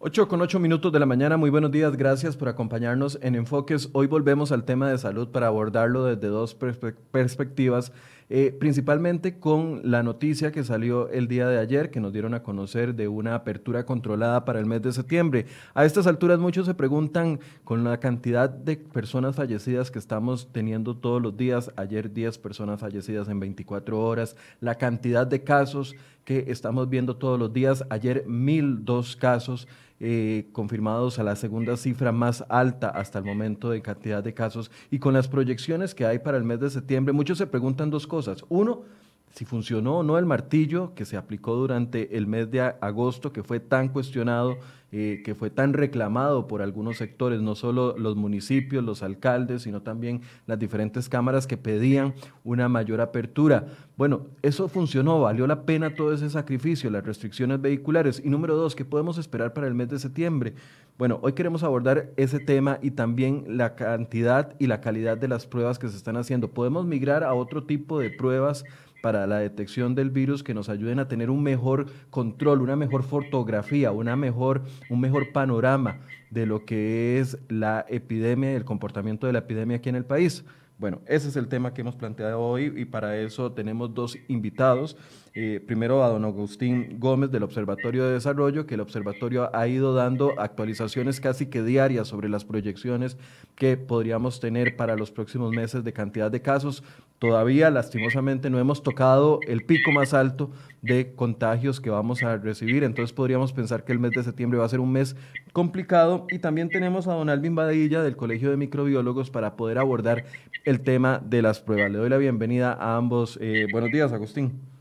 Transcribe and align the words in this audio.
8 0.00 0.28
con 0.28 0.40
8 0.40 0.60
minutos 0.60 0.92
de 0.92 1.00
la 1.00 1.06
mañana, 1.06 1.36
muy 1.36 1.50
buenos 1.50 1.72
días, 1.72 1.96
gracias 1.96 2.36
por 2.36 2.48
acompañarnos 2.48 3.18
en 3.20 3.34
Enfoques. 3.34 3.88
Hoy 3.94 4.06
volvemos 4.06 4.52
al 4.52 4.62
tema 4.62 4.88
de 4.88 4.96
salud 4.96 5.30
para 5.30 5.48
abordarlo 5.48 6.04
desde 6.04 6.28
dos 6.28 6.54
perspectivas, 6.54 7.90
eh, 8.30 8.54
principalmente 8.58 9.38
con 9.38 9.80
la 9.84 10.02
noticia 10.02 10.52
que 10.52 10.64
salió 10.64 11.08
el 11.08 11.28
día 11.28 11.48
de 11.48 11.58
ayer, 11.58 11.90
que 11.90 12.00
nos 12.00 12.12
dieron 12.12 12.34
a 12.34 12.42
conocer 12.42 12.94
de 12.94 13.08
una 13.08 13.34
apertura 13.34 13.86
controlada 13.86 14.44
para 14.44 14.58
el 14.58 14.66
mes 14.66 14.82
de 14.82 14.92
septiembre. 14.92 15.46
A 15.74 15.84
estas 15.84 16.06
alturas 16.06 16.38
muchos 16.38 16.66
se 16.66 16.74
preguntan 16.74 17.40
con 17.64 17.84
la 17.84 17.98
cantidad 18.00 18.50
de 18.50 18.76
personas 18.76 19.36
fallecidas 19.36 19.90
que 19.90 19.98
estamos 19.98 20.48
teniendo 20.52 20.96
todos 20.96 21.22
los 21.22 21.36
días, 21.36 21.72
ayer 21.76 22.12
10 22.12 22.38
personas 22.38 22.80
fallecidas 22.80 23.28
en 23.28 23.40
24 23.40 23.98
horas, 23.98 24.36
la 24.60 24.74
cantidad 24.74 25.26
de 25.26 25.42
casos 25.42 25.94
que 26.24 26.44
estamos 26.48 26.90
viendo 26.90 27.16
todos 27.16 27.38
los 27.38 27.52
días, 27.52 27.84
ayer 27.88 28.24
1002 28.26 29.16
casos 29.16 29.66
eh, 30.00 30.46
confirmados 30.52 31.18
a 31.18 31.24
la 31.24 31.34
segunda 31.34 31.76
cifra 31.76 32.12
más 32.12 32.44
alta 32.48 32.88
hasta 32.88 33.18
el 33.18 33.24
momento 33.24 33.70
de 33.70 33.82
cantidad 33.82 34.22
de 34.22 34.32
casos 34.32 34.70
y 34.92 35.00
con 35.00 35.12
las 35.12 35.26
proyecciones 35.26 35.92
que 35.92 36.06
hay 36.06 36.20
para 36.20 36.36
el 36.36 36.44
mes 36.44 36.60
de 36.60 36.70
septiembre, 36.70 37.12
muchos 37.12 37.38
se 37.38 37.48
preguntan 37.48 37.90
dos 37.90 38.06
cosas. 38.06 38.17
Uno, 38.48 38.84
si 39.32 39.44
funcionó 39.44 39.98
o 39.98 40.02
no 40.02 40.18
el 40.18 40.26
martillo 40.26 40.94
que 40.94 41.04
se 41.04 41.16
aplicó 41.16 41.54
durante 41.54 42.16
el 42.16 42.26
mes 42.26 42.50
de 42.50 42.60
agosto, 42.60 43.32
que 43.32 43.42
fue 43.42 43.60
tan 43.60 43.88
cuestionado, 43.88 44.58
eh, 44.90 45.20
que 45.22 45.34
fue 45.34 45.50
tan 45.50 45.74
reclamado 45.74 46.46
por 46.46 46.62
algunos 46.62 46.96
sectores, 46.96 47.42
no 47.42 47.54
solo 47.54 47.94
los 47.98 48.16
municipios, 48.16 48.82
los 48.82 49.02
alcaldes, 49.02 49.62
sino 49.62 49.82
también 49.82 50.22
las 50.46 50.58
diferentes 50.58 51.10
cámaras 51.10 51.46
que 51.46 51.58
pedían 51.58 52.14
una 52.42 52.70
mayor 52.70 53.02
apertura. 53.02 53.66
Bueno, 53.98 54.22
eso 54.40 54.66
funcionó, 54.68 55.20
valió 55.20 55.46
la 55.46 55.66
pena 55.66 55.94
todo 55.94 56.14
ese 56.14 56.30
sacrificio, 56.30 56.90
las 56.90 57.04
restricciones 57.04 57.60
vehiculares. 57.60 58.22
Y 58.24 58.30
número 58.30 58.56
dos, 58.56 58.74
¿qué 58.74 58.86
podemos 58.86 59.18
esperar 59.18 59.52
para 59.52 59.66
el 59.66 59.74
mes 59.74 59.90
de 59.90 59.98
septiembre? 59.98 60.54
Bueno, 60.96 61.20
hoy 61.22 61.34
queremos 61.34 61.62
abordar 61.62 62.10
ese 62.16 62.40
tema 62.40 62.78
y 62.80 62.90
también 62.90 63.44
la 63.46 63.76
cantidad 63.76 64.56
y 64.58 64.68
la 64.68 64.80
calidad 64.80 65.18
de 65.18 65.28
las 65.28 65.46
pruebas 65.46 65.78
que 65.78 65.88
se 65.88 65.96
están 65.96 66.16
haciendo. 66.16 66.50
¿Podemos 66.50 66.86
migrar 66.86 67.24
a 67.24 67.34
otro 67.34 67.64
tipo 67.64 68.00
de 68.00 68.10
pruebas? 68.10 68.64
Para 69.02 69.26
la 69.26 69.38
detección 69.38 69.94
del 69.94 70.10
virus 70.10 70.42
que 70.42 70.54
nos 70.54 70.68
ayuden 70.68 70.98
a 70.98 71.08
tener 71.08 71.30
un 71.30 71.42
mejor 71.42 71.86
control, 72.10 72.62
una 72.62 72.76
mejor 72.76 73.02
fotografía, 73.02 73.92
una 73.92 74.16
mejor, 74.16 74.62
un 74.90 75.00
mejor 75.00 75.32
panorama 75.32 76.00
de 76.30 76.46
lo 76.46 76.64
que 76.64 77.18
es 77.18 77.38
la 77.48 77.84
epidemia 77.88 78.52
y 78.52 78.56
el 78.56 78.64
comportamiento 78.64 79.26
de 79.26 79.32
la 79.32 79.40
epidemia 79.40 79.78
aquí 79.78 79.88
en 79.88 79.96
el 79.96 80.04
país. 80.04 80.44
Bueno, 80.78 81.00
ese 81.06 81.26
es 81.28 81.36
el 81.36 81.48
tema 81.48 81.74
que 81.74 81.80
hemos 81.80 81.96
planteado 81.96 82.40
hoy 82.40 82.72
y 82.76 82.84
para 82.84 83.18
eso 83.18 83.50
tenemos 83.50 83.94
dos 83.94 84.16
invitados. 84.28 84.96
Eh, 85.40 85.60
primero 85.64 86.02
a 86.02 86.08
don 86.08 86.24
Agustín 86.24 86.98
Gómez 86.98 87.30
del 87.30 87.44
Observatorio 87.44 88.04
de 88.04 88.14
Desarrollo, 88.14 88.66
que 88.66 88.74
el 88.74 88.80
observatorio 88.80 89.54
ha 89.54 89.68
ido 89.68 89.94
dando 89.94 90.32
actualizaciones 90.36 91.20
casi 91.20 91.46
que 91.46 91.62
diarias 91.62 92.08
sobre 92.08 92.28
las 92.28 92.44
proyecciones 92.44 93.16
que 93.54 93.76
podríamos 93.76 94.40
tener 94.40 94.74
para 94.74 94.96
los 94.96 95.12
próximos 95.12 95.52
meses 95.52 95.84
de 95.84 95.92
cantidad 95.92 96.28
de 96.28 96.42
casos. 96.42 96.82
Todavía, 97.20 97.70
lastimosamente, 97.70 98.50
no 98.50 98.58
hemos 98.58 98.82
tocado 98.82 99.38
el 99.46 99.64
pico 99.64 99.92
más 99.92 100.12
alto 100.12 100.50
de 100.82 101.14
contagios 101.14 101.80
que 101.80 101.90
vamos 101.90 102.24
a 102.24 102.36
recibir, 102.36 102.82
entonces 102.82 103.12
podríamos 103.12 103.52
pensar 103.52 103.84
que 103.84 103.92
el 103.92 104.00
mes 104.00 104.10
de 104.16 104.24
septiembre 104.24 104.58
va 104.58 104.64
a 104.64 104.68
ser 104.68 104.80
un 104.80 104.90
mes 104.90 105.14
complicado. 105.52 106.26
Y 106.30 106.40
también 106.40 106.68
tenemos 106.68 107.06
a 107.06 107.12
don 107.12 107.30
Alvin 107.30 107.54
Badilla 107.54 108.02
del 108.02 108.16
Colegio 108.16 108.50
de 108.50 108.56
Microbiólogos 108.56 109.30
para 109.30 109.54
poder 109.54 109.78
abordar 109.78 110.24
el 110.64 110.80
tema 110.80 111.22
de 111.24 111.42
las 111.42 111.60
pruebas. 111.60 111.92
Le 111.92 111.98
doy 111.98 112.10
la 112.10 112.18
bienvenida 112.18 112.72
a 112.72 112.96
ambos. 112.96 113.38
Eh, 113.40 113.68
buenos 113.70 113.92
días, 113.92 114.12
Agustín. 114.12 114.77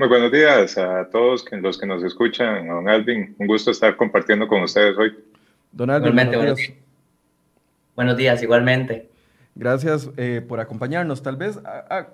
Muy 0.00 0.08
buenos 0.08 0.32
días 0.32 0.78
a 0.78 1.10
todos 1.10 1.44
los 1.60 1.78
que 1.78 1.86
nos 1.86 2.02
escuchan, 2.02 2.66
don 2.66 2.88
Alvin. 2.88 3.36
Un 3.38 3.46
gusto 3.46 3.70
estar 3.70 3.98
compartiendo 3.98 4.48
con 4.48 4.62
ustedes 4.62 4.96
hoy. 4.96 5.14
Don 5.72 5.90
Alvin, 5.90 6.14
buenos 6.14 6.56
días. 6.56 6.72
Buenos 7.94 8.16
días, 8.16 8.42
igualmente. 8.42 9.10
Gracias 9.54 10.08
eh, 10.16 10.42
por 10.48 10.58
acompañarnos. 10.58 11.22
Tal 11.22 11.36
vez, 11.36 11.60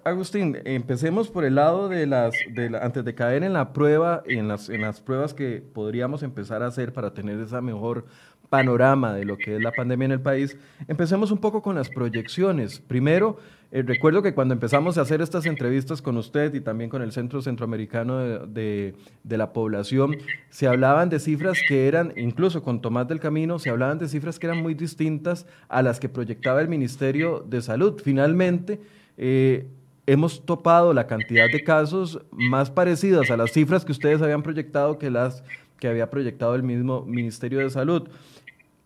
Agustín, 0.02 0.58
empecemos 0.64 1.28
por 1.28 1.44
el 1.44 1.54
lado 1.54 1.88
de 1.88 2.06
las, 2.06 2.34
de 2.50 2.76
antes 2.82 3.04
de 3.04 3.14
caer 3.14 3.44
en 3.44 3.52
la 3.52 3.72
prueba, 3.72 4.24
en 4.26 4.48
las, 4.48 4.68
en 4.68 4.80
las 4.80 5.00
pruebas 5.00 5.32
que 5.32 5.62
podríamos 5.72 6.24
empezar 6.24 6.64
a 6.64 6.66
hacer 6.66 6.92
para 6.92 7.14
tener 7.14 7.38
esa 7.38 7.60
mejor 7.60 8.06
panorama 8.48 9.14
de 9.14 9.24
lo 9.24 9.36
que 9.36 9.56
es 9.56 9.62
la 9.62 9.72
pandemia 9.72 10.06
en 10.06 10.12
el 10.12 10.20
país, 10.20 10.56
empecemos 10.88 11.30
un 11.30 11.38
poco 11.38 11.62
con 11.62 11.74
las 11.74 11.88
proyecciones. 11.88 12.80
Primero, 12.80 13.38
eh, 13.72 13.82
recuerdo 13.82 14.22
que 14.22 14.32
cuando 14.32 14.54
empezamos 14.54 14.96
a 14.96 15.02
hacer 15.02 15.20
estas 15.20 15.44
entrevistas 15.46 16.00
con 16.00 16.16
usted 16.16 16.54
y 16.54 16.60
también 16.60 16.88
con 16.88 17.02
el 17.02 17.12
Centro 17.12 17.42
Centroamericano 17.42 18.46
de, 18.46 18.94
de, 19.24 19.36
la 19.36 19.52
Población, 19.52 20.16
se 20.50 20.68
hablaban 20.68 21.10
de 21.10 21.18
cifras 21.18 21.58
que 21.68 21.88
eran, 21.88 22.12
incluso 22.16 22.62
con 22.62 22.80
Tomás 22.80 23.08
del 23.08 23.20
Camino, 23.20 23.58
se 23.58 23.70
hablaban 23.70 23.98
de 23.98 24.08
cifras 24.08 24.38
que 24.38 24.46
eran 24.46 24.62
muy 24.62 24.74
distintas 24.74 25.46
a 25.68 25.82
las 25.82 25.98
que 25.98 26.08
proyectaba 26.08 26.60
el 26.60 26.68
Ministerio 26.68 27.44
de 27.46 27.60
Salud. 27.60 28.00
Finalmente, 28.02 28.80
eh, 29.18 29.66
hemos 30.06 30.46
topado 30.46 30.94
la 30.94 31.08
cantidad 31.08 31.50
de 31.50 31.64
casos 31.64 32.20
más 32.30 32.70
parecidas 32.70 33.30
a 33.30 33.36
las 33.36 33.50
cifras 33.50 33.84
que 33.84 33.92
ustedes 33.92 34.22
habían 34.22 34.42
proyectado 34.42 34.98
que 34.98 35.10
las 35.10 35.42
que 35.78 35.88
había 35.88 36.08
proyectado 36.08 36.54
el 36.54 36.62
mismo 36.62 37.02
Ministerio 37.02 37.58
de 37.58 37.70
Salud. 37.70 38.08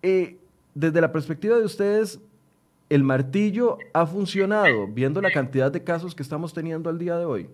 Eh, 0.03 0.37
desde 0.75 1.01
la 1.01 1.13
perspectiva 1.13 1.57
de 1.59 1.65
ustedes, 1.65 2.21
¿el 2.89 3.03
martillo 3.03 3.79
ha 3.93 4.07
funcionado 4.07 4.87
viendo 4.87 5.21
la 5.21 5.31
cantidad 5.31 5.71
de 5.71 5.83
casos 5.83 6.15
que 6.15 6.23
estamos 6.23 6.55
teniendo 6.55 6.89
al 6.89 6.99
día 6.99 7.19
de 7.19 7.25
hoy? 7.25 7.49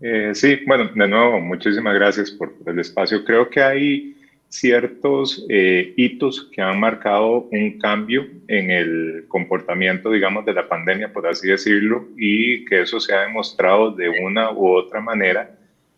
Eh, 0.00 0.32
sí, 0.34 0.60
bueno, 0.66 0.90
de 0.94 1.08
nuevo, 1.08 1.40
muchísimas 1.40 1.94
gracias 1.94 2.30
por, 2.30 2.54
el 2.66 2.78
espacio. 2.78 3.24
Creo 3.24 3.48
que 3.48 3.62
hay 3.62 4.16
ciertos 4.48 5.44
eh, 5.48 5.92
hitos 5.96 6.48
que 6.52 6.62
han 6.62 6.78
marcado 6.78 7.48
un 7.50 7.78
cambio 7.78 8.26
en 8.48 8.70
el 8.70 9.24
comportamiento, 9.28 10.10
digamos, 10.10 10.44
de 10.44 10.54
la 10.54 10.68
pandemia, 10.68 11.12
por 11.12 11.26
así 11.26 11.48
decirlo, 11.48 12.08
y 12.16 12.64
que 12.66 12.82
eso 12.82 13.00
se 13.00 13.14
ha 13.14 13.22
demostrado 13.22 13.90
de 13.90 14.08
una 14.08 14.52
u 14.52 14.68
otra 14.68 15.00
manera 15.00 15.55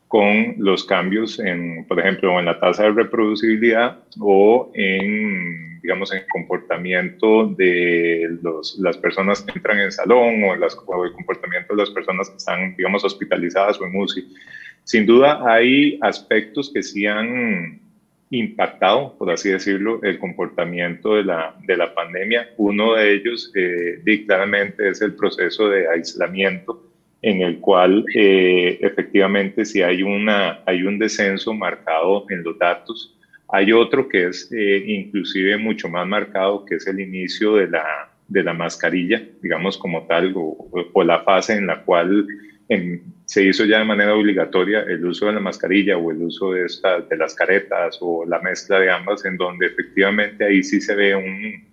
con 0.08 0.54
los 0.56 0.84
cambios 0.84 1.38
en, 1.38 1.84
por 1.86 2.00
ejemplo, 2.00 2.38
en 2.38 2.46
la 2.46 2.58
tasa 2.58 2.84
de 2.84 2.92
reproducibilidad 2.92 3.98
o 4.18 4.70
en, 4.74 5.80
digamos, 5.82 6.12
en 6.14 6.22
comportamiento 6.32 7.46
de 7.48 8.38
los, 8.42 8.78
las 8.78 8.96
personas 8.96 9.42
que 9.42 9.52
entran 9.54 9.78
en 9.80 9.92
salón 9.92 10.42
o, 10.44 10.56
las, 10.56 10.74
el 10.74 11.12
comportamiento 11.12 11.74
de 11.74 11.82
las 11.82 11.90
personas 11.90 12.30
que 12.30 12.38
están, 12.38 12.74
digamos, 12.76 13.04
hospitalizadas 13.04 13.78
o 13.80 13.86
en 13.86 14.00
UCI. 14.00 14.34
Sin 14.84 15.04
duda 15.04 15.42
hay 15.46 15.98
aspectos 16.00 16.72
que 16.72 16.82
sí 16.82 17.04
han 17.06 17.78
impactado, 18.30 19.14
por 19.18 19.30
así 19.30 19.50
decirlo, 19.50 20.00
el 20.02 20.18
comportamiento 20.18 21.16
de 21.16 21.24
la, 21.24 21.54
de 21.66 21.76
la 21.76 21.94
pandemia. 21.94 22.48
Uno 22.56 22.94
de 22.94 23.14
ellos, 23.14 23.52
eh, 23.54 24.24
claramente, 24.26 24.88
es 24.88 25.02
el 25.02 25.14
proceso 25.14 25.68
de 25.68 25.86
aislamiento 25.88 26.87
en 27.22 27.42
el 27.42 27.58
cual 27.58 28.04
eh, 28.14 28.78
efectivamente 28.80 29.64
si 29.64 29.82
hay, 29.82 30.02
una, 30.02 30.60
hay 30.66 30.82
un 30.82 30.98
descenso 30.98 31.52
marcado 31.52 32.26
en 32.30 32.42
los 32.42 32.58
datos. 32.58 33.14
Hay 33.48 33.72
otro 33.72 34.08
que 34.08 34.28
es 34.28 34.50
eh, 34.52 34.84
inclusive 34.86 35.56
mucho 35.56 35.88
más 35.88 36.06
marcado, 36.06 36.64
que 36.64 36.76
es 36.76 36.86
el 36.86 37.00
inicio 37.00 37.56
de 37.56 37.68
la, 37.68 38.10
de 38.28 38.42
la 38.42 38.52
mascarilla, 38.52 39.22
digamos 39.42 39.78
como 39.78 40.06
tal, 40.06 40.32
o, 40.36 41.02
la 41.02 41.20
fase 41.20 41.54
en 41.54 41.66
la 41.66 41.82
cual 41.82 42.26
se 43.24 43.44
hizo 43.44 43.64
ya 43.64 43.78
de 43.78 43.84
manera 43.84 44.14
obligatoria 44.14 44.82
el 44.82 45.04
uso 45.04 45.26
de 45.26 45.32
la 45.32 45.40
mascarilla 45.40 45.96
o 45.96 46.10
el 46.10 46.22
uso 46.22 46.52
de, 46.52 46.66
esta, 46.66 47.00
de 47.00 47.16
las 47.16 47.34
caretas 47.34 47.98
o 48.00 48.26
la 48.26 48.38
mezcla 48.40 48.78
de 48.78 48.90
ambas, 48.90 49.24
en 49.24 49.38
donde 49.38 49.66
efectivamente 49.66 50.44
ahí 50.44 50.62
sí 50.62 50.80
se 50.80 50.94
ve 50.94 51.14
un, 51.14 51.67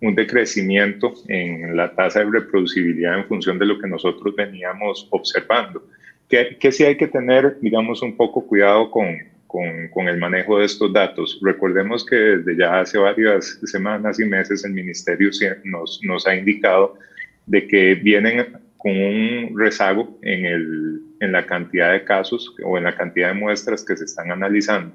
un 0.00 0.14
decrecimiento 0.14 1.14
en 1.28 1.76
la 1.76 1.94
tasa 1.94 2.20
de 2.20 2.30
reproducibilidad 2.30 3.18
en 3.18 3.26
función 3.26 3.58
de 3.58 3.66
lo 3.66 3.78
que 3.78 3.88
nosotros 3.88 4.34
veníamos 4.34 5.06
observando. 5.10 5.84
Que, 6.28 6.56
que 6.58 6.72
sí 6.72 6.84
hay 6.84 6.96
que 6.96 7.08
tener, 7.08 7.58
digamos, 7.60 8.02
un 8.02 8.16
poco 8.16 8.46
cuidado 8.46 8.90
con, 8.90 9.18
con, 9.92 10.08
el 10.08 10.16
manejo 10.16 10.58
de 10.58 10.66
estos 10.66 10.92
datos. 10.92 11.40
Recordemos 11.42 12.06
que 12.06 12.16
desde 12.16 12.56
ya 12.56 12.80
hace 12.80 12.98
varias 12.98 13.58
semanas 13.64 14.20
y 14.20 14.24
meses 14.24 14.64
el 14.64 14.72
Ministerio 14.72 15.30
nos, 15.64 16.00
nos 16.04 16.26
ha 16.26 16.36
indicado 16.36 16.96
de 17.46 17.66
que 17.66 17.94
vienen 17.96 18.46
con 18.76 18.92
un 18.92 19.58
rezago 19.58 20.18
en, 20.22 20.46
el, 20.46 21.00
en 21.20 21.32
la 21.32 21.44
cantidad 21.44 21.92
de 21.92 22.04
casos 22.04 22.54
o 22.64 22.78
en 22.78 22.84
la 22.84 22.94
cantidad 22.94 23.28
de 23.28 23.34
muestras 23.34 23.84
que 23.84 23.96
se 23.96 24.04
están 24.04 24.30
analizando. 24.30 24.94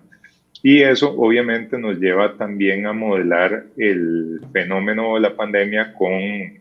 Y 0.63 0.81
eso 0.81 1.13
obviamente 1.18 1.78
nos 1.78 2.00
lleva 2.00 2.38
también 2.38 2.86
a 2.86 2.94
modelar 2.94 3.66
el 3.78 4.42
fenómeno 4.52 5.16
de 5.16 5.22
la 5.22 5.36
pandemia 5.36 5.94
con, 5.94 6.12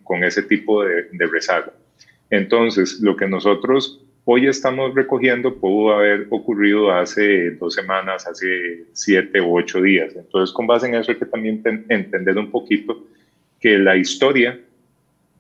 con 0.03 0.25
ese 0.25 0.43
tipo 0.43 0.85
de, 0.85 1.09
de, 1.13 1.27
rezago. 1.27 1.73
Entonces, 2.29 3.01
lo 3.01 3.17
que 3.17 3.27
nosotros 3.27 4.05
hoy 4.25 4.47
estamos 4.47 4.95
recogiendo 4.95 5.55
pudo 5.55 5.95
haber 5.95 6.27
ocurrido 6.31 6.93
hace 6.93 7.53
dos 7.53 7.75
semanas, 7.75 8.27
hace 8.27 8.85
siete 8.93 9.41
u 9.41 9.57
ocho 9.57 9.81
días. 9.81 10.15
Entonces, 10.17 10.55
con 10.55 10.67
base 10.67 10.87
en 10.87 10.97
eso 10.97 11.13
hay 11.13 11.19
que 11.19 11.27
también 11.27 11.63
entender 11.89 12.37
un 12.37 12.51
poquito 12.51 13.05
que 13.61 13.79
la 13.79 13.97
historia 13.97 14.59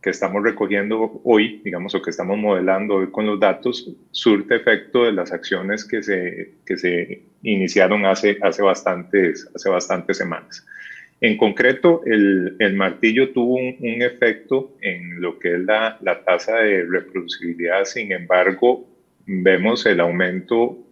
que 0.05 0.11
estamos 0.11 0.43
recogiendo 0.43 1.23
hoy, 1.25 1.63
digamos, 1.65 1.95
o 1.95 2.03
que 2.03 2.11
estamos 2.11 2.37
modelando 2.37 2.97
hoy 2.97 3.11
con 3.11 3.25
los 3.25 3.41
datos, 3.41 3.91
surte 4.11 4.57
efecto 4.57 5.05
de 5.05 5.13
las 5.13 5.33
acciones 5.33 5.83
que 5.83 6.03
se, 6.03 6.57
que 6.67 6.77
se 6.77 7.23
iniciaron 7.43 8.05
hace, 8.05 8.37
hace, 8.43 8.63
bastantes, 8.63 9.51
hace 9.55 9.71
bastantes 9.71 10.19
semanas. 10.19 10.67
En 11.23 11.39
concreto, 11.39 12.03
el, 12.05 12.55
el 12.59 12.75
martillo 12.75 13.33
tuvo 13.33 13.55
un, 13.55 13.77
un, 13.81 14.03
efecto 14.03 14.77
en 14.83 15.23
lo 15.23 15.39
que 15.39 15.55
es 15.55 15.61
la, 15.61 15.97
la 16.03 16.23
tasa 16.23 16.57
de 16.59 16.85
reproducibilidad, 16.85 17.87
sin 17.87 18.13
embargo, 18.13 18.87
vemos 19.25 19.87
el 19.87 20.01
aumento 20.01 20.85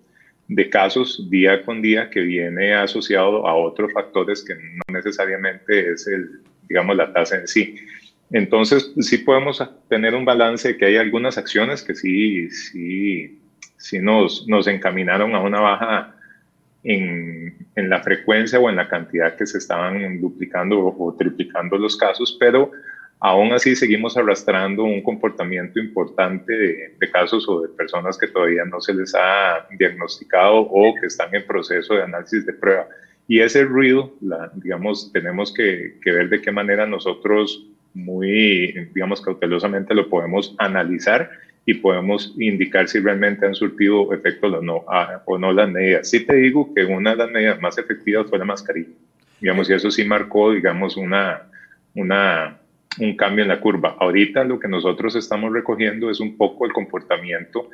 de 0.49 0.71
casos 0.71 1.29
día 1.29 1.63
con 1.67 1.83
día 1.83 2.09
que 2.09 2.21
viene 2.21 2.73
asociado 2.73 3.47
a 3.47 3.55
otros 3.57 3.93
factores 3.93 4.43
que 4.43 4.55
no 4.55 4.83
necesariamente 4.89 5.93
es 5.93 6.07
el, 6.07 6.41
digamos, 6.67 6.97
la 6.97 7.13
tasa 7.13 7.37
en 7.37 7.47
sí. 7.47 7.77
Entonces, 8.33 8.93
sí 9.01 9.19
podemos 9.19 9.63
tener 9.89 10.15
un 10.15 10.25
balance 10.25 10.69
de 10.69 10.77
que 10.77 10.87
hay 10.87 10.97
algunas 10.97 11.37
acciones 11.37 11.83
que 11.83 11.95
sí, 11.95 12.49
sí, 12.51 13.41
sí 13.77 13.99
nos, 13.99 14.49
nos 14.49 14.67
encaminaron 14.67 15.35
a 15.35 15.41
una 15.41 15.61
baja 15.61 16.17
en, 16.83 17.55
en, 17.77 17.91
la 17.91 18.03
frecuencia 18.03 18.59
o 18.59 18.69
en 18.71 18.77
la 18.77 18.89
cantidad 18.89 19.37
que 19.37 19.47
se 19.47 19.59
estaban 19.59 20.21
duplicando 20.21 20.79
o, 20.81 21.15
triplicando 21.15 21.77
los 21.77 21.97
casos, 21.97 22.37
pero 22.41 22.71
aún 23.21 23.53
así 23.53 23.77
seguimos 23.77 24.17
arrastrando 24.17 24.83
un 24.83 25.03
comportamiento 25.03 25.79
importante 25.79 26.53
de, 26.99 27.11
casos 27.13 27.47
o 27.49 27.61
de 27.61 27.69
personas 27.69 28.17
que 28.17 28.29
todavía 28.29 28.65
no 28.65 28.81
se 28.81 28.95
les 28.95 29.15
ha 29.15 29.67
diagnosticado 29.79 30.57
o 30.57 30.95
que 30.99 31.07
están 31.07 31.35
en 31.35 31.47
proceso 31.47 31.95
de 31.95 32.03
análisis 32.03 32.47
de 32.47 32.55
prueba. 32.55 32.89
Y 33.29 33.41
ese 33.41 33.65
ruido, 33.65 34.13
la, 34.21 34.51
digamos, 34.55 35.13
tenemos 35.13 35.53
que, 35.55 35.99
ver 36.05 36.31
de 36.31 36.41
qué 36.41 36.51
manera 36.51 36.87
nosotros 36.87 37.69
muy, 37.95 38.89
digamos, 38.95 39.21
cautelosamente 39.21 39.95
lo 39.95 40.09
podemos 40.09 40.55
analizar 40.59 41.31
y 41.65 41.75
podemos 41.75 42.35
indicar 42.39 42.89
si 42.89 42.99
realmente 42.99 43.47
han 43.47 43.55
surtido 43.55 44.13
efecto 44.13 44.49
o 44.49 44.63
no, 44.63 44.85
o 45.27 45.39
no 45.39 45.53
las 45.53 45.71
medidas. 45.71 46.11
Sí 46.11 46.27
te 46.27 46.37
digo 46.37 46.73
que 46.75 46.85
una 46.85 47.11
de 47.11 47.17
las 47.17 47.31
medidas 47.31 47.61
más 47.61 47.79
efectivas 47.79 48.27
fue 48.29 48.39
la 48.39 48.45
mascarilla, 48.45 48.91
digamos, 49.41 49.71
y 49.71 49.75
eso 49.75 49.91
sí 49.91 50.05
marcó, 50.05 50.53
digamos, 50.53 50.97
una, 50.97 51.43
una, 51.95 52.59
un 52.99 53.17
cambio 53.17 53.45
en 53.45 53.49
la 53.49 53.61
curva. 53.61 53.97
Ahorita 53.99 54.45
lo 54.45 54.59
que 54.59 54.69
nosotros 54.69 55.15
estamos 55.15 55.53
recogiendo 55.53 56.11
es 56.11 56.19
un 56.19 56.37
poco 56.37 56.67
el 56.67 56.73
comportamiento 56.73 57.71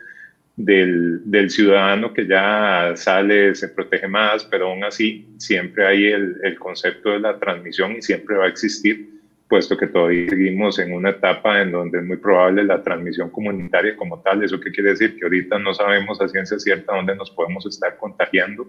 del, 0.57 1.23
del, 1.25 1.51
ciudadano 1.51 2.13
que 2.13 2.27
ya 2.27 2.93
sale, 2.97 3.55
se 3.55 3.69
protege 3.69 4.09
más, 4.09 4.45
pero 4.45 4.69
aún 4.69 4.83
así 4.83 5.29
siempre 5.39 5.87
hay 5.87 6.07
el, 6.07 6.37
el, 6.43 6.59
concepto 6.59 7.11
de 7.11 7.21
la 7.21 7.39
transmisión 7.39 7.93
y 7.93 8.03
siempre 8.03 8.37
va 8.37 8.47
a 8.47 8.49
existir, 8.49 9.09
puesto 9.49 9.77
que 9.77 9.87
todavía 9.87 10.29
seguimos 10.29 10.79
en 10.79 10.93
una 10.93 11.11
etapa 11.11 11.63
en 11.63 11.73
donde 11.73 11.99
es 11.99 12.05
muy 12.05 12.19
probable 12.19 12.65
la 12.65 12.83
transmisión 12.83 13.31
comunitaria 13.31 13.97
como 13.97 14.21
tal. 14.21 14.45
¿Eso 14.45 14.61
qué 14.61 14.71
quiere 14.71 14.91
decir? 14.91 15.17
Que 15.17 15.25
ahorita 15.25 15.59
no 15.59 15.75
sabemos 15.75 16.21
a 16.21 16.29
ciencia 16.29 16.59
cierta 16.59 16.95
dónde 16.95 17.17
nos 17.17 17.31
podemos 17.31 17.65
estar 17.67 17.97
contagiando 17.97 18.67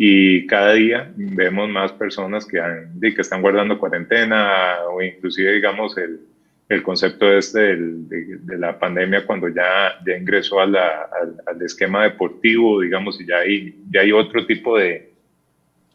y 0.00 0.46
cada 0.46 0.74
día 0.74 1.12
vemos 1.16 1.68
más 1.68 1.92
personas 1.92 2.46
que, 2.46 2.60
han, 2.60 3.00
que 3.00 3.20
están 3.20 3.42
guardando 3.42 3.80
cuarentena 3.80 4.76
o 4.92 5.02
inclusive, 5.02 5.52
digamos, 5.54 5.98
el, 5.98 6.20
el 6.68 6.82
concepto 6.84 7.32
este 7.32 7.60
del, 7.60 8.08
de, 8.08 8.38
de, 8.42 8.58
la 8.58 8.78
pandemia 8.78 9.26
cuando 9.26 9.48
ya, 9.48 9.98
ya 10.06 10.16
ingresó 10.16 10.60
a 10.60 10.66
la, 10.66 11.08
al, 11.20 11.36
al, 11.46 11.62
esquema 11.62 12.04
deportivo, 12.04 12.80
digamos, 12.80 13.20
y 13.20 13.26
ya 13.26 13.38
hay, 13.38 13.76
ya 13.90 14.02
hay 14.02 14.12
otro 14.12 14.46
tipo 14.46 14.78
de, 14.78 15.10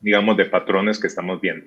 digamos, 0.02 0.36
de 0.36 0.46
patrones 0.46 1.00
que 1.00 1.08
estamos 1.08 1.40
viendo. 1.40 1.66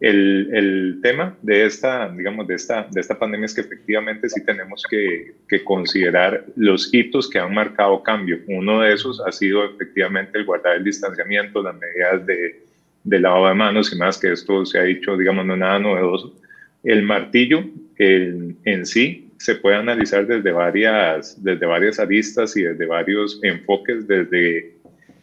El, 0.00 0.98
tema 1.02 1.36
de 1.42 1.64
esta, 1.64 2.08
digamos, 2.08 2.46
de 2.46 2.54
esta, 2.54 2.86
de 2.90 3.00
esta 3.00 3.18
pandemia 3.18 3.46
es 3.46 3.54
que 3.54 3.60
efectivamente 3.60 4.28
sí 4.28 4.44
tenemos 4.44 4.82
que, 4.88 5.34
considerar 5.64 6.44
los 6.56 6.92
hitos 6.92 7.30
que 7.30 7.38
han 7.38 7.54
marcado 7.54 8.02
cambio. 8.02 8.40
Uno 8.48 8.80
de 8.80 8.92
esos 8.92 9.20
ha 9.20 9.30
sido 9.30 9.64
efectivamente 9.64 10.36
el 10.36 10.44
guardar 10.44 10.76
el 10.76 10.84
distanciamiento, 10.84 11.62
las 11.62 11.76
medidas 11.76 12.26
de, 12.26 12.64
de 13.04 13.20
lavado 13.20 13.48
de 13.48 13.54
manos 13.54 13.92
y 13.92 13.96
más, 13.96 14.18
que 14.18 14.32
esto 14.32 14.66
se 14.66 14.78
ha 14.78 14.82
dicho, 14.82 15.16
digamos, 15.16 15.46
no 15.46 15.56
nada 15.56 15.78
novedoso. 15.78 16.34
El 16.82 17.02
martillo 17.02 17.64
en 17.98 18.86
sí 18.86 19.30
se 19.38 19.54
puede 19.54 19.76
analizar 19.76 20.26
desde 20.26 20.50
varias, 20.52 21.42
desde 21.42 21.66
varias 21.66 22.00
aristas 22.00 22.56
y 22.56 22.62
desde 22.62 22.86
varios 22.86 23.38
enfoques, 23.42 24.06
desde 24.08 24.74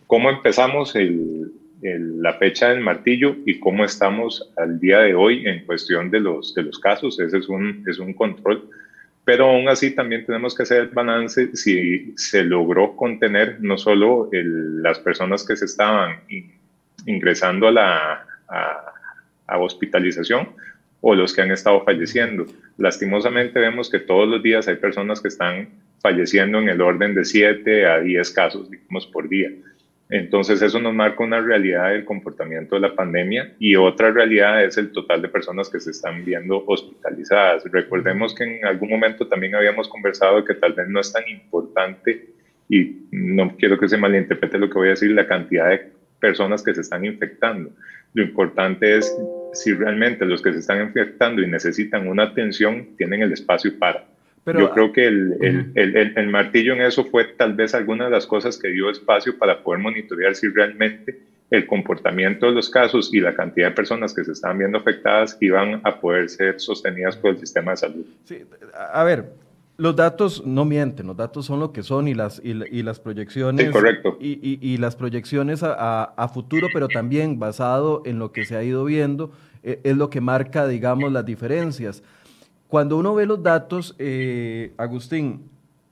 cómo 0.08 0.30
empezamos 0.30 0.96
el, 0.96 1.52
el, 1.82 2.22
la 2.22 2.34
fecha 2.34 2.70
del 2.70 2.82
martillo 2.82 3.36
y 3.46 3.60
cómo 3.60 3.86
estamos 3.86 4.52
al 4.58 4.80
día 4.80 5.00
de 5.00 5.14
hoy 5.14 5.46
en 5.46 5.66
cuestión 5.66 6.12
de 6.12 6.20
los, 6.20 6.54
de 6.54 6.64
los 6.64 6.80
casos. 6.80 7.20
Ese 7.20 7.38
es 7.38 7.50
un, 7.50 7.84
es 7.88 8.00
un 8.00 8.14
control. 8.14 8.70
Pero 9.24 9.50
aún 9.50 9.70
así 9.70 9.92
también 9.92 10.26
tenemos 10.26 10.56
que 10.56 10.64
hacer 10.64 10.82
el 10.82 10.88
balance 10.88 11.56
si 11.56 12.14
se 12.18 12.44
logró 12.44 12.96
contener 12.96 13.58
no 13.62 13.78
solo 13.78 14.30
el, 14.32 14.82
las 14.82 15.00
personas 15.00 15.46
que 15.46 15.56
se 15.56 15.66
estaban 15.66 16.22
ingresando 17.06 17.68
a 17.68 17.72
la 17.72 18.26
a, 18.48 18.94
a 19.48 19.58
hospitalización, 19.60 20.50
o 21.02 21.16
los 21.16 21.34
que 21.34 21.42
han 21.42 21.52
estado 21.52 21.84
falleciendo. 21.84 22.46
Lastimosamente 22.78 23.60
vemos 23.60 23.90
que 23.90 24.00
todos 24.00 24.28
los 24.28 24.42
días 24.42 24.68
hay 24.68 24.76
personas 24.76 25.20
que 25.20 25.28
están 25.28 25.70
falleciendo 26.00 26.60
en 26.60 26.70
el 26.70 26.82
orden 26.82 27.14
de 27.14 27.26
7 27.26 27.86
a 27.86 28.00
10 28.00 28.32
casos, 28.32 28.70
digamos, 28.70 29.08
por 29.08 29.28
día. 29.28 29.50
Entonces 30.12 30.62
eso 30.62 30.78
nos 30.82 30.94
marca 30.94 31.24
una 31.24 31.40
realidad 31.40 31.90
del 31.90 32.04
comportamiento 32.04 32.76
de 32.76 32.82
la 32.82 32.94
pandemia 32.94 33.54
y 33.60 33.78
otra 33.78 34.12
realidad 34.12 34.62
es 34.62 34.78
el 34.78 34.92
total 34.92 35.22
de 35.22 35.30
personas 35.30 35.70
que 35.70 35.80
se 35.80 35.92
están 35.92 36.26
viendo 36.26 36.66
hospitalizadas. 36.68 37.64
Recordemos 37.72 38.36
que 38.36 38.44
en 38.44 38.66
algún 38.66 38.90
momento 38.90 39.26
también 39.26 39.56
habíamos 39.56 39.88
conversado 39.88 40.36
de 40.36 40.44
que 40.44 40.56
tal 40.56 40.74
vez 40.74 40.90
no 40.90 41.00
es 41.00 41.14
tan 41.14 41.24
importante 41.30 42.28
y 42.68 43.08
no 43.12 43.56
quiero 43.56 43.80
que 43.80 43.88
se 43.88 43.98
malinterprete 43.98 44.60
lo 44.60 44.70
que 44.70 44.80
voy 44.80 44.88
a 44.88 44.92
decir, 44.92 45.12
la 45.12 45.26
cantidad 45.26 45.70
de 45.70 45.94
personas 46.20 46.62
que 46.62 46.76
se 46.76 46.82
están 46.82 47.06
infectando. 47.06 47.72
Lo 48.14 48.22
importante 48.22 48.98
es 48.98 49.18
si 49.54 49.74
realmente 49.74 50.26
los 50.26 50.42
que 50.42 50.52
se 50.52 50.60
están 50.60 50.82
infectando 50.82 51.42
y 51.42 51.48
necesitan 51.48 52.10
una 52.10 52.24
atención 52.24 52.98
tienen 52.98 53.22
el 53.22 53.32
espacio 53.32 53.80
para. 53.80 54.11
Pero, 54.44 54.60
Yo 54.60 54.72
creo 54.72 54.92
que 54.92 55.06
el, 55.06 55.38
el, 55.40 55.72
el, 55.76 56.18
el, 56.18 56.28
martillo 56.30 56.74
en 56.74 56.82
eso 56.82 57.06
fue 57.06 57.26
tal 57.26 57.54
vez 57.54 57.76
alguna 57.76 58.06
de 58.06 58.12
las 58.12 58.26
cosas 58.26 58.58
que 58.58 58.70
dio 58.70 58.90
espacio 58.90 59.38
para 59.38 59.62
poder 59.62 59.82
monitorear 59.82 60.34
si 60.34 60.48
realmente 60.50 61.20
el 61.52 61.68
comportamiento 61.68 62.48
de 62.48 62.54
los 62.54 62.70
casos 62.70 63.14
y 63.14 63.20
la 63.20 63.36
cantidad 63.36 63.70
de 63.70 63.76
personas 63.76 64.16
que 64.16 64.24
se 64.24 64.32
estaban 64.32 64.58
viendo 64.58 64.80
afectadas 64.80 65.38
iban 65.42 65.82
a 65.84 66.00
poder 66.00 66.30
ser 66.30 66.60
sostenidas 66.60 67.18
por 67.18 67.32
el 67.32 67.40
sistema 67.40 67.72
de 67.72 67.78
salud. 67.78 68.06
Sí, 68.24 68.44
a 68.74 69.04
ver, 69.04 69.32
los 69.78 69.96
datos 69.96 70.46
no 70.46 70.64
mienten, 70.64 71.08
los 71.08 71.18
datos 71.18 71.46
son 71.46 71.60
lo 71.60 71.74
que 71.74 71.84
son 71.84 72.08
y 72.08 72.14
las, 72.14 72.42
y, 72.44 72.52
y 72.72 72.84
las 72.84 73.00
proyecciones. 73.00 73.66
Sí, 73.66 73.72
correcto. 73.72 74.18
Y, 74.20 74.40
y, 74.42 74.60
y 74.62 74.78
las 74.78 74.96
proyecciones 74.96 75.62
a, 75.62 75.74
a, 75.74 76.04
a, 76.04 76.28
futuro, 76.30 76.68
pero 76.74 76.88
también 76.88 77.38
basado 77.38 78.02
en 78.06 78.18
lo 78.18 78.32
que 78.32 78.46
se 78.46 78.56
ha 78.56 78.64
ido 78.64 78.86
viendo, 78.86 79.32
eh, 79.64 79.82
es 79.84 79.98
lo 79.98 80.10
que 80.10 80.22
marca, 80.22 80.68
digamos, 80.68 81.12
las 81.12 81.26
diferencias. 81.26 82.04
Cuando 82.72 82.98
uno 82.98 83.14
ve 83.14 83.26
los 83.26 83.44
datos, 83.44 83.96
eh, 84.00 84.72
Agustín, 84.78 85.42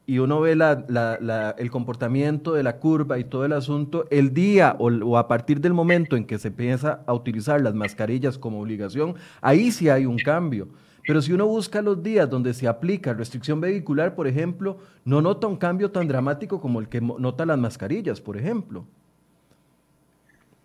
y 0.05 0.19
uno 0.19 0.39
ve 0.39 0.55
la, 0.55 0.85
la, 0.87 1.17
la, 1.19 1.53
el 1.57 1.69
comportamiento 1.69 2.53
de 2.53 2.63
la 2.63 2.77
curva 2.77 3.19
y 3.19 3.25
todo 3.25 3.43
el 3.43 3.51
asunto, 3.51 4.05
el 4.09 4.33
día 4.33 4.77
o, 4.79 4.87
o, 4.87 5.17
a 5.17 5.27
partir 5.27 5.59
del 5.59 5.73
momento 5.73 6.15
en 6.15 6.23
que 6.23 6.37
se 6.37 6.47
empieza 6.47 7.01
a 7.05 7.13
utilizar 7.13 7.59
las 7.59 7.75
mascarillas 7.75 8.37
como 8.37 8.61
obligación, 8.61 9.15
ahí 9.41 9.71
sí 9.71 9.89
hay 9.89 10.05
un 10.05 10.15
cambio. 10.19 10.69
Pero 11.05 11.21
si 11.21 11.33
uno 11.33 11.47
busca 11.47 11.81
los 11.81 12.01
días 12.01 12.29
donde 12.29 12.53
se 12.53 12.65
aplica 12.65 13.11
restricción 13.11 13.59
vehicular, 13.59 14.15
por 14.15 14.25
ejemplo, 14.25 14.77
no 15.03 15.21
nota 15.21 15.47
un 15.47 15.57
cambio 15.57 15.91
tan 15.91 16.07
dramático 16.07 16.61
como 16.61 16.79
el 16.79 16.87
que 16.87 17.01
nota 17.01 17.45
las 17.45 17.59
mascarillas, 17.59 18.21
por 18.21 18.37
ejemplo. 18.37 18.85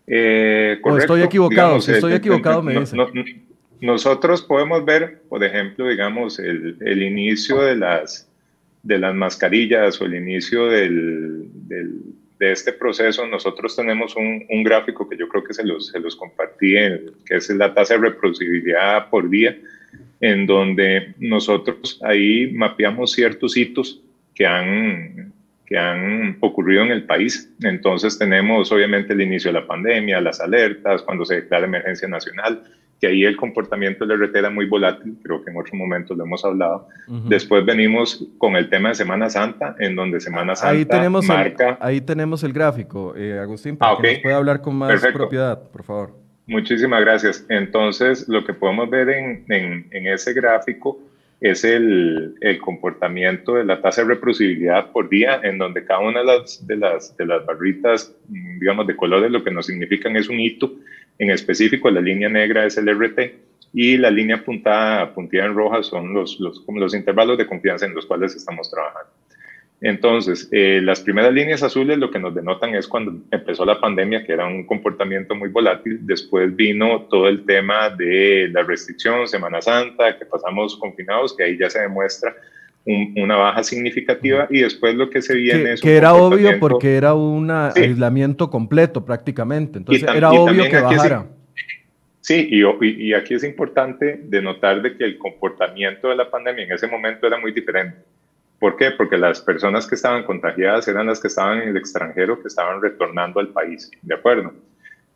Eh, 0.07 0.79
correcto, 0.81 0.95
o 0.95 1.17
estoy 1.17 1.21
equivocado, 1.23 1.67
digamos, 1.67 1.83
si 1.83 1.91
estoy 1.91 2.13
el, 2.13 2.19
equivocado 2.19 2.63
me 2.63 2.73
no, 2.73 2.79
dice. 2.79 2.95
No, 2.95 3.05
nosotros 3.81 4.41
podemos 4.41 4.83
ver, 4.85 5.21
por 5.29 5.43
ejemplo, 5.43 5.87
digamos, 5.87 6.39
el, 6.39 6.77
el, 6.81 7.03
inicio 7.03 7.61
de 7.61 7.75
las, 7.75 8.29
de 8.83 8.97
las 8.97 9.13
mascarillas 9.13 9.99
o 10.01 10.05
el 10.05 10.15
inicio 10.15 10.67
del, 10.67 11.45
del, 11.67 12.01
de 12.39 12.51
este 12.51 12.73
proceso. 12.73 13.25
Nosotros 13.27 13.75
tenemos 13.75 14.15
un, 14.15 14.45
un, 14.49 14.63
gráfico 14.63 15.07
que 15.07 15.17
yo 15.17 15.27
creo 15.27 15.43
que 15.43 15.53
se 15.53 15.63
los, 15.63 15.87
se 15.87 15.99
los 15.99 16.15
compartí, 16.15 16.77
en, 16.77 17.11
que 17.25 17.35
es 17.35 17.49
la 17.49 17.73
tasa 17.73 17.95
de 17.95 18.01
reproducibilidad 18.01 19.09
por 19.09 19.29
día 19.29 19.57
en 20.21 20.45
donde 20.45 21.13
nosotros 21.19 21.99
ahí 22.03 22.51
mapeamos 22.53 23.11
ciertos 23.11 23.57
hitos 23.57 24.01
que 24.33 24.45
han, 24.45 25.33
que 25.65 25.77
han 25.77 26.37
ocurrido 26.39 26.83
en 26.83 26.91
el 26.91 27.03
país. 27.03 27.53
Entonces 27.61 28.17
tenemos 28.17 28.71
obviamente 28.71 29.13
el 29.13 29.21
inicio 29.21 29.51
de 29.51 29.59
la 29.59 29.67
pandemia, 29.67 30.21
las 30.21 30.39
alertas, 30.39 31.01
cuando 31.03 31.25
se 31.25 31.35
declara 31.35 31.65
emergencia 31.65 32.07
nacional, 32.07 32.63
que 32.99 33.07
ahí 33.07 33.23
el 33.23 33.35
comportamiento 33.35 34.05
del 34.05 34.19
RT 34.21 34.35
era 34.35 34.49
muy 34.49 34.65
volátil, 34.65 35.17
creo 35.23 35.43
que 35.43 35.51
en 35.51 35.57
otros 35.57 35.73
momentos 35.73 36.17
lo 36.17 36.23
hemos 36.23 36.43
hablado. 36.45 36.87
Uh 37.07 37.13
-huh. 37.13 37.27
Después 37.27 37.65
venimos 37.65 38.25
con 38.37 38.55
el 38.55 38.69
tema 38.69 38.89
de 38.89 38.95
Semana 38.95 39.29
Santa, 39.29 39.75
en 39.79 39.95
donde 39.95 40.19
Semana 40.19 40.55
Santa 40.55 40.75
ahí 40.75 40.85
tenemos 40.85 41.27
marca... 41.27 41.69
El, 41.69 41.77
ahí 41.81 42.01
tenemos 42.01 42.43
el 42.43 42.53
gráfico, 42.53 43.13
eh, 43.15 43.37
Agustín, 43.39 43.77
para 43.77 43.91
ah, 43.91 43.95
okay. 43.95 44.09
que 44.09 44.15
nos 44.15 44.23
pueda 44.23 44.37
hablar 44.37 44.61
con 44.61 44.75
más 44.75 44.89
Perfecto. 44.91 45.17
propiedad, 45.19 45.71
por 45.71 45.83
favor. 45.83 46.25
Muchísimas 46.47 47.01
gracias. 47.01 47.45
Entonces, 47.49 48.27
lo 48.29 48.45
que 48.45 48.53
podemos 48.53 48.89
ver 48.89 49.09
en, 49.09 49.45
en, 49.49 49.87
en 49.91 50.07
ese 50.07 50.33
gráfico 50.33 50.99
es 51.41 51.63
el, 51.63 52.35
el, 52.41 52.59
comportamiento 52.59 53.55
de 53.55 53.65
la 53.65 53.81
tasa 53.81 54.01
de 54.01 54.09
reproducibilidad 54.09 54.91
por 54.91 55.09
día, 55.09 55.41
en 55.43 55.57
donde 55.57 55.83
cada 55.83 55.99
una 55.99 56.19
de 56.19 56.25
las, 56.25 56.65
de 56.65 56.77
las, 56.77 57.15
de 57.17 57.25
las 57.25 57.45
barritas, 57.45 58.15
mm, 58.29 58.59
digamos, 58.59 58.87
de 58.87 58.95
colores, 58.95 59.31
lo 59.31 59.43
que 59.43 59.51
nos 59.51 59.65
significan 59.65 60.15
es 60.15 60.29
un 60.29 60.39
hito. 60.39 60.71
En 61.17 61.29
específico, 61.29 61.89
la 61.89 62.01
línea 62.01 62.29
negra 62.29 62.65
es 62.65 62.77
el 62.77 62.89
RT 62.89 63.19
y 63.73 63.97
la 63.97 64.11
línea 64.11 64.43
puntada, 64.43 65.13
en 65.15 65.53
roja 65.53 65.83
son 65.83 66.13
los 66.13 66.93
intervalos 66.93 67.37
de 67.37 67.47
confianza 67.47 67.85
en 67.85 67.93
los 67.93 68.05
cuales 68.05 68.35
estamos 68.35 68.69
trabajando. 68.69 69.11
Entonces, 69.81 70.47
eh, 70.51 70.79
las 70.81 71.01
primeras 71.01 71.33
líneas 71.33 71.61
azules 71.61 71.97
lo 71.97 72.09
que 72.09 72.17
nos 72.17 72.33
denotan 72.33 72.73
es 72.75 72.87
cuando 72.87 73.19
empezó 73.29 73.65
la 73.65 73.79
pandemia, 73.79 74.25
que 74.25 74.33
era 74.33 74.47
un 74.47 74.65
comportamiento 74.65 75.35
muy 75.35 75.49
volátil. 75.49 75.99
Después 76.01 76.55
vino 76.55 77.01
todo 77.03 77.27
el 77.27 77.45
tema 77.45 77.89
de 77.89 78.49
la 78.51 78.63
restricción, 78.63 79.27
Semana 79.27 79.61
Santa, 79.61 80.17
que 80.17 80.25
pasamos 80.25 80.77
confinados, 80.77 81.35
que 81.35 81.43
ahí 81.43 81.57
ya 81.57 81.69
se 81.69 81.81
demuestra 81.81 82.35
una 82.85 83.35
baja 83.35 83.63
significativa. 83.63 84.47
Y 84.49 84.61
después 84.61 84.95
lo 84.95 85.09
que 85.09 85.21
se 85.21 85.35
viene 85.35 85.73
es. 85.73 85.81
Que 85.81 85.95
era 85.95 86.13
obvio 86.13 86.59
porque 86.59 86.95
era 86.95 87.13
un 87.13 87.49
aislamiento 87.49 88.49
completo 88.49 89.03
prácticamente. 89.05 89.79
Entonces, 89.79 90.07
era 90.13 90.31
obvio 90.31 90.69
que 90.69 90.79
bajara. 90.79 91.27
Sí, 92.21 92.47
y, 92.49 92.63
y, 92.87 93.13
aquí 93.13 93.35
es 93.35 93.43
importante 93.43 94.19
denotar 94.23 94.81
de 94.81 94.97
que 94.97 95.03
el 95.03 95.19
comportamiento 95.19 96.09
de 96.09 96.15
la 96.15 96.27
pandemia 96.27 96.63
en 96.63 96.71
ese 96.71 96.87
momento 96.87 97.27
era 97.27 97.39
muy 97.39 97.51
diferente. 97.51 97.97
¿Por 98.57 98.77
qué? 98.77 98.89
Porque 98.89 99.15
las 99.15 99.41
personas 99.41 99.85
que 99.85 99.93
estaban 99.93 100.23
contagiadas 100.23 100.87
eran 100.87 101.05
las 101.05 101.19
que 101.19 101.27
estaban 101.27 101.61
en 101.61 101.69
el 101.69 101.77
extranjero, 101.77 102.41
que 102.41 102.47
estaban 102.47 102.81
retornando 102.81 103.39
al 103.39 103.49
país, 103.49 103.91
¿de 104.01 104.15
acuerdo? 104.15 104.53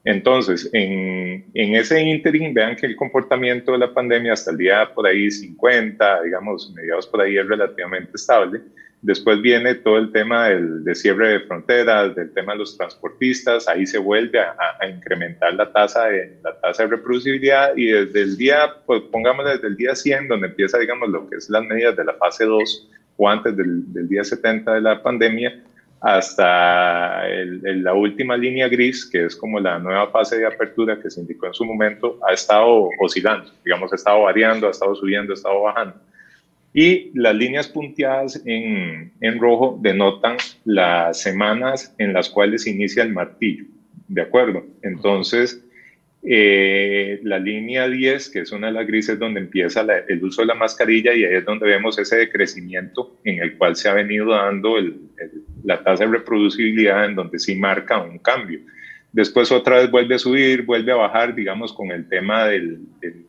Entonces, 0.06 0.70
en, 0.74 1.46
en 1.54 1.76
ese 1.76 2.02
interim, 2.02 2.54
vean 2.54 2.76
que 2.76 2.86
el 2.86 2.96
comportamiento 2.96 3.74
de 3.74 3.80
la 3.80 3.94
pandemia 3.94 4.34
hasta 4.34 4.52
el 4.52 4.58
día 4.58 4.90
por 4.94 5.06
ahí 5.06 5.30
50, 5.30 6.24
digamos, 6.24 6.72
mediados 6.74 7.06
por 7.08 7.22
ahí 7.22 7.38
es 7.38 7.48
relativamente 7.48 8.12
estable. 8.16 8.62
Después 9.02 9.42
viene 9.42 9.76
todo 9.76 9.98
el 9.98 10.12
tema 10.12 10.50
del 10.50 10.84
de 10.84 10.94
cierre 10.94 11.30
de 11.30 11.40
fronteras, 11.42 12.16
del 12.16 12.34
tema 12.34 12.52
de 12.52 12.60
los 12.60 12.78
transportistas, 12.78 13.68
ahí 13.70 13.86
se 13.86 13.98
vuelve 13.98 14.40
a, 14.40 14.56
a, 14.80 14.88
incrementar 14.90 15.54
la 15.54 15.72
tasa, 15.72 16.08
de, 16.08 16.38
la 16.44 16.60
tasa 16.60 16.84
de 16.84 16.90
reproducibilidad 16.90 17.76
y 17.78 17.88
desde 17.88 18.22
el 18.22 18.38
día, 18.38 18.76
pues 18.86 19.02
pongámosle 19.10 19.52
desde 19.52 19.68
el 19.68 19.78
día 19.78 19.96
100, 19.96 20.28
donde 20.28 20.48
empieza, 20.48 20.80
digamos, 20.80 21.08
lo 21.10 21.30
que 21.30 21.38
es 21.38 21.50
las 21.50 21.64
medidas 21.64 21.96
de 21.96 22.04
la 22.04 22.14
fase 22.16 22.44
2, 22.44 22.90
o 23.16 23.30
antes 23.30 23.56
del, 23.56 23.92
del 23.94 24.10
día 24.10 24.24
70 24.24 24.74
de 24.74 24.82
la 24.82 25.02
pandemia, 25.02 25.62
hasta 26.02 27.28
el, 27.28 27.84
la 27.84 27.94
última 27.94 28.38
línea 28.38 28.68
gris, 28.68 29.06
que 29.06 29.26
es 29.26 29.36
como 29.36 29.60
la 29.60 29.80
nueva 29.80 30.10
fase 30.12 30.38
de 30.38 30.46
apertura 30.46 31.00
que 31.02 31.10
se 31.10 31.20
indicó 31.20 31.48
en 31.48 31.54
su 31.54 31.66
momento, 31.66 32.20
ha 32.28 32.34
estado 32.34 32.90
oscilando, 33.00 33.52
digamos, 33.66 33.92
ha 33.92 33.96
estado 33.96 34.22
variando, 34.22 34.68
ha 34.68 34.72
estado 34.72 34.96
subiendo, 34.96 35.34
ha 35.34 35.36
estado 35.36 35.62
bajando. 35.62 35.96
Y 36.74 37.12
las 37.20 37.36
líneas 37.36 37.68
punteadas 37.68 38.42
en, 38.46 39.12
en 39.20 39.40
rojo 39.40 39.78
denotan 39.82 40.38
las 40.66 41.20
semanas 41.20 41.94
en 41.98 42.14
las 42.14 42.30
cuales 42.30 42.68
inicia 42.68 43.04
el 43.04 43.12
martillo, 43.12 43.66
¿de 44.08 44.22
acuerdo? 44.22 44.64
Entonces, 44.84 45.64
eh, 46.22 47.20
la 47.24 47.40
línea 47.40 47.88
10, 47.88 48.30
que 48.30 48.40
es 48.42 48.52
una 48.52 48.68
de 48.68 48.74
las 48.74 48.86
grises 48.86 49.18
donde 49.18 49.40
empieza 49.40 49.86
el 50.08 50.24
uso 50.24 50.42
de 50.42 50.48
la 50.48 50.56
mascarilla 50.56 51.14
y 51.14 51.24
ahí 51.24 51.36
es 51.36 51.46
donde 51.46 51.68
vemos 51.68 51.98
ese 51.98 52.18
decrecimiento 52.18 53.18
en 53.24 53.42
el 53.42 53.58
cual 53.58 53.76
se 53.76 53.88
ha 53.88 53.94
venido 53.94 54.32
dando 54.32 54.76
la 55.64 55.82
tasa 55.82 56.06
de 56.06 56.12
reproducibilidad 56.12 57.06
en 57.06 57.16
donde 57.16 57.40
sí 57.40 57.56
marca 57.56 58.02
un 58.02 58.20
cambio. 58.20 58.60
Después 59.12 59.52
otra 59.52 59.78
vez 59.78 59.90
vuelve 59.90 60.16
a 60.16 60.20
subir, 60.20 60.64
vuelve 60.64 60.92
a 60.92 60.96
bajar, 60.96 61.34
digamos, 61.34 61.74
con 61.74 61.92
el 61.92 62.08
tema 62.08 62.46
del, 62.48 62.80
de 63.02 63.26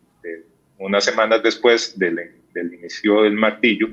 unas 0.79 1.05
semanas 1.05 1.43
después 1.43 1.99
del, 1.99 2.33
del 2.53 2.75
inicio 2.75 3.23
del 3.23 3.35
martillo, 3.35 3.89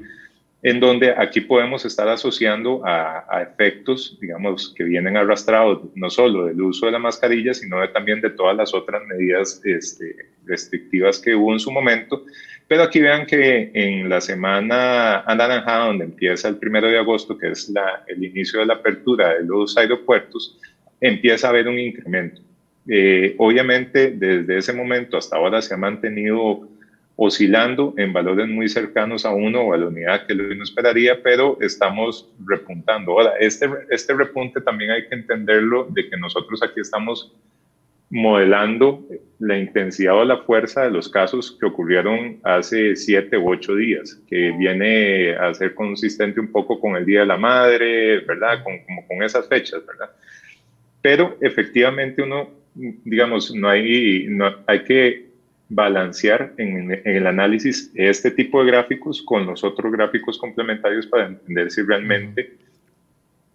en 0.63 0.79
donde 0.79 1.13
aquí 1.15 1.41
podemos 1.41 1.85
estar 1.85 2.07
asociando 2.09 2.81
a, 2.83 3.41
efectos, 3.41 4.17
digamos, 4.19 4.73
que 4.75 4.83
vienen 4.83 5.15
arrastrados 5.15 5.81
no 5.95 6.09
solo 6.09 6.45
del 6.45 6.59
uso 6.61 6.87
de 6.87 6.93
la 6.93 6.99
mascarilla, 6.99 7.53
sino 7.53 7.87
también 7.89 8.21
de 8.21 8.31
todas 8.31 8.55
las 8.55 8.73
otras 8.73 9.03
medidas 9.05 9.61
este, 9.63 10.15
restrictivas 10.45 11.19
que 11.19 11.35
hubo 11.35 11.53
en 11.53 11.59
su 11.59 11.71
momento. 11.71 12.23
Pero 12.67 12.83
aquí 12.83 12.99
vean 12.99 13.25
que 13.25 13.71
en 13.73 14.09
la 14.09 14.19
semana 14.19 15.21
anaranjada, 15.21 15.87
donde 15.87 16.05
empieza 16.05 16.49
el 16.49 16.57
primero 16.57 16.87
de 16.87 16.97
agosto, 16.97 17.37
que 17.37 17.51
es 17.51 17.69
la, 17.69 18.03
el 18.07 18.23
inicio 18.23 18.59
de 18.59 18.65
la 18.65 18.73
apertura 18.75 19.35
de 19.35 19.45
los 19.45 19.77
aeropuertos, 19.77 20.59
empieza 20.99 21.47
a 21.47 21.49
haber 21.51 21.67
un 21.67 21.79
incremento. 21.79 22.41
Eh, 22.89 23.35
obviamente, 23.37 24.11
desde 24.11 24.57
ese 24.57 24.73
momento 24.73 25.17
hasta 25.17 25.35
ahora 25.35 25.61
se 25.61 25.73
ha 25.73 25.77
mantenido 25.77 26.67
oscilando 27.19 27.95
en 27.97 28.13
valores 28.13 28.47
muy 28.47 28.69
cercanos 28.69 29.25
a 29.25 29.31
uno 29.31 29.61
o 29.61 29.73
a 29.73 29.77
la 29.77 29.87
unidad 29.87 30.27
que 30.27 30.33
uno 30.33 30.63
esperaría, 30.63 31.21
pero 31.23 31.57
estamos 31.59 32.31
repuntando. 32.45 33.13
Ahora, 33.13 33.33
este, 33.39 33.67
este 33.89 34.13
repunte 34.13 34.61
también 34.61 34.91
hay 34.91 35.07
que 35.07 35.15
entenderlo 35.15 35.87
de 35.89 36.07
que 36.07 36.15
nosotros 36.15 36.61
aquí 36.61 36.79
estamos 36.79 37.35
modelando 38.11 39.03
la 39.39 39.57
intensidad 39.57 40.15
o 40.15 40.23
la 40.23 40.37
fuerza 40.37 40.83
de 40.83 40.91
los 40.91 41.09
casos 41.09 41.57
que 41.59 41.65
ocurrieron 41.65 42.39
hace 42.43 42.95
siete 42.95 43.35
u 43.35 43.49
ocho 43.49 43.75
días, 43.75 44.21
que 44.29 44.51
viene 44.51 45.35
a 45.35 45.53
ser 45.55 45.73
consistente 45.73 46.39
un 46.39 46.51
poco 46.51 46.79
con 46.79 46.95
el 46.95 47.05
Día 47.05 47.21
de 47.21 47.25
la 47.25 47.37
Madre, 47.37 48.19
¿verdad? 48.19 48.63
Con, 48.63 48.77
como 48.85 49.07
con 49.07 49.23
esas 49.23 49.47
fechas, 49.49 49.83
¿verdad? 49.87 50.11
Pero 51.01 51.35
efectivamente 51.41 52.21
uno, 52.21 52.51
digamos, 52.75 53.53
no 53.53 53.69
hay, 53.69 54.27
no, 54.29 54.55
hay 54.67 54.83
que 54.83 55.26
balancear 55.69 56.53
en, 56.57 57.01
el 57.03 57.27
análisis 57.27 57.91
este 57.95 58.31
tipo 58.31 58.63
de 58.63 58.71
gráficos 58.71 59.21
con 59.21 59.45
los 59.45 59.63
otros 59.63 59.91
gráficos 59.91 60.37
complementarios 60.37 61.07
para 61.07 61.27
entender 61.27 61.71
si 61.71 61.81
realmente 61.81 62.57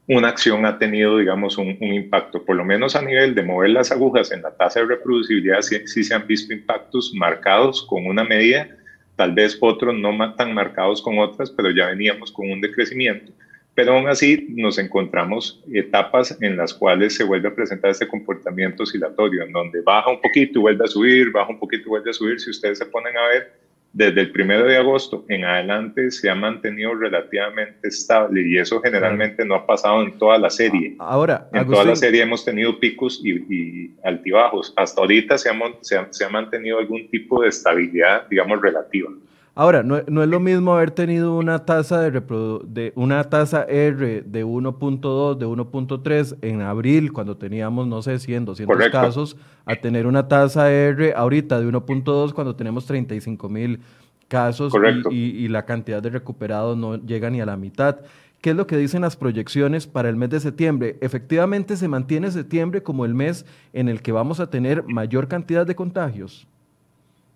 una 0.08 0.28
acción 0.28 0.66
ha 0.66 0.78
tenido, 0.78 1.18
digamos, 1.18 1.56
un, 1.58 1.76
impacto, 1.80 2.44
por 2.44 2.56
lo 2.56 2.64
menos 2.64 2.96
a 2.96 3.02
nivel 3.02 3.34
de 3.34 3.42
mover 3.42 3.70
las 3.70 3.92
agujas 3.92 4.32
en 4.32 4.42
la 4.42 4.50
tasa 4.50 4.80
de 4.80 4.86
reproducibilidad, 4.86 5.62
sí, 5.62 5.86
sí, 5.86 6.02
se 6.02 6.14
han 6.14 6.26
visto 6.26 6.52
impactos 6.52 7.12
marcados 7.14 7.86
con 7.86 8.06
una 8.06 8.24
medida, 8.24 8.68
tal 9.16 9.32
vez 9.32 9.56
otros 9.60 9.94
no 9.94 10.34
tan 10.34 10.52
marcados 10.54 11.00
con 11.00 11.18
otras, 11.18 11.50
pero 11.50 11.70
ya 11.70 11.86
veníamos 11.86 12.32
con 12.32 12.50
un 12.50 12.60
decrecimiento. 12.60 13.32
Pero 13.74 13.94
aún 13.94 14.08
así 14.08 14.48
nos 14.50 14.78
encontramos 14.78 15.62
etapas 15.72 16.36
en 16.42 16.56
las 16.56 16.74
cuales 16.74 17.14
se 17.14 17.24
vuelve 17.24 17.48
a 17.48 17.54
presentar 17.54 17.90
este 17.90 18.06
comportamiento 18.06 18.82
oscilatorio, 18.82 19.42
en 19.44 19.52
donde 19.52 19.80
baja 19.80 20.10
un 20.10 20.20
poquito 20.20 20.58
y 20.58 20.62
vuelve 20.62 20.84
a 20.84 20.88
subir, 20.88 21.30
baja 21.32 21.50
un 21.50 21.58
poquito 21.58 21.84
y 21.86 21.88
vuelve 21.88 22.10
a 22.10 22.12
subir. 22.12 22.38
Si 22.38 22.50
ustedes 22.50 22.78
se 22.78 22.86
ponen 22.86 23.16
a 23.16 23.28
ver, 23.28 23.52
desde 23.94 24.22
el 24.22 24.32
primero 24.32 24.64
de 24.64 24.76
agosto 24.76 25.24
en 25.28 25.44
adelante 25.44 26.10
se 26.10 26.30
ha 26.30 26.34
mantenido 26.34 26.94
relativamente 26.94 27.88
estable 27.88 28.46
y 28.46 28.56
eso 28.56 28.80
generalmente 28.80 29.44
no 29.44 29.54
ha 29.54 29.66
pasado 29.66 30.02
en 30.02 30.18
toda 30.18 30.38
la 30.38 30.48
serie. 30.48 30.96
Ahora, 30.98 31.48
en 31.52 31.66
toda 31.66 31.84
la 31.84 31.96
serie 31.96 32.22
hemos 32.22 32.44
tenido 32.44 32.78
picos 32.78 33.22
y, 33.24 33.90
altibajos. 34.02 34.72
Hasta 34.76 35.00
ahorita 35.00 35.38
se 35.38 35.50
se 35.82 36.24
ha 36.24 36.28
mantenido 36.28 36.78
algún 36.78 37.08
tipo 37.08 37.42
de 37.42 37.48
estabilidad, 37.48 38.26
digamos, 38.28 38.60
relativa. 38.60 39.10
Ahora, 39.54 39.82
no, 39.82 40.00
no, 40.08 40.22
es 40.22 40.28
lo 40.30 40.40
mismo 40.40 40.74
haber 40.74 40.92
tenido 40.92 41.36
una 41.36 41.66
tasa 41.66 42.00
de, 42.00 42.22
de 42.66 42.92
una 42.96 43.24
tasa 43.24 43.64
R 43.64 44.22
de 44.22 44.46
1.2, 44.46 45.36
de 45.36 45.46
1.3 45.46 46.38
en 46.40 46.62
abril, 46.62 47.12
cuando 47.12 47.36
teníamos, 47.36 47.86
no 47.86 48.00
sé, 48.00 48.18
100, 48.18 48.46
200 48.46 48.88
casos, 48.90 49.36
a 49.66 49.76
tener 49.76 50.06
una 50.06 50.26
tasa 50.26 50.72
R 50.72 51.12
ahorita 51.14 51.60
de 51.60 51.66
1.2 51.66 52.32
cuando 52.32 52.56
tenemos 52.56 52.86
35 52.86 53.48
mil 53.50 53.80
casos 54.26 54.72
y, 55.10 55.16
y, 55.16 55.48
la 55.48 55.66
cantidad 55.66 56.02
de 56.02 56.08
recuperados 56.08 56.78
no 56.78 56.96
llega 56.96 57.28
ni 57.28 57.42
a 57.42 57.46
la 57.46 57.58
mitad. 57.58 57.98
¿Qué 58.40 58.50
es 58.50 58.56
lo 58.56 58.66
que 58.66 58.78
dicen 58.78 59.02
las 59.02 59.16
proyecciones 59.16 59.86
para 59.86 60.08
el 60.08 60.16
mes 60.16 60.30
de 60.30 60.40
septiembre? 60.40 60.96
Efectivamente, 61.02 61.76
se 61.76 61.88
mantiene 61.88 62.30
septiembre 62.30 62.82
como 62.82 63.04
el 63.04 63.14
mes 63.14 63.44
en 63.74 63.90
el 63.90 64.00
que 64.00 64.12
vamos 64.12 64.40
a 64.40 64.48
tener 64.48 64.82
mayor 64.84 65.28
cantidad 65.28 65.66
de 65.66 65.76
contagios. 65.76 66.48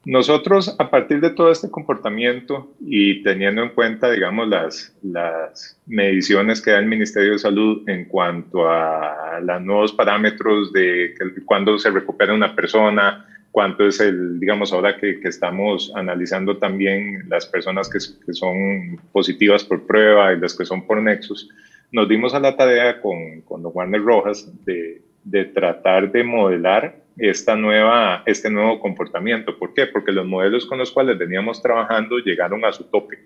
Nosotros, 0.06 0.76
a 0.78 0.88
partir 0.88 1.20
de 1.20 1.30
todo 1.30 1.50
este 1.50 1.68
comportamiento 1.68 2.72
y 2.80 3.24
teniendo 3.24 3.60
en 3.64 3.70
cuenta, 3.70 4.08
digamos, 4.08 4.46
las, 4.46 4.96
las 5.02 5.82
mediciones 5.84 6.62
que 6.62 6.70
da 6.70 6.78
el 6.78 6.86
Ministerio 6.86 7.32
de 7.32 7.40
Salud 7.40 7.82
en 7.88 8.04
cuanto 8.04 8.70
a 8.70 9.40
los 9.42 9.62
nuevos 9.62 9.92
parámetros 9.92 10.72
de 10.72 11.12
cuándo 11.44 11.76
se 11.80 11.90
recupera 11.90 12.34
una 12.34 12.54
persona, 12.54 13.26
cuánto 13.50 13.84
es 13.84 13.98
el, 13.98 14.38
digamos, 14.38 14.72
ahora 14.72 14.96
que, 14.96 15.18
estamos 15.24 15.92
analizando 15.96 16.56
también 16.56 17.28
las 17.28 17.44
personas 17.44 17.88
que, 17.88 17.98
que, 18.24 18.32
son 18.32 19.00
positivas 19.10 19.64
por 19.64 19.88
prueba 19.88 20.32
y 20.32 20.38
las 20.38 20.54
que 20.54 20.64
son 20.64 20.86
por 20.86 21.02
nexus, 21.02 21.50
nos 21.90 22.08
dimos 22.08 22.32
a 22.32 22.38
la 22.38 22.56
tarea 22.56 23.00
con, 23.00 23.40
con 23.40 23.60
los 23.60 23.74
Warner 23.74 24.04
Rojas 24.04 24.48
de, 24.64 25.02
de 25.24 25.46
tratar 25.46 26.12
de 26.12 26.22
modelar 26.22 27.05
esta 27.16 27.56
nueva, 27.56 28.22
este 28.26 28.50
nuevo 28.50 28.78
comportamiento. 28.80 29.58
¿Por 29.58 29.74
qué? 29.74 29.86
Porque 29.86 30.12
los 30.12 30.26
modelos 30.26 30.66
con 30.66 30.78
los 30.78 30.90
cuales 30.90 31.18
veníamos 31.18 31.62
trabajando 31.62 32.18
llegaron 32.18 32.64
a 32.64 32.72
su 32.72 32.84
tope. 32.84 33.18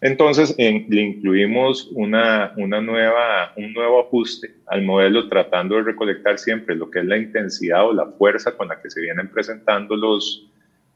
Entonces, 0.00 0.54
le 0.58 1.00
incluimos 1.00 1.88
una, 1.92 2.52
una 2.56 2.80
nueva, 2.80 3.52
un 3.56 3.72
nuevo 3.72 4.00
ajuste 4.00 4.52
al 4.66 4.82
modelo 4.82 5.28
tratando 5.28 5.76
de 5.76 5.82
recolectar 5.82 6.38
siempre 6.38 6.74
lo 6.74 6.90
que 6.90 6.98
es 6.98 7.04
la 7.04 7.16
intensidad 7.16 7.86
o 7.86 7.92
la 7.92 8.06
fuerza 8.06 8.56
con 8.56 8.66
la 8.66 8.82
que 8.82 8.90
se 8.90 9.00
vienen 9.00 9.28
presentando 9.28 9.94
los, 9.94 10.51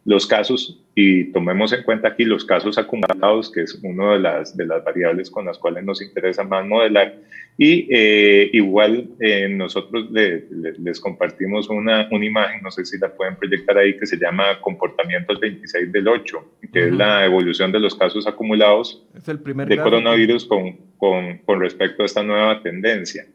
los 0.07 0.25
casos 0.25 0.81
y 0.95 1.25
tomemos 1.33 1.73
en 1.73 1.83
cuenta 1.83 2.09
aquí 2.09 2.25
los 2.25 2.45
casos 2.45 2.79
acumulados, 2.79 3.51
que 3.51 3.63
es 3.63 3.75
una 3.83 4.13
de 4.13 4.21
las, 4.21 4.57
de 4.57 4.65
las 4.65 4.83
variables 4.85 5.29
con 5.29 5.45
las 5.45 5.59
cuales 5.59 5.85
nos 5.85 6.01
interesa 6.01 6.45
más 6.45 6.65
modelar. 6.65 7.17
Y 7.59 7.89
eh, 7.91 8.49
igual 8.53 9.09
eh, 9.19 9.49
nosotros 9.49 10.09
les 10.11 11.01
compartimos 11.01 11.69
una, 11.69 12.09
una, 12.13 12.25
imagen, 12.25 12.63
no 12.63 12.71
sé 12.71 12.85
si 12.85 12.99
la 12.99 13.09
pueden 13.09 13.35
proyectar 13.35 13.77
ahí, 13.79 13.97
que 13.97 14.07
se 14.07 14.17
llama 14.17 14.61
comportamiento 14.61 15.33
del 15.33 15.41
26 15.41 15.91
del 15.91 16.07
8, 16.07 16.53
que 16.73 16.87
es 16.87 16.93
la 16.93 17.25
evolución 17.25 17.73
de 17.73 17.81
los 17.81 17.95
casos 17.95 18.27
acumulados 18.27 19.03
es 19.15 19.29
el 19.29 19.41
primer 19.41 19.69
de 19.69 19.77
coronavirus 19.77 20.45
con, 20.45 20.77
con, 20.99 21.39
con, 21.39 21.61
respecto 21.61 22.03
a 22.03 22.07
esta 22.07 22.23
nueva 22.23 22.63
tendencia. 22.63 23.27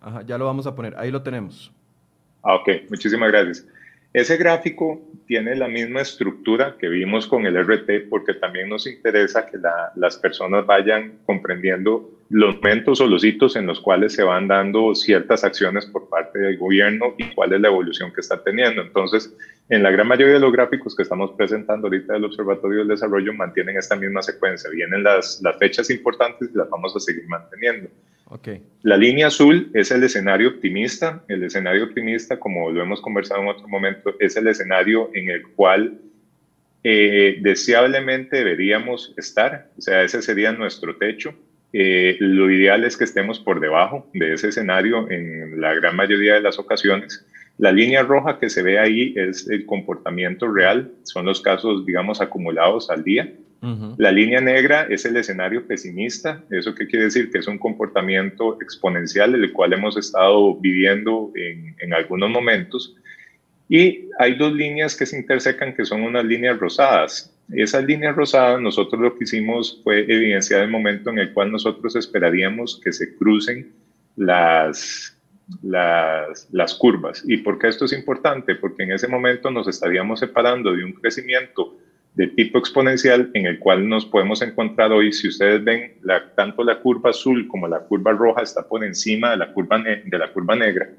Ajá, 0.00 0.22
ya 0.22 0.38
lo 0.38 0.44
vamos 0.44 0.66
a 0.66 0.74
poner, 0.76 0.94
ahí 0.96 1.10
lo 1.10 1.22
tenemos. 1.22 1.72
Ah, 2.42 2.54
ok, 2.54 2.68
muchísimas 2.88 3.32
gracias. 3.32 3.66
Ese 4.12 4.38
gráfico 4.38 5.02
tiene 5.26 5.54
la 5.54 5.68
misma 5.68 6.00
estructura 6.00 6.76
que 6.78 6.88
vimos 6.88 7.26
con 7.26 7.44
el 7.44 7.62
RT 7.62 8.08
porque 8.08 8.32
también 8.32 8.70
nos 8.70 8.86
interesa 8.86 9.46
que 9.46 9.58
las 9.96 10.16
personas 10.16 10.64
vayan 10.64 11.18
comprendiendo 11.26 12.10
los 12.30 12.56
momentos 12.56 13.00
o 13.00 13.06
los 13.06 13.22
hitos 13.22 13.56
en 13.56 13.66
los 13.66 13.80
cuales 13.80 14.14
se 14.14 14.22
van 14.22 14.48
dando 14.48 14.94
ciertas 14.94 15.44
acciones 15.44 15.84
por 15.86 16.08
parte 16.08 16.38
del 16.38 16.56
gobierno 16.56 17.14
y 17.18 17.24
cuál 17.34 17.52
es 17.52 17.60
la 17.60 17.68
evolución 17.68 18.12
que 18.12 18.22
está 18.22 18.42
teniendo. 18.42 18.80
Entonces, 18.80 19.34
en 19.68 19.82
la 19.82 19.90
gran 19.90 20.08
mayoría 20.08 20.34
de 20.34 20.40
los 20.40 20.52
gráficos 20.52 20.96
que 20.96 21.02
estamos 21.02 21.32
presentando 21.32 21.86
ahorita 21.86 22.14
del 22.14 22.24
Observatorio 22.24 22.78
del 22.78 22.88
Desarrollo 22.88 23.34
mantienen 23.34 23.76
esta 23.76 23.96
misma 23.96 24.22
secuencia. 24.22 24.70
Vienen 24.70 25.02
las, 25.02 25.40
las 25.42 25.58
fechas 25.58 25.90
importantes 25.90 26.50
y 26.52 26.56
las 26.56 26.68
vamos 26.70 26.96
a 26.96 27.00
seguir 27.00 27.26
manteniendo. 27.28 27.90
Okay. 28.30 28.62
La 28.82 28.96
línea 28.96 29.28
azul 29.28 29.70
es 29.72 29.90
el 29.90 30.04
escenario 30.04 30.50
optimista. 30.50 31.24
El 31.28 31.44
escenario 31.44 31.84
optimista, 31.84 32.38
como 32.38 32.70
lo 32.70 32.82
hemos 32.82 33.00
conversado 33.00 33.40
en 33.42 33.48
otro 33.48 33.66
momento, 33.68 34.14
es 34.20 34.36
el 34.36 34.46
escenario 34.48 35.10
en 35.14 35.30
el 35.30 35.48
cual 35.48 35.98
eh, 36.84 37.38
deseablemente 37.40 38.36
deberíamos 38.36 39.14
estar. 39.16 39.70
O 39.78 39.80
sea, 39.80 40.02
ese 40.02 40.20
sería 40.20 40.52
nuestro 40.52 40.96
techo. 40.96 41.34
Eh, 41.72 42.16
lo 42.20 42.50
ideal 42.50 42.84
es 42.84 42.96
que 42.96 43.04
estemos 43.04 43.40
por 43.40 43.60
debajo 43.60 44.08
de 44.12 44.34
ese 44.34 44.48
escenario 44.48 45.10
en 45.10 45.60
la 45.60 45.74
gran 45.74 45.96
mayoría 45.96 46.34
de 46.34 46.40
las 46.40 46.58
ocasiones. 46.58 47.26
La 47.58 47.72
línea 47.72 48.02
roja 48.02 48.38
que 48.38 48.48
se 48.50 48.62
ve 48.62 48.78
ahí 48.78 49.14
es 49.16 49.48
el 49.48 49.66
comportamiento 49.66 50.50
real, 50.50 50.92
son 51.02 51.26
los 51.26 51.40
casos, 51.40 51.84
digamos, 51.84 52.20
acumulados 52.20 52.88
al 52.88 53.02
día. 53.02 53.32
La 53.60 54.12
línea 54.12 54.40
negra 54.40 54.86
es 54.88 55.04
el 55.04 55.16
escenario 55.16 55.66
pesimista. 55.66 56.44
¿Eso 56.50 56.74
qué 56.74 56.86
quiere 56.86 57.06
decir? 57.06 57.30
Que 57.30 57.38
es 57.38 57.48
un 57.48 57.58
comportamiento 57.58 58.56
exponencial, 58.62 59.34
el 59.34 59.52
cual 59.52 59.72
hemos 59.72 59.96
estado 59.96 60.54
viviendo 60.54 61.32
en, 61.34 61.74
en 61.80 61.92
algunos 61.92 62.30
momentos. 62.30 62.94
Y 63.68 64.08
hay 64.18 64.36
dos 64.36 64.52
líneas 64.52 64.96
que 64.96 65.06
se 65.06 65.18
intersecan, 65.18 65.74
que 65.74 65.84
son 65.84 66.02
unas 66.02 66.24
líneas 66.24 66.58
rosadas. 66.58 67.34
Esas 67.52 67.84
líneas 67.84 68.14
rosadas, 68.14 68.60
nosotros 68.60 69.00
lo 69.00 69.16
que 69.16 69.24
hicimos 69.24 69.80
fue 69.82 70.00
evidenciar 70.00 70.62
el 70.62 70.70
momento 70.70 71.10
en 71.10 71.18
el 71.18 71.32
cual 71.32 71.50
nosotros 71.50 71.96
esperaríamos 71.96 72.80
que 72.82 72.92
se 72.92 73.16
crucen 73.16 73.72
las, 74.16 75.16
las, 75.62 76.48
las 76.52 76.74
curvas. 76.74 77.22
¿Y 77.26 77.38
por 77.38 77.58
qué 77.58 77.68
esto 77.68 77.86
es 77.86 77.92
importante? 77.92 78.54
Porque 78.54 78.82
en 78.82 78.92
ese 78.92 79.08
momento 79.08 79.50
nos 79.50 79.66
estaríamos 79.66 80.20
separando 80.20 80.72
de 80.72 80.84
un 80.84 80.92
crecimiento 80.92 81.76
de 82.18 82.26
tipo 82.26 82.58
exponencial 82.58 83.30
en 83.34 83.46
el 83.46 83.60
cual 83.60 83.88
nos 83.88 84.04
podemos 84.04 84.42
encontrar 84.42 84.90
hoy. 84.90 85.12
Si 85.12 85.28
ustedes 85.28 85.62
ven, 85.62 85.92
la, 86.02 86.28
tanto 86.34 86.64
la 86.64 86.80
curva 86.80 87.10
azul 87.10 87.46
como 87.46 87.68
la 87.68 87.78
curva 87.78 88.10
roja 88.10 88.42
está 88.42 88.66
por 88.66 88.82
encima 88.84 89.30
de 89.30 89.36
la 89.36 89.52
curva, 89.52 89.78
de 89.78 90.18
la 90.18 90.32
curva 90.32 90.56
negra. 90.56 90.90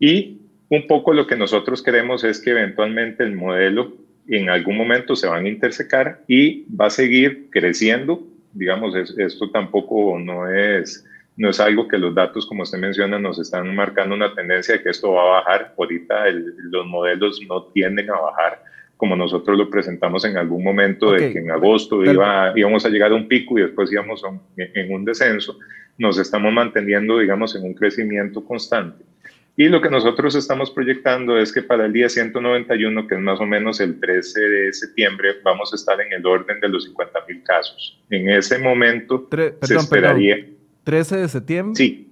Y 0.00 0.40
un 0.68 0.88
poco 0.88 1.12
lo 1.12 1.28
que 1.28 1.36
nosotros 1.36 1.80
queremos 1.80 2.24
es 2.24 2.40
que 2.40 2.50
eventualmente 2.50 3.22
el 3.22 3.36
modelo 3.36 3.92
en 4.26 4.50
algún 4.50 4.76
momento 4.76 5.14
se 5.14 5.28
van 5.28 5.46
a 5.46 5.48
intersecar 5.48 6.24
y 6.26 6.66
va 6.74 6.86
a 6.86 6.90
seguir 6.90 7.48
creciendo. 7.50 8.20
Digamos, 8.52 8.96
esto 8.96 9.50
tampoco 9.52 10.18
no 10.18 10.50
es, 10.50 11.06
no 11.36 11.50
es 11.50 11.60
algo 11.60 11.86
que 11.86 11.98
los 11.98 12.12
datos, 12.16 12.46
como 12.46 12.64
usted 12.64 12.78
menciona, 12.78 13.20
nos 13.20 13.38
están 13.38 13.72
marcando 13.76 14.16
una 14.16 14.34
tendencia 14.34 14.74
de 14.74 14.82
que 14.82 14.90
esto 14.90 15.12
va 15.12 15.22
a 15.22 15.40
bajar. 15.40 15.74
Ahorita 15.78 16.24
los 16.32 16.84
modelos 16.84 17.40
no 17.48 17.62
tienden 17.66 18.10
a 18.10 18.18
bajar 18.18 18.75
como 18.96 19.16
nosotros 19.16 19.58
lo 19.58 19.68
presentamos 19.68 20.24
en 20.24 20.36
algún 20.36 20.64
momento, 20.64 21.12
de 21.12 21.32
que 21.32 21.38
en 21.38 21.50
agosto 21.50 22.04
iba, 22.04 22.52
íbamos 22.56 22.84
a 22.86 22.88
llegar 22.88 23.12
a 23.12 23.14
un 23.14 23.28
pico 23.28 23.58
y 23.58 23.62
después 23.62 23.92
íbamos 23.92 24.22
en 24.56 24.94
un 24.94 25.04
descenso, 25.04 25.58
nos 25.98 26.18
estamos 26.18 26.52
manteniendo, 26.52 27.18
digamos, 27.18 27.54
en 27.56 27.64
un 27.64 27.74
crecimiento 27.74 28.44
constante. 28.44 29.04
Y 29.58 29.68
lo 29.68 29.80
que 29.80 29.88
nosotros 29.88 30.34
estamos 30.34 30.70
proyectando 30.70 31.38
es 31.38 31.50
que 31.50 31.62
para 31.62 31.86
el 31.86 31.92
día 31.92 32.10
191, 32.10 33.06
que 33.06 33.14
es 33.14 33.20
más 33.22 33.40
o 33.40 33.46
menos 33.46 33.80
el 33.80 33.98
13 33.98 34.40
de 34.40 34.72
septiembre, 34.74 35.36
vamos 35.42 35.72
a 35.72 35.76
estar 35.76 35.98
en 35.98 36.12
el 36.12 36.26
orden 36.26 36.60
de 36.60 36.68
los 36.68 36.84
50 36.84 37.18
mil 37.26 37.42
casos. 37.42 37.98
En 38.10 38.28
ese 38.28 38.58
momento 38.58 39.26
se 39.62 39.74
esperaría... 39.74 40.46
13 40.84 41.16
de 41.16 41.28
septiembre. 41.28 41.74
Sí. 41.74 42.08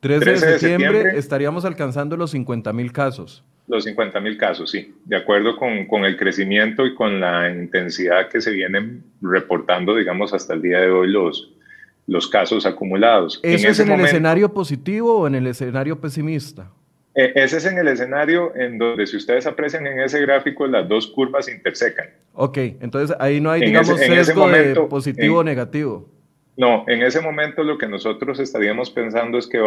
13, 0.00 0.30
de, 0.30 0.36
septiembre, 0.36 1.18
estaríamos 1.18 1.64
alcanzando 1.64 2.16
los 2.16 2.30
50 2.30 2.72
mil 2.72 2.92
casos. 2.92 3.42
Los 3.70 3.84
50 3.84 4.18
mil 4.20 4.36
casos, 4.36 4.72
sí, 4.72 4.92
de 5.04 5.16
acuerdo 5.16 5.56
con, 5.56 5.86
con, 5.86 6.04
el 6.04 6.16
crecimiento 6.16 6.84
y 6.84 6.94
con 6.96 7.20
la 7.20 7.48
intensidad 7.48 8.28
que 8.28 8.40
se 8.40 8.50
vienen 8.50 9.04
reportando, 9.22 9.94
digamos, 9.94 10.34
hasta 10.34 10.54
el 10.54 10.62
día 10.62 10.80
de 10.80 10.90
hoy 10.90 11.08
los, 11.08 11.52
los 12.08 12.26
casos 12.26 12.66
acumulados. 12.66 13.38
¿Eso 13.44 13.68
es 13.68 13.78
en 13.78 13.92
el 13.92 14.00
escenario 14.00 14.52
positivo 14.52 15.20
o 15.20 15.26
en 15.28 15.36
el 15.36 15.46
escenario 15.46 16.00
pesimista? 16.00 16.68
E, 17.14 17.32
ese 17.36 17.58
es 17.58 17.66
en 17.66 17.78
el 17.78 17.86
escenario 17.86 18.52
en 18.56 18.76
donde, 18.76 19.06
si 19.06 19.16
ustedes 19.16 19.46
aprecian 19.46 19.86
en 19.86 20.00
ese 20.00 20.20
gráfico, 20.20 20.66
las 20.66 20.88
dos 20.88 21.06
curvas 21.06 21.48
intersecan. 21.48 22.08
Ok, 22.34 22.58
entonces 22.80 23.16
ahí 23.20 23.40
no 23.40 23.52
hay, 23.52 23.60
digamos, 23.60 23.96
sesgo 24.00 24.48
de 24.48 24.74
positivo 24.88 25.38
o 25.38 25.44
negativo. 25.44 26.08
No, 26.56 26.84
en 26.88 27.02
ese 27.02 27.20
momento 27.20 27.62
lo 27.62 27.78
que 27.78 27.86
nosotros 27.86 28.40
estaríamos 28.40 28.90
pensando 28.90 29.38
es 29.38 29.46
que 29.46 29.60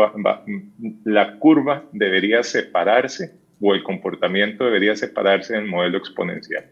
la 1.06 1.40
curva 1.40 1.86
debería 1.94 2.44
separarse 2.44 3.32
o 3.66 3.74
el 3.74 3.82
comportamiento 3.82 4.66
debería 4.66 4.94
separarse 4.94 5.54
del 5.54 5.66
modelo 5.66 5.98
exponencial. 5.98 6.66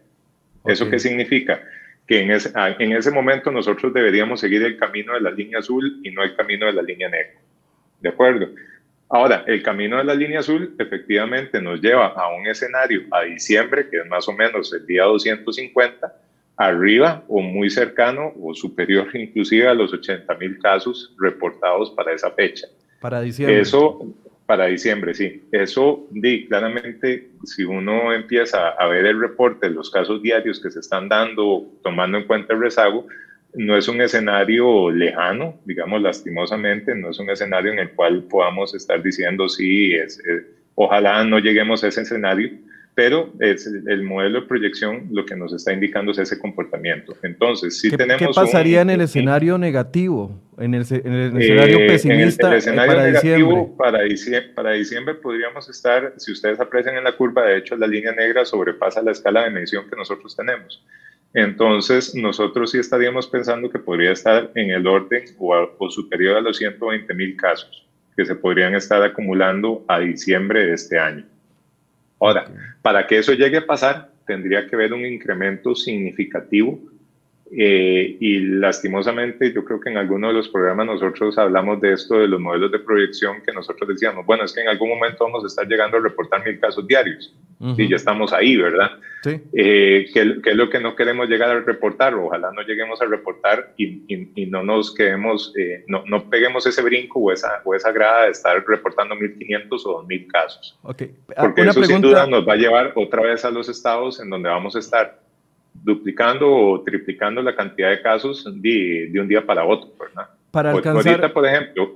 ¿Eso 0.66 0.90
qué 0.90 1.00
significa? 1.00 1.64
Que 2.06 2.20
en 2.20 2.32
ese, 2.32 2.52
ah, 2.54 2.76
en 2.78 2.92
ese 2.92 3.12
momento 3.12 3.50
nosotros 3.50 3.94
deberíamos 3.94 4.42
seguir 4.42 4.62
el 4.64 4.78
camino 4.78 5.14
de 5.14 5.22
la 5.22 5.32
línea 5.32 5.60
azul 5.60 6.02
y 6.04 6.12
no 6.12 6.22
el 6.22 6.36
camino 6.36 6.66
de 6.66 6.74
la 6.74 6.82
línea 6.82 7.08
negra. 7.08 7.40
¿De 8.02 8.10
acuerdo? 8.10 8.50
Ahora, 9.08 9.46
el 9.48 9.64
camino 9.64 9.98
de 10.00 10.04
la 10.04 10.14
línea 10.14 10.40
azul 10.40 10.76
efectivamente 10.78 11.62
nos 11.62 11.82
lleva 11.82 12.08
a 12.08 12.36
un 12.36 12.46
escenario 12.46 13.04
a 13.12 13.22
diciembre, 13.22 13.88
que 13.90 14.00
es 14.00 14.08
más 14.08 14.28
o 14.28 14.34
menos 14.34 14.74
el 14.74 14.86
día 14.86 15.04
250, 15.04 16.14
arriba 16.58 17.24
o 17.30 17.42
muy 17.42 17.70
cercano 17.70 18.34
o 18.42 18.54
superior 18.54 19.08
inclusive 19.16 19.68
a 19.68 19.74
los 19.74 19.94
80 19.94 20.34
mil 20.36 20.60
casos 20.60 21.16
reportados 21.18 21.92
para 21.92 22.12
esa 22.12 22.32
fecha. 22.32 22.68
Para 23.00 23.22
diciembre. 23.22 23.62
Eso, 23.62 24.14
para 24.52 24.66
diciembre, 24.66 25.14
sí. 25.14 25.44
Eso, 25.50 26.06
di, 26.10 26.46
claramente, 26.46 27.24
si 27.46 27.64
uno 27.64 28.12
empieza 28.12 28.68
a 28.68 28.86
ver 28.86 29.06
el 29.06 29.18
reporte 29.18 29.70
los 29.70 29.90
casos 29.90 30.22
diarios 30.22 30.60
que 30.60 30.70
se 30.70 30.82
están 30.82 31.08
dando, 31.08 31.66
tomando 31.82 32.18
en 32.18 32.26
cuenta 32.26 32.54
el 32.54 32.60
rezago, 32.60 33.08
no 33.54 33.78
es 33.78 33.88
un 33.88 34.02
escenario 34.02 34.92
lejano, 34.92 35.58
digamos 35.64 36.02
lastimosamente, 36.02 36.94
no 36.96 37.12
es 37.12 37.20
un 37.20 37.30
escenario 37.30 37.72
en 37.72 37.80
el 37.80 37.92
cual 37.92 38.26
podamos 38.30 38.76
estar 38.76 39.02
diciendo, 39.02 39.48
sí, 39.48 39.94
es, 39.94 40.22
ojalá 40.76 41.24
no 41.24 41.40
lleguemos 41.40 41.86
a 41.86 41.88
ese 41.88 42.02
escenario, 42.02 42.50
pero 42.94 43.34
es 43.40 43.66
el 43.66 44.04
modelo 44.04 44.42
de 44.42 44.48
proyección 44.48 45.08
lo 45.12 45.26
que 45.26 45.36
nos 45.36 45.54
está 45.54 45.72
indicando 45.72 46.12
es 46.12 46.20
ese 46.20 46.38
comportamiento. 46.38 47.16
Entonces, 47.24 47.80
si 47.80 47.90
tenemos... 47.90 48.20
¿Qué 48.20 48.28
pasaría 48.34 48.82
en 48.82 48.90
el 48.90 49.02
escenario 49.02 49.58
negativo, 49.58 50.40
en 50.58 50.74
el, 50.74 50.82
escenario 50.82 51.88
pesimista 51.88 52.48
en 52.48 52.54
el, 52.54 52.58
escenario 52.60 52.94
para 52.94 53.08
negativo, 53.08 53.78
Para 53.78 54.02
diciembre, 54.04 54.52
para 54.54 54.72
diciembre 54.74 55.16
podríamos 55.16 55.70
estar, 55.70 56.14
si 56.18 56.32
ustedes 56.34 56.60
aprecian 56.60 56.98
en 56.98 57.06
la 57.06 57.16
curva, 57.16 57.46
de 57.46 57.58
hecho 57.58 57.78
la 57.78 57.88
línea 57.88 58.12
negra 58.12 58.44
sobrepasa 58.44 59.02
la 59.02 59.12
escala 59.12 59.46
de 59.46 59.52
medición 59.52 59.90
que 59.90 59.96
nosotros 59.96 60.36
tenemos. 60.36 60.84
Entonces, 61.34 62.14
nosotros 62.14 62.72
sí 62.72 62.80
estaríamos 62.80 63.28
pensando 63.28 63.70
que 63.70 63.80
podría 63.80 64.12
estar 64.12 64.52
en 64.56 64.72
el 64.72 64.86
orden 64.86 65.24
o, 65.40 65.56
o 65.78 65.90
superior 65.90 66.36
a 66.38 66.42
los 66.42 66.58
120 66.58 67.14
mil 67.14 67.38
casos 67.38 67.88
que 68.18 68.26
se 68.26 68.36
podrían 68.36 68.76
estar 68.76 69.02
acumulando 69.02 69.86
a 69.88 70.00
diciembre 70.00 70.66
de 70.66 70.74
este 70.74 71.00
año. 71.00 71.26
Ahora, 72.22 72.46
para 72.84 73.08
que 73.08 73.18
eso 73.18 73.34
llegue 73.34 73.58
a 73.58 73.66
pasar, 73.66 74.12
tendría 74.28 74.68
que 74.68 74.76
haber 74.76 74.94
un 74.94 75.06
incremento 75.06 75.74
significativo 75.74 76.80
eh, 77.54 78.16
y 78.20 78.40
lastimosamente, 78.40 79.52
yo 79.52 79.66
creo 79.66 79.80
que 79.80 79.90
en 79.90 79.98
alguno 79.98 80.30
de 80.30 80.34
los 80.34 80.48
programas 80.48 80.86
nosotros 80.86 81.38
hablamos 81.38 81.82
de 81.82 81.94
esto, 81.94 82.18
de 82.18 82.28
los 82.28 82.40
modelos 82.40 82.72
de 82.72 82.80
proyección, 82.80 83.42
que 83.46 83.52
nosotros 83.52 83.90
decíamos, 83.90 84.26
bueno, 84.26 84.46
es 84.46 84.54
que 84.54 84.62
en 84.62 84.70
algún 84.70 84.90
momento 84.90 85.26
vamos 85.26 85.44
a 85.44 85.48
estar 85.48 85.68
llegando 85.68 85.98
a 85.98 86.00
reportar 86.00 86.46
mil 86.46 86.60
casos 86.60 86.88
diarios. 86.88 87.36
Y 87.78 87.88
ya 87.88 87.96
estamos 87.96 88.34
ahí, 88.34 88.58
¿verdad? 88.58 88.90
Sí. 89.22 89.40
Eh, 89.54 90.10
¿qué, 90.12 90.22
es 90.44 90.56
lo 90.56 90.68
que 90.68 90.80
no 90.80 90.96
queremos 90.96 91.30
llegar 91.30 91.52
a 91.52 91.60
reportar? 91.60 92.16
Ojalá 92.16 92.52
no 92.52 92.64
lleguemos 92.64 93.00
a 93.04 93.06
reportar 93.06 93.74
y, 93.78 94.02
y, 94.08 94.48
no 94.48 94.64
nos 94.64 94.96
quedemos, 94.96 95.54
eh, 95.56 95.84
no, 95.88 96.04
no, 96.08 96.28
peguemos 96.28 96.66
ese 96.66 96.82
brinco 96.82 97.20
o 97.20 97.32
esa, 97.32 97.62
o 97.64 97.76
esa 97.76 97.92
grada 97.92 98.24
de 98.24 98.32
estar 98.32 98.66
reportando 98.66 99.14
1.500 99.14 99.68
o 99.86 100.04
2.000 100.04 100.28
casos. 100.28 100.80
Okay. 100.82 101.12
Ah, 101.36 101.44
Porque 101.44 101.62
eso 101.62 101.84
sin 101.84 102.02
duda 102.02 102.26
nos 102.26 102.48
va 102.48 102.54
a 102.54 102.58
llevar 102.58 102.94
otra 102.96 103.22
vez 103.22 103.46
a 103.46 103.52
los 103.52 103.70
estados 103.70 104.20
en 104.20 104.32
donde 104.32 104.50
vamos 104.50 104.76
a 104.76 104.80
estar 104.80 105.20
duplicando 105.74 106.52
o 106.52 106.82
triplicando 106.82 107.42
la 107.42 107.56
cantidad 107.56 107.90
de 107.90 108.02
casos 108.02 108.46
de, 108.62 109.10
de 109.12 109.20
un 109.20 109.28
día 109.28 109.46
para 109.46 109.66
otro, 109.66 109.92
¿verdad? 110.00 110.30
Para 110.52 110.72
alcanzar... 110.72 111.14
Ahorita, 111.14 111.34
por 111.34 111.46
ejemplo, 111.46 111.96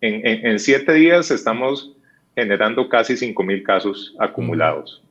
en, 0.00 0.26
en, 0.26 0.46
en, 0.46 0.58
siete 0.58 0.92
días 0.94 1.30
estamos 1.30 1.92
generando 2.34 2.88
casi 2.88 3.14
5.000 3.14 3.62
casos 3.62 4.14
acumulados. 4.18 5.02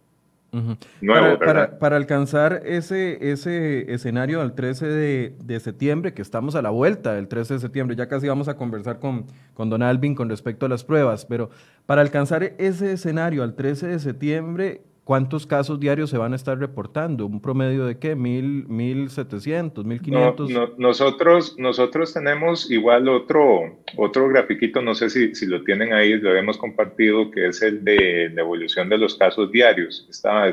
Nuevo, 1.01 1.37
para, 1.37 1.79
para, 1.79 1.97
alcanzar 1.97 2.61
ese, 2.65 3.17
ese 3.31 3.93
escenario 3.93 4.39
al 4.39 4.55
13 4.55 4.87
de, 4.87 5.35
de, 5.43 5.59
septiembre, 5.59 6.13
que 6.13 6.21
estamos 6.21 6.55
a 6.55 6.61
la 6.61 6.69
vuelta 6.69 7.13
del 7.13 7.27
13 7.27 7.55
de 7.55 7.59
septiembre, 7.59 7.97
ya 7.97 8.07
casi 8.07 8.29
vamos 8.29 8.47
a 8.47 8.55
conversar 8.55 8.99
con, 8.99 9.25
con 9.53 9.69
Don 9.69 9.83
Alvin 9.83 10.15
con 10.15 10.29
respecto 10.29 10.65
a 10.65 10.69
las 10.69 10.85
pruebas, 10.85 11.25
pero 11.25 11.49
para 11.85 12.01
alcanzar 12.01 12.53
ese 12.57 12.93
escenario 12.93 13.43
al 13.43 13.55
13 13.55 13.87
de 13.87 13.99
septiembre, 13.99 14.81
¿Cuántos 15.05 15.45
casos 15.45 15.79
diarios 15.79 16.09
se 16.09 16.17
van 16.17 16.33
a 16.33 16.35
estar 16.35 16.57
reportando? 16.57 17.27
¿Un 17.27 17.39
promedio 17.39 17.85
de 17.85 17.99
qué? 17.99 18.15
¿Mil, 18.15 18.67
mil 18.67 19.11
setecientos, 19.11 19.85
mil 19.85 20.01
quinientos? 20.01 20.49
nosotros, 20.79 21.55
nosotros 21.59 22.11
tenemos 22.11 22.71
igual 22.71 23.07
otro, 23.07 23.77
otro 23.97 24.27
grafiquito, 24.29 24.81
no 24.81 24.95
sé 24.95 25.11
si, 25.11 25.35
si 25.35 25.45
lo 25.45 25.63
tienen 25.63 25.93
ahí, 25.93 26.19
lo 26.19 26.35
hemos 26.35 26.57
compartido, 26.57 27.29
que 27.29 27.49
es 27.49 27.61
el 27.61 27.83
de 27.83 28.31
la 28.33 28.41
evolución 28.41 28.89
de 28.89 28.97
los 28.97 29.13
casos 29.13 29.51
diarios. 29.51 30.07
Está, 30.09 30.51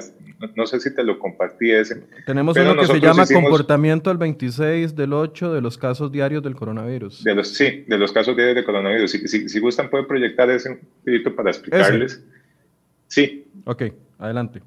no, 0.54 0.66
sé 0.66 0.80
si 0.80 0.94
te 0.94 1.02
lo 1.02 1.18
compartí 1.18 1.70
ese. 1.70 2.02
Tenemos 2.26 2.54
uno 2.54 2.76
que 2.76 2.86
se 2.86 3.00
llama 3.00 3.24
comportamiento 3.26 4.10
al 4.10 4.18
26 4.18 4.94
del 4.94 5.14
8 5.14 5.54
de 5.54 5.62
los 5.62 5.78
casos 5.78 6.12
diarios 6.12 6.42
del 6.42 6.56
coronavirus. 6.56 7.24
De 7.24 7.34
los, 7.34 7.48
sí, 7.48 7.86
de 7.88 7.96
los 7.96 8.12
casos 8.12 8.36
diarios 8.36 8.56
del 8.56 8.66
coronavirus. 8.66 9.12
Si, 9.12 9.28
si, 9.28 9.48
si 9.48 9.60
gustan, 9.60 9.88
pueden 9.88 10.06
proyectar 10.06 10.50
ese 10.50 10.72
un 10.72 10.80
poquito 11.02 11.34
para 11.34 11.48
explicarles. 11.48 12.22
Sí. 13.12 13.44
Ok. 13.66 13.82
Adelante. 14.18 14.62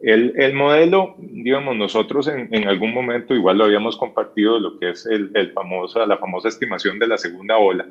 El, 0.00 0.34
el, 0.36 0.54
modelo, 0.54 1.16
digamos, 1.18 1.74
nosotros 1.74 2.28
en, 2.28 2.48
en, 2.54 2.68
algún 2.68 2.94
momento 2.94 3.34
igual 3.34 3.58
lo 3.58 3.64
habíamos 3.64 3.96
compartido, 3.96 4.60
lo 4.60 4.78
que 4.78 4.90
es 4.90 5.04
el, 5.06 5.32
el 5.34 5.50
famoso, 5.50 6.04
la 6.06 6.16
famosa 6.16 6.46
estimación 6.46 7.00
de 7.00 7.08
la 7.08 7.18
segunda 7.18 7.56
ola, 7.56 7.88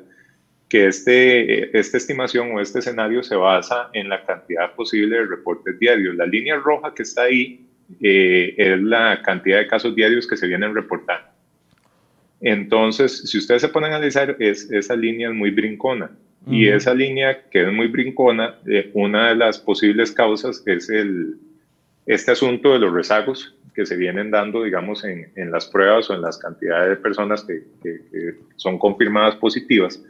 que 0.70 0.86
este, 0.86 1.78
esta 1.78 1.98
estimación 1.98 2.52
o 2.52 2.60
este 2.60 2.78
escenario 2.78 3.22
se 3.22 3.36
basa 3.36 3.90
en 3.92 4.08
la 4.08 4.24
cantidad 4.24 4.74
posible 4.74 5.16
de 5.16 5.26
reportes 5.26 5.78
diarios. 5.78 6.14
La 6.14 6.24
línea 6.24 6.56
roja 6.56 6.94
que 6.94 7.02
está 7.02 7.24
ahí 7.24 7.66
eh, 8.00 8.54
es 8.56 8.80
la 8.80 9.20
cantidad 9.20 9.58
de 9.58 9.66
casos 9.66 9.94
diarios 9.94 10.26
que 10.26 10.38
se 10.38 10.46
vienen 10.46 10.74
reportando. 10.74 11.28
Entonces, 12.40 13.28
si 13.28 13.36
ustedes 13.36 13.60
se 13.60 13.68
ponen 13.68 13.92
a 13.92 13.96
analizar, 13.96 14.36
es, 14.38 14.70
esa 14.70 14.96
línea 14.96 15.28
es 15.28 15.34
muy 15.34 15.50
brincona. 15.50 16.12
Y 16.48 16.68
esa 16.68 16.94
línea 16.94 17.42
que 17.50 17.62
es 17.62 17.72
muy 17.72 17.88
brincona, 17.88 18.54
eh, 18.66 18.90
una 18.94 19.30
de 19.30 19.36
las 19.36 19.58
posibles 19.58 20.12
causas 20.12 20.62
es 20.66 20.88
el, 20.90 21.38
este 22.06 22.30
asunto 22.30 22.72
de 22.72 22.78
los 22.78 22.92
rezagos 22.92 23.56
que 23.74 23.84
se 23.84 23.96
vienen 23.96 24.30
dando, 24.30 24.62
digamos, 24.62 25.04
en, 25.04 25.30
en 25.34 25.50
las 25.50 25.66
pruebas 25.66 26.08
o 26.08 26.14
en 26.14 26.22
las 26.22 26.38
cantidades 26.38 26.90
de 26.90 26.96
personas 26.96 27.44
que, 27.44 27.64
que, 27.82 28.34
son 28.54 28.78
confirmadas 28.78 29.34
positivas. 29.36 30.02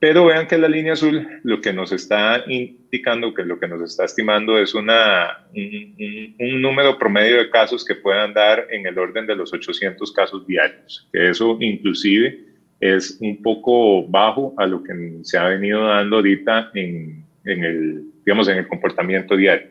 Pero 0.00 0.26
vean 0.26 0.46
que 0.46 0.58
la 0.58 0.68
línea 0.68 0.92
azul 0.92 1.26
lo 1.44 1.60
que 1.60 1.72
nos 1.72 1.92
está 1.92 2.44
indicando, 2.46 3.32
que 3.32 3.44
lo 3.44 3.58
que 3.58 3.68
nos 3.68 3.80
está 3.80 4.04
estimando 4.04 4.58
es 4.58 4.74
una, 4.74 5.46
un, 5.54 6.36
un, 6.38 6.60
número 6.60 6.98
promedio 6.98 7.38
de 7.38 7.48
casos 7.48 7.84
que 7.84 7.94
puedan 7.94 8.34
dar 8.34 8.66
en 8.70 8.86
el 8.86 8.98
orden 8.98 9.26
de 9.26 9.36
los 9.36 9.52
800 9.52 10.12
casos 10.12 10.46
diarios, 10.46 11.08
que 11.10 11.30
eso 11.30 11.56
inclusive 11.60 12.53
es 12.80 13.18
un 13.20 13.42
poco 13.42 14.06
bajo 14.06 14.54
a 14.56 14.66
lo 14.66 14.82
que 14.82 14.92
se 15.22 15.38
ha 15.38 15.48
venido 15.48 15.86
dando 15.86 16.16
ahorita 16.16 16.70
en, 16.74 17.24
en, 17.44 17.64
el, 17.64 18.04
digamos, 18.24 18.48
en 18.48 18.58
el 18.58 18.68
comportamiento 18.68 19.36
diario. 19.36 19.68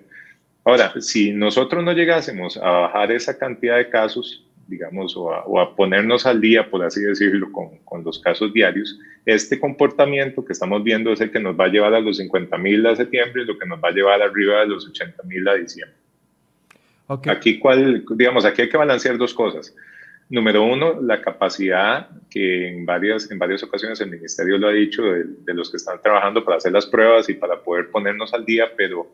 Ahora, 0.64 0.94
si 1.02 1.32
nosotros 1.32 1.84
no 1.84 1.92
llegásemos 1.92 2.58
a 2.58 2.70
bajar 2.70 3.12
esa 3.12 3.38
cantidad 3.38 3.78
de 3.78 3.90
casos, 3.90 4.46
digamos, 4.68 5.16
o 5.18 5.34
a, 5.34 5.44
o 5.46 5.60
a 5.60 5.76
ponernos 5.76 6.26
al 6.26 6.40
día, 6.40 6.70
por 6.70 6.84
así 6.86 7.02
decirlo, 7.02 7.52
con, 7.52 7.78
con, 7.84 8.04
los 8.04 8.20
casos 8.20 8.54
diarios, 8.54 8.98
este 9.26 9.60
comportamiento 9.60 10.44
que 10.46 10.54
estamos 10.54 10.84
viendo 10.84 11.12
es 11.12 11.20
el 11.20 11.32
que 11.32 11.40
nos 11.40 11.60
va 11.60 11.66
a 11.66 11.70
llevar 11.70 11.94
a 11.94 12.00
los 12.00 12.18
50 12.18 12.58
mil 12.58 12.86
a 12.86 12.96
septiembre 12.96 13.44
y 13.44 13.46
lo 13.46 13.58
que 13.58 13.66
nos 13.66 13.84
va 13.84 13.90
a 13.90 13.92
llevar 13.92 14.22
arriba 14.22 14.62
de 14.62 14.68
los 14.68 14.88
80 14.88 15.24
mil 15.24 15.48
a 15.48 15.56
diciembre. 15.56 15.98
Okay. 17.08 17.32
Aquí, 17.34 17.60
cuál, 17.60 18.06
digamos, 18.16 18.46
aquí 18.46 18.62
hay 18.62 18.70
que 18.70 18.78
balancear 18.78 19.18
dos 19.18 19.34
cosas. 19.34 19.76
Número 20.30 20.64
uno, 20.64 21.00
la 21.02 21.22
capacidad 21.22 22.10
que 22.30 22.70
en 22.70 22.86
varias, 22.86 23.30
en 23.30 23.38
varias 23.38 23.62
ocasiones 23.64 24.02
el 24.02 24.10
ministerio 24.10 24.58
lo 24.58 24.68
ha 24.68 24.74
dicho 24.74 25.04
de, 25.04 25.26
de 25.46 25.54
los 25.54 25.70
que 25.70 25.78
están 25.78 26.02
trabajando 26.02 26.44
para 26.44 26.58
hacer 26.58 26.72
las 26.72 26.88
pruebas 26.88 27.30
y 27.30 27.36
para 27.36 27.62
poder 27.62 27.90
ponernos 27.92 28.34
al 28.34 28.46
día, 28.46 28.72
pero 28.76 29.08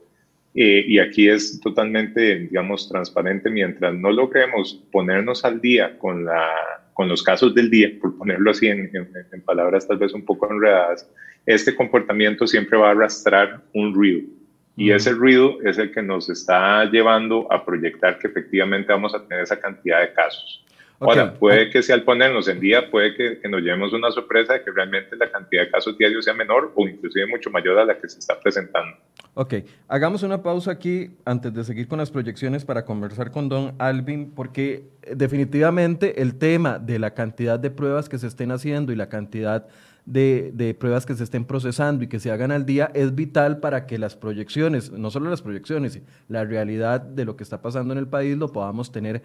eh, 0.56 0.84
y 0.88 1.00
aquí 1.00 1.30
es 1.30 1.60
totalmente, 1.62 2.40
digamos, 2.40 2.90
transparente, 2.90 3.50
mientras 3.50 3.94
no 3.94 4.12
logremos 4.12 4.84
ponernos 4.92 5.46
al 5.46 5.62
día 5.62 5.98
con, 5.98 6.26
la, 6.26 6.50
con 6.94 7.08
los 7.08 7.22
casos 7.22 7.54
del 7.54 7.70
día, 7.70 7.92
por 8.02 8.18
ponerlo 8.18 8.52
así 8.52 8.68
en, 8.68 8.90
en, 8.94 9.08
en 9.32 9.42
palabras 9.42 9.88
tal 9.88 9.98
vez 9.98 10.14
un 10.14 10.26
poco 10.26 10.52
enredadas, 10.52 11.10
este 11.46 11.76
comportamiento 11.76 12.48
siempre 12.48 12.78
va 12.78 12.90
a 12.90 12.92
arrastrar 12.92 13.62
un 13.74 13.94
ruido. 13.94 14.28
Y 14.76 14.92
ese 14.92 15.12
ruido 15.12 15.58
es 15.64 15.78
el 15.78 15.92
que 15.92 16.02
nos 16.02 16.30
está 16.30 16.86
llevando 16.86 17.52
a 17.52 17.64
proyectar 17.66 18.18
que 18.18 18.28
efectivamente 18.28 18.92
vamos 18.92 19.14
a 19.14 19.22
tener 19.22 19.44
esa 19.44 19.60
cantidad 19.60 20.00
de 20.00 20.14
casos. 20.14 20.66
Ahora, 21.00 21.34
puede 21.34 21.70
que 21.70 21.82
si 21.82 21.94
al 21.94 22.04
ponernos 22.04 22.48
en 22.50 22.60
día, 22.60 22.92
puede 22.92 23.16
que, 23.16 23.48
nos 23.48 23.62
llevemos 23.62 23.94
una 23.94 24.12
sorpresa 24.12 24.54
de 24.54 24.64
que 24.64 24.72
realmente 24.72 25.16
la 25.16 25.32
cantidad 25.32 25.64
de 25.64 25.72
casos 25.72 25.98
diarios 25.98 26.26
sea 26.26 26.34
menor 26.34 26.74
o 26.76 26.88
inclusive 26.88 27.26
mucho 27.28 27.50
mayor 27.50 27.80
a 27.80 27.86
la 27.86 27.98
que 27.98 28.10
se 28.10 28.20
está 28.20 28.38
presentando. 28.40 28.98
Ok, 29.34 29.54
hagamos 29.88 30.24
una 30.24 30.44
pausa 30.44 30.72
aquí 30.72 31.12
antes 31.24 31.54
de 31.54 31.64
seguir 31.64 31.88
con 31.88 32.00
las 32.00 32.12
proyecciones 32.12 32.66
para 32.66 32.84
conversar 32.84 33.32
con 33.32 33.48
don 33.48 33.76
Alvin, 33.80 34.32
porque 34.32 34.90
eh, 35.04 35.14
definitivamente 35.16 36.22
el 36.22 36.38
tema 36.38 36.80
de 36.80 37.00
la 37.00 37.14
cantidad 37.14 37.58
de 37.58 37.72
pruebas 37.72 38.10
que 38.10 38.18
se 38.18 38.28
estén 38.28 38.52
haciendo 38.52 38.92
y 38.92 38.98
la 38.98 39.08
cantidad 39.08 39.68
de, 40.10 40.52
de, 40.54 40.74
pruebas 40.74 41.06
que 41.06 41.16
se 41.16 41.24
estén 41.24 41.46
procesando 41.46 42.04
y 42.04 42.08
que 42.08 42.20
se 42.20 42.32
hagan 42.32 42.52
al 42.52 42.66
día 42.66 42.92
es 42.94 43.14
vital 43.14 43.60
para 43.60 43.86
que 43.86 43.98
las 43.98 44.16
proyecciones, 44.16 44.92
no 44.92 45.12
solo 45.12 45.30
las 45.30 45.42
proyecciones, 45.42 46.02
la 46.28 46.44
realidad 46.44 47.02
de 47.02 47.26
lo 47.26 47.36
que 47.36 47.44
está 47.44 47.62
pasando 47.62 47.94
en 47.94 48.00
el 48.00 48.08
país 48.08 48.38
lo 48.38 48.52
podamos 48.52 48.92
tener 48.92 49.22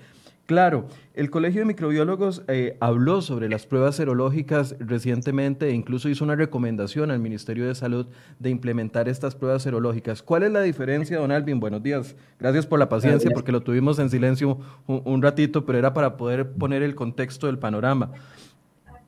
Claro, 0.47 0.89
el 1.15 1.31
Colegio 1.31 1.63
de 1.63 1.65
Microbiólogos 1.65 2.43
eh, 2.49 2.77
habló 2.81 3.23
sobre 3.23 3.49
las 3.49 3.65
pruebas 3.65 3.97
serológicas 3.97 4.77
recientemente 4.79 5.69
e 5.69 5.73
incluso 5.73 6.11
hizo 6.11 6.23
una 6.23 6.37
recomendación 6.37 7.11
al 7.11 7.19
Ministerio 7.19 7.67
de 7.67 7.75
Salud 7.75 8.09
de 8.39 8.51
implementar 8.51 9.09
estas 9.09 9.35
pruebas 9.35 9.63
serológicas. 9.63 10.23
¿Cuál 10.23 10.43
es 10.43 10.53
la 10.53 10.61
diferencia, 10.61 11.19
don 11.19 11.33
Alvin? 11.33 11.61
Buenos 11.61 11.83
días. 11.83 12.15
Gracias 12.39 12.67
por 12.67 12.79
la 12.79 12.91
paciencia 12.91 13.31
porque 13.33 13.53
lo 13.53 13.63
tuvimos 13.63 13.99
en 13.99 14.11
silencio 14.11 14.59
un, 14.87 15.23
ratito, 15.23 15.65
pero 15.65 15.79
era 15.79 15.95
para 15.95 16.19
poder 16.19 16.51
poner 16.51 16.83
el 16.83 16.95
contexto 16.95 17.47
del 17.47 17.59
panorama. 17.59 18.11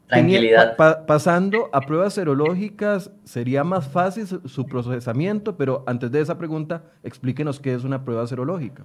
Tranquilidad. 0.09 0.77
pasando 1.07 1.69
a 1.73 1.81
pruebas 1.81 2.15
serológicas, 2.15 3.11
sería 3.25 3.65
más 3.65 3.89
fácil 3.89 4.27
su 4.45 4.67
procesamiento, 4.67 5.57
pero 5.57 5.83
antes 5.87 6.13
de 6.13 6.21
esa 6.21 6.39
pregunta, 6.39 6.85
explíquenos 7.03 7.59
qué 7.59 7.75
es 7.75 7.83
una 7.83 8.05
prueba 8.05 8.27
serológica. 8.27 8.85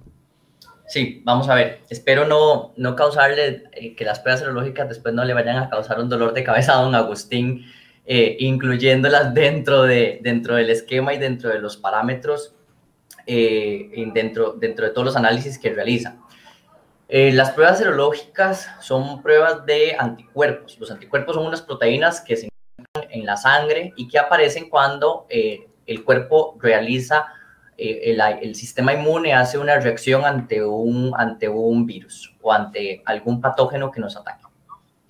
Sí, 0.86 1.22
vamos 1.24 1.48
a 1.48 1.54
ver. 1.54 1.80
Espero 1.88 2.26
no, 2.26 2.74
no 2.76 2.96
causarle 2.96 3.64
eh, 3.72 3.94
que 3.94 4.04
las 4.04 4.20
pruebas 4.20 4.40
serológicas 4.40 4.88
después 4.88 5.14
no 5.14 5.24
le 5.24 5.32
vayan 5.32 5.56
a 5.56 5.70
causar 5.70 6.00
un 6.00 6.08
dolor 6.08 6.34
de 6.34 6.44
cabeza 6.44 6.76
a 6.78 6.82
don 6.82 6.94
Agustín, 6.94 7.64
eh, 8.04 8.36
incluyéndolas 8.40 9.32
dentro, 9.32 9.84
de, 9.84 10.18
dentro 10.22 10.56
del 10.56 10.70
esquema 10.70 11.14
y 11.14 11.18
dentro 11.18 11.50
de 11.50 11.60
los 11.60 11.76
parámetros, 11.76 12.56
eh, 13.26 14.10
dentro, 14.12 14.54
dentro 14.54 14.86
de 14.86 14.92
todos 14.92 15.06
los 15.06 15.16
análisis 15.16 15.58
que 15.58 15.72
realiza. 15.72 16.18
Las 17.12 17.50
pruebas 17.50 17.78
serológicas 17.78 18.68
son 18.80 19.22
pruebas 19.22 19.66
de 19.66 19.94
anticuerpos. 19.98 20.78
Los 20.78 20.90
anticuerpos 20.90 21.34
son 21.36 21.46
unas 21.46 21.60
proteínas 21.60 22.20
que 22.20 22.36
se 22.36 22.48
encuentran 22.48 23.20
en 23.20 23.26
la 23.26 23.36
sangre 23.36 23.92
y 23.96 24.08
que 24.08 24.18
aparecen 24.18 24.70
cuando 24.70 25.26
el 25.28 26.04
cuerpo 26.04 26.56
realiza 26.60 27.26
eh, 27.84 28.16
el, 28.42 28.54
sistema 28.54 28.92
inmune 28.92 29.32
hace 29.32 29.58
una 29.58 29.78
reacción 29.80 30.24
ante 30.24 30.64
un, 30.64 31.12
ante 31.16 31.48
un 31.48 31.86
virus 31.86 32.32
o 32.40 32.52
ante 32.52 33.02
algún 33.06 33.40
patógeno 33.40 33.90
que 33.90 34.00
nos 34.00 34.16
ataque. 34.16 34.44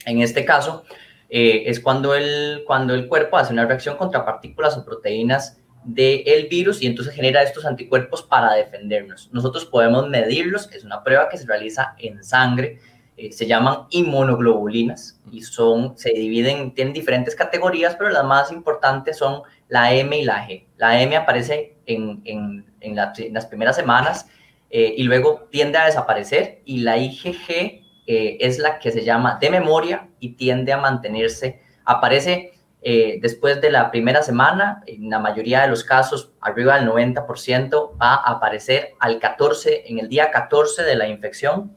En 0.07 0.23
este 0.23 0.45
caso, 0.45 0.85
eh, 1.29 1.65
es 1.67 1.81
cuando 1.81 2.15
el, 2.15 2.63
cuando 2.67 2.95
el 2.95 3.09
cuerpo 3.09 3.37
hace 3.37 3.53
una 3.53 3.67
reacción 3.67 3.97
contra 3.97 4.25
partículas 4.25 4.77
o 4.77 4.85
proteínas 4.85 5.59
del 5.85 6.47
virus 6.49 6.83
y 6.83 6.87
entonces 6.87 7.15
genera 7.15 7.43
estos 7.43 7.65
anticuerpos 7.65 8.23
para 8.23 8.55
defendernos. 8.55 9.29
Nosotros 9.33 9.65
podemos 9.65 10.09
medirlos, 10.09 10.71
es 10.73 10.85
una 10.85 11.03
prueba 11.03 11.29
que 11.29 11.39
se 11.39 11.47
realiza 11.47 11.95
en 11.99 12.23
sangre 12.23 12.79
eh, 13.15 13.31
se 13.31 13.47
llaman 13.47 13.87
inmunoglobulinas 13.91 15.21
y 15.31 15.43
son, 15.43 15.99
se 15.99 16.11
dividen, 16.13 16.73
tienen 16.73 16.95
diferentes 16.95 17.37
categorías, 17.37 17.95
pero 17.95 18.09
las 18.09 18.25
más 18.25 18.51
importantes 18.51 19.19
son 19.19 19.43
la 19.69 19.93
M 19.93 20.19
y 20.19 20.25
la 20.25 20.49
G. 20.49 20.65
La 20.79 21.01
M 21.01 21.15
aparece 21.15 21.77
en, 21.85 22.65
las 22.81 23.47
primeras 23.47 23.77
semanas 23.77 24.29
eh, 24.71 24.95
y 24.97 25.03
luego 25.03 25.47
tiende 25.51 25.77
a 25.77 25.85
desaparecer 25.85 26.63
y 26.65 26.79
la 26.79 26.97
IgG 26.97 27.85
eh, 28.07 28.39
es 28.41 28.59
la 28.59 28.79
que 28.79 28.91
se 28.91 29.05
llama 29.05 29.39
de 29.39 29.51
memoria 29.51 30.09
y 30.19 30.31
tiende 30.31 30.73
a 30.73 30.79
mantenerse, 30.79 31.61
aparece 31.85 32.55
después 32.83 33.61
de 33.61 33.71
la 33.71 33.91
primera 33.91 34.23
semana, 34.23 34.83
en 34.87 35.09
la 35.09 35.21
mayoría 35.21 35.63
de 35.63 35.69
los 35.69 35.85
casos, 35.85 36.33
arriba 36.41 36.79
del 36.79 36.89
90%, 36.89 37.93
va 38.01 38.15
a 38.15 38.33
aparecer 38.33 38.95
al 38.99 39.21
14, 39.21 39.85
en 39.87 40.01
el 40.01 40.09
día 40.09 40.31
14 40.31 40.83
de 40.83 40.97
la 40.97 41.07
infección 41.07 41.77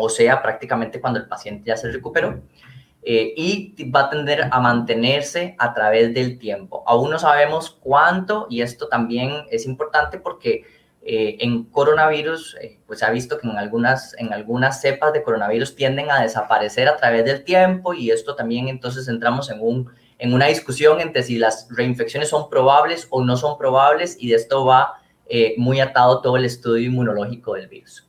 o 0.00 0.08
sea, 0.08 0.40
prácticamente 0.40 1.00
cuando 1.00 1.18
el 1.18 1.26
paciente 1.26 1.64
ya 1.66 1.76
se 1.76 1.90
recuperó. 1.90 2.40
Eh, 3.02 3.34
y 3.36 3.90
va 3.90 4.02
a 4.02 4.10
tender 4.10 4.48
a 4.50 4.60
mantenerse 4.60 5.56
a 5.58 5.74
través 5.74 6.14
del 6.14 6.38
tiempo. 6.38 6.84
Aún 6.86 7.10
no 7.10 7.18
sabemos 7.18 7.76
cuánto, 7.80 8.46
y 8.48 8.62
esto 8.62 8.88
también 8.88 9.44
es 9.50 9.66
importante 9.66 10.18
porque 10.18 10.64
eh, 11.02 11.38
en 11.40 11.64
coronavirus, 11.64 12.56
eh, 12.60 12.78
pues 12.86 13.00
se 13.00 13.06
ha 13.06 13.10
visto 13.10 13.38
que 13.38 13.48
en 13.48 13.56
algunas, 13.56 14.14
en 14.18 14.32
algunas 14.32 14.80
cepas 14.80 15.12
de 15.12 15.22
coronavirus 15.22 15.74
tienden 15.74 16.10
a 16.10 16.22
desaparecer 16.22 16.86
a 16.86 16.96
través 16.96 17.24
del 17.24 17.42
tiempo, 17.44 17.92
y 17.92 18.10
esto 18.10 18.36
también 18.36 18.68
entonces 18.68 19.08
entramos 19.08 19.50
en, 19.50 19.60
un, 19.60 19.90
en 20.18 20.34
una 20.34 20.46
discusión 20.46 21.00
entre 21.00 21.22
si 21.22 21.38
las 21.38 21.68
reinfecciones 21.70 22.28
son 22.28 22.50
probables 22.50 23.06
o 23.10 23.24
no 23.24 23.36
son 23.36 23.56
probables, 23.56 24.16
y 24.18 24.28
de 24.28 24.36
esto 24.36 24.64
va 24.64 24.94
muy 25.58 25.78
atado 25.78 26.22
todo 26.22 26.38
el 26.38 26.46
estudio 26.46 26.86
inmunológico 26.86 27.54
del 27.54 27.68
virus. 27.68 28.08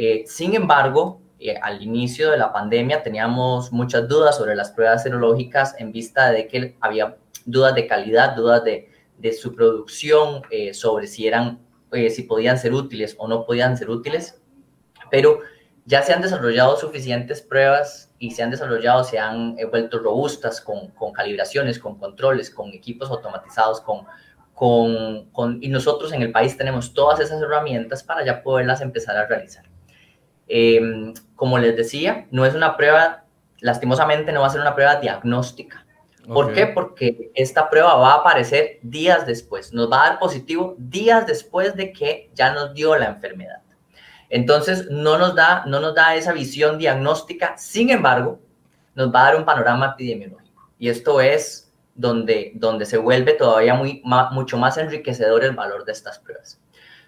Eh, 0.00 0.22
sin 0.28 0.54
embargo, 0.54 1.20
eh, 1.40 1.56
al 1.60 1.82
inicio 1.82 2.30
de 2.30 2.38
la 2.38 2.52
pandemia 2.52 3.02
teníamos 3.02 3.72
muchas 3.72 4.06
dudas 4.06 4.36
sobre 4.36 4.54
las 4.54 4.70
pruebas 4.70 5.02
serológicas 5.02 5.74
en 5.76 5.90
vista 5.90 6.30
de 6.30 6.46
que 6.46 6.76
había 6.80 7.16
dudas 7.44 7.74
de 7.74 7.88
calidad, 7.88 8.36
dudas 8.36 8.62
de, 8.62 8.88
su 9.32 9.56
producción, 9.56 10.42
eh, 10.52 10.72
sobre 10.72 11.08
si 11.08 11.26
eran, 11.26 11.58
si 12.10 12.22
podían 12.22 12.58
ser 12.58 12.74
útiles 12.74 13.16
o 13.18 13.26
no 13.26 13.44
podían 13.44 13.76
ser 13.76 13.90
útiles, 13.90 14.40
pero 15.10 15.40
ya 15.88 16.02
se 16.02 16.12
han 16.12 16.20
desarrollado 16.20 16.76
suficientes 16.76 17.40
pruebas 17.40 18.12
y 18.18 18.32
se 18.32 18.42
han 18.42 18.50
desarrollado, 18.50 19.04
se 19.04 19.18
han 19.18 19.56
vuelto 19.70 19.98
robustas 19.98 20.60
con, 20.60 20.92
calibraciones, 21.14 21.78
con 21.78 21.98
controles, 21.98 22.50
con 22.50 22.74
equipos 22.74 23.10
automatizados, 23.10 23.80
con, 23.80 24.04
con, 25.32 25.58
y 25.62 25.68
nosotros 25.68 26.12
en 26.12 26.20
el 26.20 26.30
país 26.30 26.58
tenemos 26.58 26.92
todas 26.92 27.20
esas 27.20 27.40
herramientas 27.40 28.02
para 28.02 28.22
ya 28.22 28.42
poderlas 28.42 28.82
empezar 28.82 29.16
a 29.16 29.26
realizar. 29.26 29.64
Em, 30.46 31.14
como 31.34 31.58
les 31.58 31.74
decía, 31.74 32.26
no 32.30 32.44
es 32.44 32.54
una 32.54 32.76
prueba, 32.76 33.24
lastimosamente 33.60 34.30
no 34.30 34.42
va 34.42 34.48
a 34.48 34.50
ser 34.50 34.60
una 34.60 34.74
prueba 34.74 34.96
diagnóstica. 34.96 35.86
¿Por 36.26 36.52
qué? 36.52 36.66
Porque 36.66 37.30
esta 37.34 37.70
prueba 37.70 37.94
va 37.94 38.12
a 38.12 38.16
aparecer 38.16 38.78
días 38.82 39.26
después, 39.26 39.72
nos 39.72 39.90
va 39.90 40.04
a 40.04 40.08
dar 40.10 40.18
positivo 40.18 40.74
días 40.76 41.26
después 41.26 41.74
de 41.76 41.94
que 41.94 42.30
ya 42.34 42.52
nos 42.52 42.74
dio 42.74 42.94
la 42.94 43.06
enfermedad. 43.06 43.62
Entonces, 44.30 44.88
no 44.90 45.18
nos 45.18 45.34
da, 45.34 45.64
no 45.66 45.80
nos 45.80 45.94
da 45.94 46.14
esa 46.14 46.32
visión 46.32 46.78
diagnóstica, 46.78 47.56
sin 47.56 47.90
embargo, 47.90 48.40
nos 48.94 49.14
va 49.14 49.20
a 49.20 49.24
dar 49.24 49.36
un 49.36 49.44
panorama 49.44 49.94
epidemiológico. 49.94 50.70
Y 50.78 50.88
esto 50.88 51.20
es 51.20 51.72
donde, 51.94 52.52
donde 52.54 52.86
se 52.86 52.98
vuelve 52.98 53.32
todavía 53.32 53.74
muy, 53.74 54.02
mucho 54.32 54.58
más 54.58 54.76
enriquecedor 54.78 55.44
el 55.44 55.52
valor 55.52 55.84
de 55.84 55.92
estas 55.92 56.18
pruebas. 56.18 56.60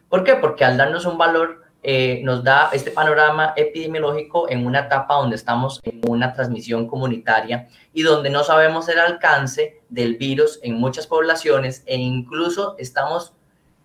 ¿Por 0.09 0.25
qué? 0.25 0.35
Porque 0.35 0.65
al 0.65 0.77
darnos 0.77 1.07
un 1.07 1.19
valor 1.19 1.63
eh, 1.83 2.21
nos 2.25 2.45
da 2.45 2.69
este 2.73 2.91
panorama 2.91 3.55
epidemiológico 3.57 4.51
en 4.51 4.67
una 4.67 4.81
etapa 4.81 5.15
donde 5.15 5.37
estamos 5.37 5.81
en 5.85 6.03
una 6.07 6.35
transmisión 6.35 6.87
comunitaria 6.87 7.69
y 7.95 8.03
donde 8.03 8.29
no 8.29 8.45
sabemos 8.45 8.89
el 8.89 8.99
alcance 8.99 9.81
del 9.89 10.17
virus 10.17 10.59
en 10.63 10.75
muchas 10.75 11.07
poblaciones 11.07 11.83
e 11.87 11.97
incluso 11.97 12.75
estamos 12.79 13.35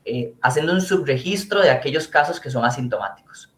eh, 0.05 0.33
haciendo 0.41 0.73
un 0.73 0.81
subregistro 0.81 1.61
de 1.61 1.69
aquellos 1.69 2.07
casos 2.07 2.39
que 2.39 2.49
son 2.49 2.63
asintomáticos. 2.63 3.53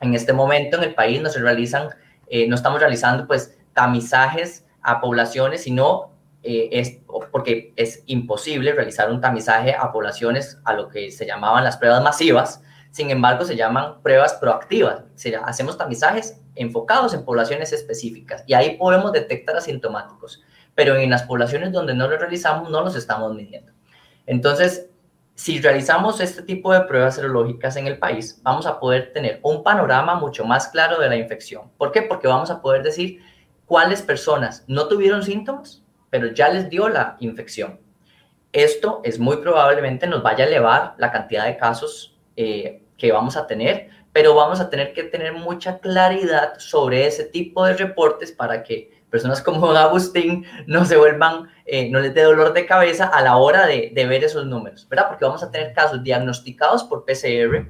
En 0.00 0.14
este 0.14 0.32
momento 0.32 0.78
en 0.78 0.84
el 0.84 0.94
país 0.94 1.20
no 1.20 1.28
se 1.28 1.40
realizan, 1.40 1.90
eh, 2.26 2.48
no 2.48 2.56
estamos 2.56 2.80
realizando 2.80 3.26
pues 3.26 3.56
tamizajes 3.74 4.66
a 4.82 5.00
poblaciones, 5.00 5.62
sino 5.62 6.10
es 6.42 7.00
porque 7.30 7.74
es 7.76 8.02
imposible 8.06 8.72
realizar 8.72 9.10
un 9.10 9.20
tamizaje 9.20 9.74
a 9.74 9.92
poblaciones 9.92 10.58
a 10.64 10.72
lo 10.72 10.88
que 10.88 11.10
se 11.10 11.26
llamaban 11.26 11.64
las 11.64 11.76
pruebas 11.76 12.02
masivas, 12.02 12.62
sin 12.90 13.10
embargo, 13.10 13.44
se 13.44 13.56
llaman 13.56 14.02
pruebas 14.02 14.34
proactivas. 14.34 15.04
hacemos 15.44 15.78
tamizajes 15.78 16.40
enfocados 16.56 17.14
en 17.14 17.24
poblaciones 17.24 17.72
específicas 17.72 18.42
y 18.46 18.54
ahí 18.54 18.76
podemos 18.76 19.12
detectar 19.12 19.56
asintomáticos, 19.56 20.42
pero 20.74 20.96
en 20.96 21.10
las 21.10 21.22
poblaciones 21.22 21.72
donde 21.72 21.94
no 21.94 22.08
lo 22.08 22.18
realizamos 22.18 22.68
no 22.68 22.82
los 22.82 22.96
estamos 22.96 23.34
midiendo. 23.34 23.72
Entonces, 24.26 24.89
si 25.40 25.58
realizamos 25.58 26.20
este 26.20 26.42
tipo 26.42 26.70
de 26.70 26.82
pruebas 26.82 27.14
serológicas 27.14 27.74
en 27.76 27.86
el 27.86 27.96
país, 27.96 28.38
vamos 28.42 28.66
a 28.66 28.78
poder 28.78 29.10
tener 29.14 29.40
un 29.42 29.62
panorama 29.62 30.16
mucho 30.16 30.44
más 30.44 30.68
claro 30.68 31.00
de 31.00 31.08
la 31.08 31.16
infección. 31.16 31.70
¿Por 31.78 31.92
qué? 31.92 32.02
Porque 32.02 32.28
vamos 32.28 32.50
a 32.50 32.60
poder 32.60 32.82
decir 32.82 33.22
cuáles 33.64 34.02
personas 34.02 34.64
no 34.66 34.86
tuvieron 34.86 35.22
síntomas, 35.22 35.82
pero 36.10 36.26
ya 36.26 36.50
les 36.50 36.68
dio 36.68 36.90
la 36.90 37.16
infección. 37.20 37.80
Esto 38.52 39.00
es 39.02 39.18
muy 39.18 39.38
probablemente 39.38 40.06
nos 40.06 40.22
vaya 40.22 40.44
a 40.44 40.46
elevar 40.46 40.94
la 40.98 41.10
cantidad 41.10 41.46
de 41.46 41.56
casos 41.56 42.18
eh, 42.36 42.82
que 42.98 43.10
vamos 43.10 43.38
a 43.38 43.46
tener, 43.46 43.88
pero 44.12 44.34
vamos 44.34 44.60
a 44.60 44.68
tener 44.68 44.92
que 44.92 45.04
tener 45.04 45.32
mucha 45.32 45.78
claridad 45.78 46.58
sobre 46.58 47.06
ese 47.06 47.24
tipo 47.24 47.64
de 47.64 47.78
reportes 47.78 48.30
para 48.30 48.62
que 48.62 48.99
personas 49.10 49.42
como 49.42 49.70
Agustín 49.76 50.44
no 50.66 50.84
se 50.84 50.96
vuelvan, 50.96 51.48
eh, 51.66 51.90
no 51.90 52.00
les 52.00 52.14
dé 52.14 52.22
dolor 52.22 52.52
de 52.52 52.66
cabeza 52.66 53.06
a 53.06 53.22
la 53.22 53.36
hora 53.36 53.66
de, 53.66 53.92
de, 53.94 54.06
ver 54.06 54.24
esos 54.24 54.46
números, 54.46 54.88
¿verdad? 54.88 55.08
Porque 55.08 55.24
vamos 55.24 55.42
a 55.42 55.50
tener 55.50 55.72
casos 55.72 56.02
diagnosticados 56.02 56.84
por 56.84 57.04
PCR, 57.04 57.68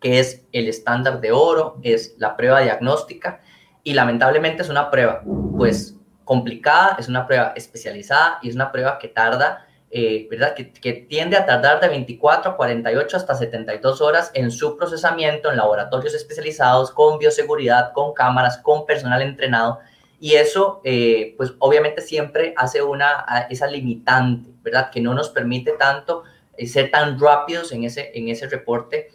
que 0.00 0.18
es 0.20 0.44
el 0.52 0.68
estándar 0.68 1.20
de 1.20 1.32
oro, 1.32 1.78
es 1.82 2.14
la 2.18 2.36
prueba 2.36 2.60
diagnóstica, 2.60 3.40
y 3.82 3.94
lamentablemente 3.94 4.62
es 4.62 4.68
una 4.68 4.90
prueba, 4.90 5.22
pues, 5.56 5.96
complicada, 6.24 6.96
es 6.98 7.08
una 7.08 7.26
prueba 7.26 7.52
especializada 7.54 8.38
y 8.42 8.48
es 8.48 8.54
una 8.54 8.72
prueba 8.72 8.98
que 8.98 9.08
tarda 9.08 9.66
eh, 9.96 10.26
¿verdad? 10.28 10.54
Que, 10.56 10.92
tiende 11.08 11.36
a 11.36 11.46
tardar 11.46 11.80
de 11.80 11.86
24 11.86 12.50
a 12.50 12.56
48 12.56 13.16
hasta 13.16 13.36
72 13.36 14.00
horas 14.00 14.32
en 14.34 14.50
su 14.50 14.76
procesamiento 14.76 15.52
en 15.52 15.56
laboratorios 15.56 16.14
especializados, 16.14 16.90
con 16.90 17.16
bioseguridad, 17.20 17.92
con 17.92 18.12
cámaras, 18.12 18.58
con 18.58 18.86
personal 18.86 19.22
entrenado. 19.22 19.78
Y 20.24 20.36
eso, 20.36 20.80
eh, 20.84 21.34
pues 21.36 21.52
obviamente 21.58 22.00
siempre 22.00 22.54
hace 22.56 22.82
una, 22.82 23.26
esa 23.50 23.66
limitante, 23.66 24.48
¿verdad? 24.62 24.90
Que 24.90 25.02
no 25.02 25.12
nos 25.12 25.28
permite 25.28 25.72
tanto 25.78 26.22
eh, 26.56 26.66
ser 26.66 26.90
tan 26.90 27.20
rápidos 27.20 27.70
en 27.72 27.84
ese, 27.84 28.10
en 28.14 28.30
ese 28.30 28.48
reporte 28.48 29.10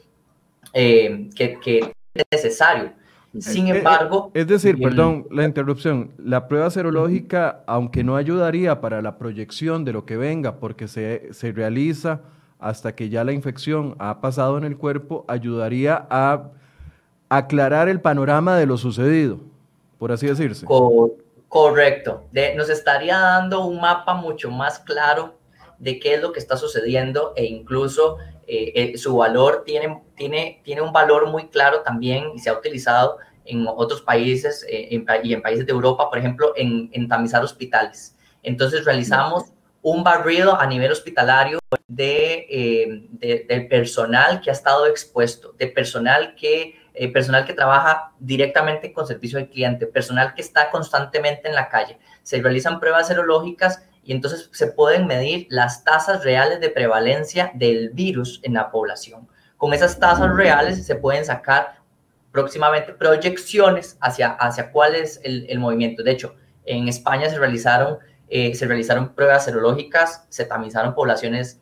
que, 0.72 1.58
que 1.64 1.96
es 2.14 2.26
necesario. 2.32 2.94
Sin 3.40 3.66
eh, 3.66 3.72
eh, 3.72 3.78
embargo... 3.80 4.30
Es 4.36 4.46
decir, 4.46 4.80
perdón 4.80 5.26
la 5.32 5.46
interrupción, 5.46 6.12
la 6.20 6.48
prueba 6.48 6.70
serológica, 6.70 7.64
aunque 7.66 8.04
no 8.04 8.16
ayudaría 8.16 8.80
para 8.80 9.02
la 9.02 9.18
proyección 9.18 9.86
de 9.86 9.94
lo 9.94 10.06
que 10.06 10.16
venga, 10.16 10.60
porque 10.60 10.88
se, 10.88 11.34
se 11.34 11.52
realiza 11.52 12.22
hasta 12.60 12.94
que 12.94 13.10
ya 13.10 13.24
la 13.24 13.32
infección 13.32 13.96
ha 13.98 14.22
pasado 14.22 14.60
en 14.60 14.64
el 14.64 14.78
cuerpo, 14.78 15.26
ayudaría 15.28 16.06
a 16.12 16.52
aclarar 17.30 17.90
el 17.90 18.00
panorama 18.00 18.58
de 18.58 18.68
lo 18.68 18.78
sucedido, 18.78 19.40
por 20.00 20.12
así 20.12 20.26
decirse. 20.26 20.66
correcto. 21.48 22.24
nos 22.56 22.70
estaría 22.70 23.20
dando 23.20 23.66
un 23.66 23.80
mapa 23.80 24.16
mucho 24.16 24.50
más 24.50 24.80
claro 24.80 25.38
de 25.78 26.00
qué 26.00 26.16
es 26.16 26.22
lo 26.22 26.32
que 26.32 26.40
está 26.40 26.58
sucediendo 26.58 27.34
e 27.36 27.46
incluso 27.46 28.18
eh, 28.48 28.72
eh, 28.76 28.98
su 28.98 29.16
valor 29.16 29.64
tiene, 29.66 30.02
tiene, 30.16 30.62
tiene 30.64 30.82
un 30.82 30.92
valor 30.92 31.28
muy 31.28 31.50
claro 31.50 31.82
también 31.82 32.32
y 32.34 32.40
se 32.40 32.50
ha 32.50 32.58
utilizado 32.58 33.18
en 33.46 33.66
otros 33.68 34.02
países 34.02 34.66
eh, 34.68 34.90
y 35.24 35.34
en 35.34 35.42
países 35.42 35.66
de 35.66 35.72
Europa, 35.72 36.10
por 36.10 36.18
ejemplo, 36.18 36.54
en, 36.56 36.90
en 36.94 37.08
tamizar 37.08 37.44
hospitales. 37.44 38.16
Entonces 38.42 38.86
realizamos 38.86 39.52
un 39.82 40.04
barrido 40.04 40.60
a 40.60 40.66
nivel 40.66 40.92
hospitalario 40.92 41.60
de, 41.88 43.08
de, 43.12 43.62
personal 43.70 44.42
que 44.42 44.50
ha 44.50 44.54
estado 44.54 44.88
expuesto, 44.88 45.54
de 45.58 45.68
personal 45.68 46.36
que, 46.36 46.79
personal 47.14 47.46
que 47.46 47.54
trabaja 47.54 48.12
directamente 48.20 48.92
con 48.92 49.08
servicio 49.08 49.40
al 49.40 49.50
cliente, 49.50 49.88
personal 49.88 50.34
que 50.34 50.42
está 50.42 50.70
constantemente 50.70 51.48
en 51.48 51.56
la 51.56 51.70
calle. 51.70 51.98
Se 52.24 52.42
realizan 52.42 52.80
pruebas 52.80 53.08
serológicas 53.08 53.84
y 54.04 54.12
entonces 54.12 54.50
se 54.52 54.68
pueden 54.68 55.08
medir 55.08 55.48
las 55.50 55.84
tasas 55.84 56.24
reales 56.24 56.60
de 56.60 56.70
prevalencia 56.70 57.52
del 57.54 57.92
virus 57.92 58.40
en 58.44 58.54
la 58.54 58.72
población. 58.72 59.28
Con 59.58 59.74
esas 59.74 60.00
tasas 60.00 60.34
reales 60.36 60.86
se 60.86 60.96
pueden 60.96 61.26
sacar 61.26 61.80
próximamente 62.32 62.94
proyecciones 62.94 63.98
hacia, 64.02 64.30
hacia 64.32 64.72
cuál 64.72 64.96
es 64.96 65.20
el, 65.24 65.46
el 65.50 65.60
movimiento. 65.60 66.04
De 66.04 66.12
hecho, 66.12 66.36
en 66.66 66.88
España 66.88 67.30
se 67.30 67.40
realizaron, 67.40 67.98
eh, 68.30 68.54
se 68.56 68.68
realizaron 68.68 69.14
pruebas 69.16 69.46
serológicas, 69.46 70.26
se 70.30 70.46
tamizaron 70.46 70.94
poblaciones 70.94 71.60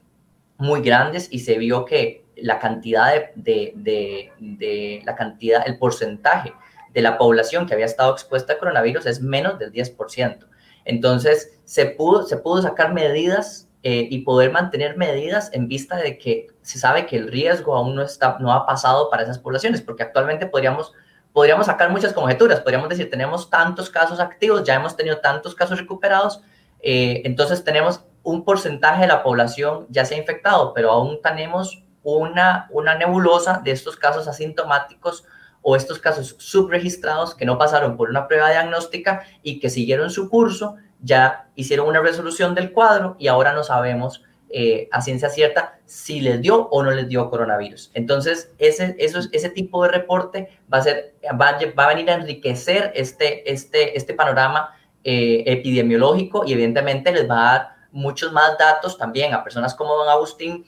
muy 0.58 0.82
grandes 0.82 1.28
y 1.32 1.40
se 1.40 1.58
vio 1.58 1.86
que 1.86 2.26
la 2.42 2.60
cantidad 2.60 3.14
de, 3.14 3.32
de, 3.36 3.74
de, 3.76 4.32
de 4.40 5.02
la 5.06 5.16
cantidad, 5.16 5.64
el 5.66 5.78
porcentaje 5.78 6.54
de 6.94 7.02
la 7.02 7.18
población 7.18 7.68
que 7.68 7.74
había 7.74 7.86
estado 7.86 8.12
expuesta 8.12 8.54
a 8.54 8.58
coronavirus 8.58 9.06
es 9.06 9.22
menos 9.22 9.60
del 9.60 9.72
10%. 9.72 10.48
Entonces, 10.86 11.60
se 11.66 11.86
pudo, 11.86 12.24
se 12.24 12.38
pudo 12.38 12.62
sacar 12.62 12.94
medidas 12.94 13.68
eh, 13.84 14.08
y 14.10 14.20
poder 14.20 14.52
mantener 14.52 14.98
medidas 14.98 15.50
en 15.54 15.68
vista 15.68 15.98
de 15.98 16.18
que 16.18 16.48
se 16.62 16.80
sabe 16.80 17.06
que 17.06 17.18
el 17.18 17.32
riesgo 17.32 17.76
aún 17.76 17.96
no, 17.96 18.02
está, 18.02 18.38
no 18.40 18.52
ha 18.52 18.66
pasado 18.66 19.10
para 19.10 19.24
esas 19.24 19.38
poblaciones, 19.38 19.82
porque 19.82 20.04
actualmente 20.04 20.48
podríamos, 20.48 20.94
podríamos 21.34 21.68
sacar 21.68 21.92
muchas 21.92 22.14
conjeturas, 22.14 22.62
podríamos 22.62 22.90
decir, 22.90 23.10
tenemos 23.10 23.50
tantos 23.50 23.90
casos 23.90 24.20
activos, 24.20 24.64
ya 24.64 24.76
hemos 24.76 24.96
tenido 24.96 25.20
tantos 25.20 25.54
casos 25.54 25.78
recuperados, 25.78 26.42
eh, 26.80 27.22
entonces 27.26 27.64
tenemos 27.64 28.04
un 28.24 28.44
porcentaje 28.44 29.02
de 29.02 29.08
la 29.08 29.24
población 29.24 29.86
ya 29.90 30.04
se 30.04 30.16
ha 30.16 30.18
infectado, 30.18 30.74
pero 30.74 30.92
aún 30.92 31.22
tenemos 31.22 31.84
una, 32.16 32.68
una 32.72 32.96
nebulosa 32.96 33.62
de 33.64 33.72
estos 33.72 33.98
casos 33.98 34.28
asintomáticos 34.28 35.26
o 35.62 35.76
estos 35.76 36.00
casos 36.00 36.36
subregistrados 36.40 37.36
que 37.36 37.46
no 37.46 37.58
pasaron 37.58 37.98
por 37.98 38.10
una 38.10 38.28
prueba 38.28 38.50
diagnóstica 38.50 39.24
y 39.44 39.60
que 39.60 39.70
siguieron 39.70 40.10
su 40.10 40.30
curso, 40.30 40.78
ya 41.02 41.50
hicieron 41.56 41.88
una 41.88 42.02
resolución 42.02 42.56
del 42.56 42.72
cuadro 42.72 43.18
y 43.20 43.28
ahora 43.28 43.52
no 43.52 43.64
sabemos 43.64 44.24
eh, 44.50 44.88
a 44.94 45.02
ciencia 45.02 45.30
cierta 45.30 45.80
si 45.86 46.22
les 46.22 46.42
dio 46.42 46.70
o 46.70 46.82
no 46.82 46.92
les 46.92 47.10
dio 47.10 47.30
coronavirus. 47.30 47.92
Entonces, 47.94 48.54
ese, 48.58 48.96
eso, 48.98 49.20
ese 49.34 49.50
tipo 49.50 49.84
de 49.84 49.90
reporte 49.90 50.62
va 50.74 50.78
a, 50.78 50.84
ser, 50.84 51.16
va, 51.40 51.58
va 51.78 51.84
a 51.84 51.88
venir 51.90 52.10
a 52.10 52.14
enriquecer 52.14 52.94
este, 52.96 53.52
este, 53.52 53.98
este 53.98 54.14
panorama 54.14 54.74
eh, 55.04 55.44
epidemiológico 55.46 56.46
y 56.46 56.54
evidentemente 56.54 57.12
les 57.12 57.30
va 57.30 57.40
a 57.40 57.52
dar 57.52 57.70
muchos 57.92 58.32
más 58.32 58.58
datos 58.58 58.98
también 58.98 59.34
a 59.34 59.44
personas 59.44 59.76
como 59.76 59.96
don 59.96 60.08
Agustín 60.08 60.66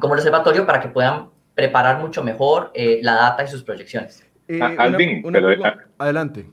como 0.00 0.14
el 0.14 0.20
observatorio 0.20 0.66
para 0.66 0.80
que 0.80 0.88
puedan 0.88 1.28
preparar 1.54 1.98
mucho 1.98 2.22
mejor 2.22 2.70
eh, 2.74 3.00
la 3.02 3.14
data 3.14 3.44
y 3.44 3.48
sus 3.48 3.62
proyecciones. 3.62 4.24
Eh, 4.46 4.60
Alvin, 4.62 5.22
pero, 5.30 5.48
adelante. 5.98 6.46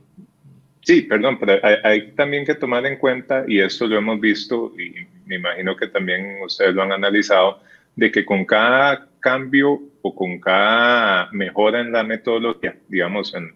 Sí, 0.81 1.01
perdón, 1.03 1.39
pero 1.39 1.59
hay, 1.83 2.11
también 2.11 2.45
que 2.45 2.55
tomar 2.55 2.85
en 2.85 2.97
cuenta, 2.97 3.43
y 3.47 3.59
esto 3.59 3.87
lo 3.87 3.97
hemos 3.97 4.19
visto, 4.19 4.71
y 4.79 4.93
me 5.25 5.35
imagino 5.35 5.75
que 5.75 5.87
también 5.87 6.37
ustedes 6.43 6.75
lo 6.75 6.83
han 6.83 6.91
analizado, 6.91 7.59
de 7.95 8.11
que 8.11 8.25
con 8.25 8.45
cada 8.45 9.07
cambio 9.19 9.81
o 10.01 10.15
con 10.15 10.39
cada 10.39 11.29
mejora 11.31 11.81
en 11.81 11.91
la 11.91 12.03
metodología, 12.03 12.75
digamos, 12.87 13.33
en, 13.33 13.53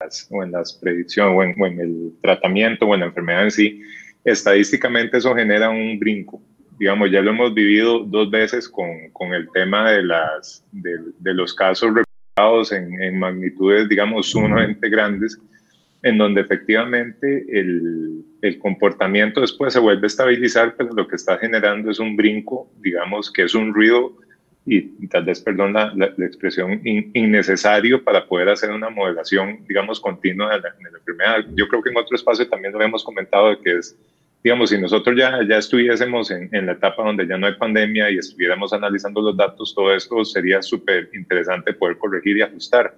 las, 0.00 0.28
o 0.30 0.42
en 0.42 0.52
las 0.52 0.74
predicciones, 0.74 1.34
o 1.36 1.42
en, 1.42 1.60
o 1.60 1.66
en 1.66 1.80
el 1.80 2.12
tratamiento 2.22 2.86
o 2.86 2.94
en 2.94 3.00
la 3.00 3.06
enfermedad 3.06 3.44
en 3.44 3.50
sí, 3.50 3.82
estadísticamente 4.24 5.18
eso 5.18 5.34
genera 5.34 5.70
un 5.70 5.98
brinco 5.98 6.40
digamos, 6.78 7.10
ya 7.10 7.22
lo 7.22 7.30
hemos 7.30 7.54
vivido 7.54 8.00
dos 8.00 8.30
veces 8.30 8.68
con, 8.68 9.10
con 9.12 9.32
el 9.32 9.48
tema 9.50 9.90
de, 9.90 10.02
las, 10.02 10.64
de, 10.72 10.98
de 11.18 11.34
los 11.34 11.54
casos 11.54 11.92
reportados 11.94 12.72
en, 12.72 13.00
en, 13.02 13.18
magnitudes, 13.18 13.88
digamos, 13.88 14.30
sumamente 14.30 14.88
grandes, 14.88 15.38
en 16.02 16.18
donde 16.18 16.40
efectivamente 16.40 17.44
el, 17.48 18.24
el, 18.42 18.58
comportamiento 18.58 19.40
después 19.40 19.72
se 19.72 19.78
vuelve 19.78 20.04
a 20.04 20.08
estabilizar, 20.08 20.74
pero 20.76 20.92
lo 20.92 21.06
que 21.06 21.16
está 21.16 21.38
generando 21.38 21.90
es 21.90 21.98
un 21.98 22.16
brinco, 22.16 22.70
digamos, 22.80 23.30
que 23.30 23.42
es 23.44 23.54
un 23.54 23.72
ruido 23.72 24.16
y 24.66 25.06
tal 25.08 25.24
vez, 25.24 25.40
perdón 25.40 25.74
la, 25.74 25.92
la, 25.94 26.06
expresión, 26.24 26.80
innecesario 26.84 28.02
para 28.02 28.26
poder 28.26 28.48
hacer 28.48 28.70
una 28.70 28.88
modelación, 28.88 29.58
digamos, 29.68 30.00
continua 30.00 30.54
de 30.56 30.62
la, 30.62 30.70
de 30.70 30.90
la 30.90 30.98
enfermedad. 30.98 31.44
Yo 31.54 31.68
creo 31.68 31.82
que 31.82 31.90
en 31.90 31.98
otro 31.98 32.16
espacio 32.16 32.48
también 32.48 32.72
lo 32.72 32.80
hemos 32.80 33.04
comentado 33.04 33.50
de 33.50 33.58
que 33.58 33.76
es 33.76 33.96
digamos, 34.44 34.68
si 34.68 34.78
nosotros 34.78 35.16
ya, 35.18 35.40
ya 35.48 35.56
estuviésemos 35.56 36.30
en, 36.30 36.50
en, 36.52 36.66
la 36.66 36.72
etapa 36.72 37.02
donde 37.02 37.26
ya 37.26 37.38
no 37.38 37.46
hay 37.46 37.54
pandemia 37.54 38.10
y 38.10 38.18
estuviéramos 38.18 38.74
analizando 38.74 39.22
los 39.22 39.34
datos, 39.34 39.74
todo 39.74 39.94
esto 39.94 40.22
sería 40.22 40.60
súper 40.60 41.08
interesante 41.14 41.72
poder 41.72 41.96
corregir 41.96 42.36
y 42.36 42.42
ajustar. 42.42 42.94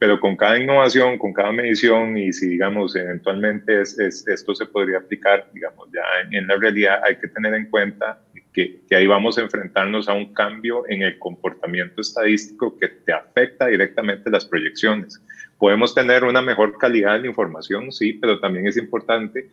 Pero 0.00 0.18
con 0.18 0.36
cada 0.36 0.58
innovación, 0.58 1.18
con 1.18 1.32
cada 1.32 1.52
medición 1.52 2.18
y 2.18 2.32
si, 2.32 2.48
digamos, 2.48 2.96
eventualmente 2.96 3.82
es, 3.82 3.96
es, 4.00 4.26
esto 4.26 4.56
se 4.56 4.66
podría 4.66 4.98
aplicar, 4.98 5.48
digamos, 5.54 5.88
ya 5.92 6.02
en, 6.24 6.34
en, 6.34 6.46
la 6.48 6.56
realidad 6.56 7.00
hay 7.06 7.14
que 7.14 7.28
tener 7.28 7.54
en 7.54 7.70
cuenta 7.70 8.20
que, 8.52 8.80
que 8.88 8.96
ahí 8.96 9.06
vamos 9.06 9.38
a 9.38 9.42
enfrentarnos 9.42 10.08
a 10.08 10.14
un 10.14 10.34
cambio 10.34 10.82
en 10.88 11.02
el 11.02 11.16
comportamiento 11.20 12.00
estadístico 12.00 12.76
que 12.76 12.88
te 12.88 13.12
afecta 13.12 13.68
directamente 13.68 14.28
las 14.30 14.44
proyecciones. 14.44 15.22
Podemos 15.58 15.94
tener 15.94 16.24
una 16.24 16.42
mejor 16.42 16.76
calidad 16.76 17.12
de 17.12 17.20
la 17.20 17.28
información, 17.28 17.92
sí, 17.92 18.14
pero 18.14 18.40
también 18.40 18.66
es 18.66 18.76
importante 18.76 19.48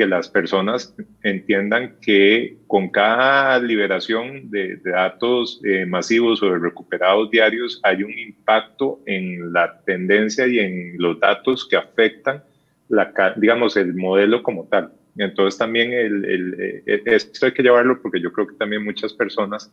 que 0.00 0.06
las 0.06 0.30
personas 0.30 0.96
entiendan 1.22 1.96
que 2.00 2.56
con 2.66 2.88
cada 2.88 3.58
liberación 3.58 4.50
de, 4.50 4.76
datos 4.76 5.60
eh, 5.62 5.84
masivos 5.84 6.42
o 6.42 6.46
de 6.46 6.58
recuperados 6.58 7.30
diarios 7.30 7.78
hay 7.82 8.02
un 8.02 8.18
impacto 8.18 9.00
en 9.04 9.52
la 9.52 9.78
tendencia 9.84 10.46
y 10.46 10.58
en 10.58 10.94
los 10.96 11.20
datos 11.20 11.68
que 11.68 11.76
afectan, 11.76 12.42
la, 12.88 13.12
digamos, 13.36 13.76
el 13.76 13.92
modelo 13.92 14.42
como 14.42 14.64
tal. 14.68 14.90
Entonces 15.18 15.58
también 15.58 15.92
el, 15.92 16.24
el, 16.24 16.82
el, 16.86 17.02
esto 17.04 17.44
hay 17.44 17.52
que 17.52 17.62
llevarlo 17.62 18.00
porque 18.00 18.22
yo 18.22 18.32
creo 18.32 18.46
que 18.46 18.54
también 18.54 18.82
muchas 18.82 19.12
personas 19.12 19.70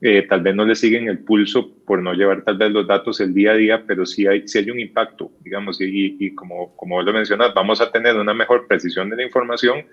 eh, 0.00 0.26
tal 0.28 0.42
vez 0.42 0.54
no 0.54 0.64
le 0.64 0.74
siguen 0.74 1.08
el 1.08 1.20
pulso 1.20 1.70
por 1.86 2.02
no 2.02 2.12
llevar 2.12 2.42
tal 2.42 2.58
vez 2.58 2.70
los 2.70 2.86
datos 2.86 3.20
el 3.20 3.32
día 3.32 3.52
a 3.52 3.56
día, 3.56 3.84
pero 3.86 4.04
sí 4.04 4.26
hay, 4.26 4.46
sí 4.46 4.58
hay 4.58 4.70
un 4.70 4.80
impacto, 4.80 5.30
digamos, 5.40 5.80
y, 5.80 6.16
y 6.18 6.34
como, 6.34 6.76
como 6.76 7.00
lo 7.00 7.12
mencionas, 7.12 7.54
vamos 7.54 7.80
a 7.80 7.90
tener 7.90 8.16
una 8.16 8.34
mejor 8.34 8.66
precisión 8.66 9.08
de 9.10 9.16
la 9.16 9.24
información, 9.24 9.84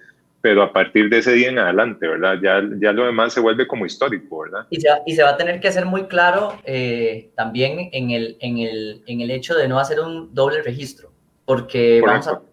pero 0.42 0.64
a 0.64 0.74
partir 0.74 1.10
de 1.10 1.20
ese 1.20 1.34
día 1.34 1.50
en 1.50 1.60
adelante, 1.60 2.08
¿verdad? 2.08 2.40
Ya, 2.42 2.62
ya 2.80 2.92
lo 2.92 3.06
demás 3.06 3.34
se 3.34 3.40
vuelve 3.40 3.68
como 3.68 3.86
histórico, 3.86 4.40
¿verdad? 4.40 4.66
Y 4.70 4.82
se, 4.82 4.90
y 5.06 5.16
se 5.16 5.24
va 5.24 5.30
a 5.30 5.38
tener 5.38 5.60
que 5.60 5.68
hacer 5.68 5.86
muy 5.86 6.06
claro 6.08 6.60
eh, 6.66 7.30
también 7.36 7.90
en 7.92 8.10
el, 8.10 8.38
en, 8.40 8.58
el, 8.58 9.04
en 9.06 9.22
el 9.22 9.32
hecho 9.32 9.56
de 9.56 9.68
no 9.68 9.80
hacer 9.80 10.00
un 10.00 10.34
doble 10.34 10.64
registro, 10.64 11.12
porque 11.46 12.00
Correcto. 12.02 12.32
vamos 12.32 12.46
a, 12.48 12.52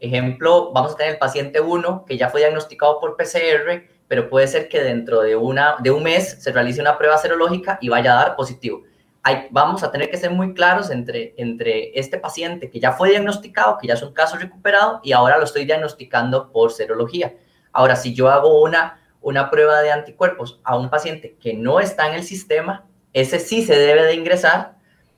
ejemplo, 0.00 0.72
vamos 0.72 0.94
a 0.94 0.96
tener 0.96 1.12
el 1.12 1.18
paciente 1.18 1.60
1 1.60 2.04
que 2.06 2.16
ya 2.16 2.30
fue 2.30 2.40
diagnosticado 2.40 3.00
por 3.00 3.16
PCR, 3.16 3.84
pero 4.08 4.28
puede 4.28 4.46
ser 4.46 4.68
que 4.68 4.82
dentro 4.82 5.20
de, 5.20 5.36
una, 5.36 5.76
de 5.80 5.90
un 5.90 6.02
mes 6.02 6.42
se 6.42 6.52
realice 6.52 6.80
una 6.80 6.96
prueba 6.96 7.18
serológica 7.18 7.78
y 7.80 7.88
vaya 7.88 8.12
a 8.12 8.24
dar 8.24 8.36
positivo. 8.36 8.82
Hay, 9.22 9.48
vamos 9.50 9.82
a 9.82 9.90
tener 9.90 10.08
que 10.08 10.16
ser 10.16 10.30
muy 10.30 10.54
claros 10.54 10.90
entre, 10.90 11.34
entre 11.36 11.98
este 11.98 12.18
paciente 12.18 12.70
que 12.70 12.78
ya 12.78 12.92
fue 12.92 13.10
diagnosticado, 13.10 13.76
que 13.78 13.88
ya 13.88 13.94
es 13.94 14.02
un 14.02 14.12
caso 14.12 14.36
recuperado 14.36 15.00
y 15.02 15.12
ahora 15.12 15.38
lo 15.38 15.44
estoy 15.44 15.64
diagnosticando 15.64 16.52
por 16.52 16.70
serología. 16.70 17.34
Ahora, 17.72 17.96
si 17.96 18.14
yo 18.14 18.30
hago 18.30 18.62
una, 18.62 19.00
una 19.20 19.50
prueba 19.50 19.82
de 19.82 19.90
anticuerpos 19.90 20.60
a 20.62 20.76
un 20.76 20.88
paciente 20.88 21.36
que 21.40 21.54
no 21.54 21.80
está 21.80 22.08
en 22.08 22.14
el 22.14 22.22
sistema, 22.22 22.86
ese 23.12 23.40
sí 23.40 23.64
se 23.64 23.76
debe 23.76 24.04
de 24.04 24.14
ingresar 24.14 24.75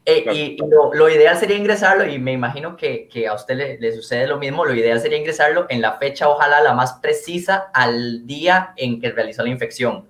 eh, 0.09 0.23
claro. 0.23 0.39
Y, 0.39 0.57
lo, 0.57 0.95
lo, 0.95 1.11
ideal 1.11 1.37
sería 1.37 1.57
ingresarlo, 1.57 2.07
y 2.07 2.19
me 2.19 2.33
imagino 2.33 2.77
que, 2.77 3.09
que 3.09 3.29
a 3.29 3.35
usted 3.35 3.57
le, 3.57 3.79
le, 3.79 3.93
sucede 3.93 4.27
lo 4.27 4.39
mismo, 4.39 4.65
lo 4.65 4.75
ideal 4.75 4.99
sería 5.01 5.19
ingresarlo 5.19 5.67
en 5.69 5.83
la 5.83 5.99
fecha, 5.99 6.29
ojalá 6.29 6.63
la 6.63 6.73
más 6.73 6.95
precisa, 6.95 7.71
al 7.75 8.27
día 8.27 8.73
en 8.77 9.01
que 9.01 9.11
realizó 9.11 9.43
la 9.43 9.51
infección. 9.51 10.07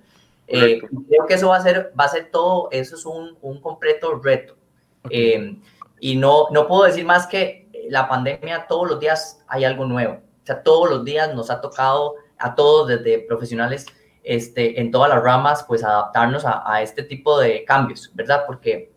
Eh, 0.47 0.81
creo 1.09 1.27
que 1.27 1.35
eso 1.35 1.49
va 1.49 1.57
a 1.57 1.63
ser, 1.63 1.93
va 1.99 2.05
a 2.05 2.09
ser 2.09 2.31
todo, 2.31 2.69
eso 2.71 2.95
es 2.95 3.05
un, 3.05 3.37
un 3.43 3.61
completo 3.61 4.15
reto. 4.23 4.57
Okay. 5.05 5.33
Eh, 5.33 5.57
y 5.99 6.15
no, 6.15 6.47
no 6.53 6.69
puedo 6.69 6.85
decir 6.85 7.05
más 7.05 7.27
que 7.27 7.69
la 7.89 8.09
pandemia, 8.09 8.67
todos 8.69 8.89
los 8.89 9.01
días 9.01 9.45
hay 9.49 9.65
algo 9.65 9.85
nuevo. 9.85 10.15
O 10.15 10.47
sea, 10.47 10.63
todos 10.63 10.89
los 10.89 11.05
días 11.05 11.35
nos 11.35 11.51
ha 11.51 11.61
tocado 11.61 12.15
a 12.39 12.55
todos, 12.55 12.87
desde 12.87 13.19
profesionales 13.19 13.85
este, 14.23 14.81
en 14.81 14.93
todas 14.93 15.11
las 15.11 15.23
ramas, 15.25 15.65
pues 15.67 15.83
adaptarnos 15.83 16.45
a, 16.45 16.63
a 16.65 16.83
este 16.83 17.03
tipo 17.03 17.39
de 17.41 17.65
cambios, 17.65 18.13
¿verdad? 18.15 18.45
Porque 18.47 18.93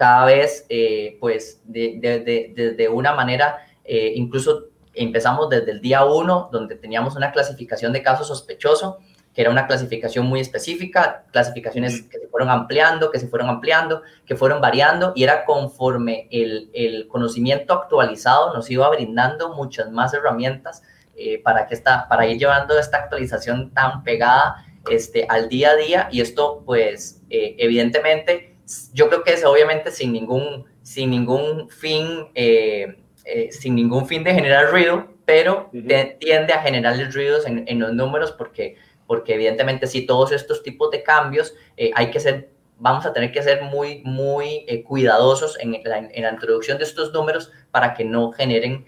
cada 0.00 0.24
vez, 0.24 0.64
eh, 0.70 1.18
pues, 1.20 1.60
de, 1.64 1.98
de, 2.00 2.20
de, 2.54 2.72
de, 2.72 2.88
una 2.88 3.12
manera, 3.12 3.66
eh, 3.84 4.14
incluso 4.16 4.68
empezamos 4.94 5.50
desde 5.50 5.72
el 5.72 5.82
día 5.82 6.06
uno, 6.06 6.48
donde 6.50 6.74
teníamos 6.74 7.16
una 7.16 7.32
clasificación 7.32 7.92
de 7.92 8.02
caso 8.02 8.24
sospechoso, 8.24 9.00
que 9.34 9.42
era 9.42 9.50
una 9.50 9.66
clasificación 9.66 10.24
muy 10.24 10.40
específica, 10.40 11.26
clasificaciones 11.32 12.04
que 12.04 12.18
se 12.18 12.28
fueron 12.28 12.48
ampliando, 12.48 13.10
que 13.10 13.18
se 13.18 13.28
fueron 13.28 13.50
ampliando, 13.50 14.00
que 14.24 14.36
fueron 14.36 14.62
variando, 14.62 15.12
y 15.14 15.22
era 15.22 15.44
conforme 15.44 16.28
el, 16.30 16.70
el 16.72 17.06
conocimiento 17.06 17.74
actualizado 17.74 18.54
nos 18.54 18.70
iba 18.70 18.88
brindando 18.88 19.54
muchas 19.54 19.90
más 19.90 20.14
herramientas 20.14 20.82
eh, 21.14 21.42
para, 21.44 21.66
que 21.66 21.74
esta, 21.74 22.08
para 22.08 22.26
ir 22.26 22.38
llevando 22.38 22.78
esta 22.78 22.96
actualización 22.96 23.74
tan 23.74 24.02
pegada 24.02 24.64
este, 24.90 25.26
al 25.28 25.50
día 25.50 25.72
a 25.72 25.76
día, 25.76 26.08
y 26.10 26.22
esto, 26.22 26.62
pues, 26.64 27.20
eh, 27.28 27.54
evidentemente, 27.58 28.49
yo 28.92 29.08
creo 29.08 29.22
que 29.22 29.32
es 29.32 29.44
obviamente 29.44 29.90
sin 29.90 30.12
ningún, 30.12 30.64
sin 30.82 31.10
ningún 31.10 31.68
fin, 31.70 32.28
eh, 32.34 33.02
eh, 33.24 33.52
sin 33.52 33.74
ningún 33.74 34.06
fin 34.06 34.24
de 34.24 34.34
generar 34.34 34.70
ruido, 34.70 35.08
pero 35.24 35.68
uh 35.72 35.76
-huh. 35.76 36.18
tiende 36.18 36.52
a 36.52 36.62
generar 36.62 36.96
ruidos 37.12 37.46
en, 37.46 37.64
en, 37.66 37.78
los 37.78 37.92
números 37.92 38.32
porque, 38.32 38.76
porque 39.06 39.34
evidentemente 39.34 39.86
si 39.86 40.06
todos 40.06 40.32
estos 40.32 40.62
tipos 40.62 40.90
de 40.90 41.02
cambios 41.02 41.54
eh, 41.76 41.90
hay 41.94 42.10
que 42.10 42.20
ser, 42.20 42.50
vamos 42.78 43.04
a 43.06 43.12
tener 43.12 43.32
que 43.32 43.42
ser 43.42 43.62
muy, 43.62 44.02
muy 44.04 44.64
eh, 44.68 44.82
cuidadosos 44.82 45.58
en 45.60 45.72
la, 45.84 45.98
en 45.98 46.22
la, 46.22 46.30
introducción 46.30 46.78
de 46.78 46.84
estos 46.84 47.12
números 47.12 47.52
para 47.70 47.94
que 47.94 48.04
no 48.04 48.32
generen 48.32 48.86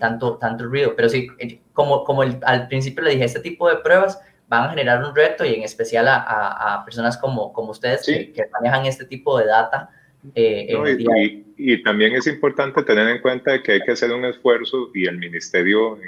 tanto, 0.00 0.38
tanto 0.38 0.64
ruido. 0.64 0.94
Pero 0.96 1.10
sí, 1.10 1.28
como, 1.74 2.04
como 2.04 2.22
el, 2.22 2.38
al 2.44 2.66
principio 2.68 3.04
le 3.04 3.10
dije, 3.10 3.24
este 3.24 3.40
tipo 3.40 3.68
de 3.68 3.76
pruebas 3.76 4.18
van 4.50 4.64
a 4.64 4.70
generar 4.70 5.02
un 5.02 5.14
reto 5.14 5.44
y 5.46 5.54
en 5.54 5.62
especial 5.62 6.08
a, 6.08 6.16
a, 6.16 6.74
a 6.74 6.84
personas 6.84 7.16
como, 7.16 7.52
como 7.52 7.70
ustedes 7.70 8.04
sí. 8.04 8.12
que, 8.12 8.32
que, 8.32 8.42
manejan 8.52 8.84
este 8.84 9.06
tipo 9.06 9.38
de 9.38 9.46
data 9.46 9.90
y, 10.34 11.44
y, 11.56 11.82
también 11.82 12.14
es 12.14 12.26
importante 12.26 12.82
tener 12.82 13.08
en 13.08 13.22
cuenta 13.22 13.62
que 13.62 13.72
hay 13.72 13.80
que 13.80 13.92
hacer 13.92 14.12
un 14.12 14.26
esfuerzo 14.26 14.90
y 14.94 15.06
el 15.06 15.16
ministerio 15.16 15.98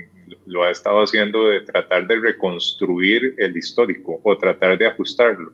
lo 0.47 0.65
ha 0.65 0.71
estado 0.71 1.03
haciendo 1.03 1.49
de 1.49 1.63
tratar 1.63 2.07
de 2.07 2.17
reconstruir 2.17 3.35
el 3.39 3.57
histórico 3.57 4.21
o 4.23 4.37
tratar 4.37 4.77
de 4.77 4.87
ajustarlo. 4.87 5.53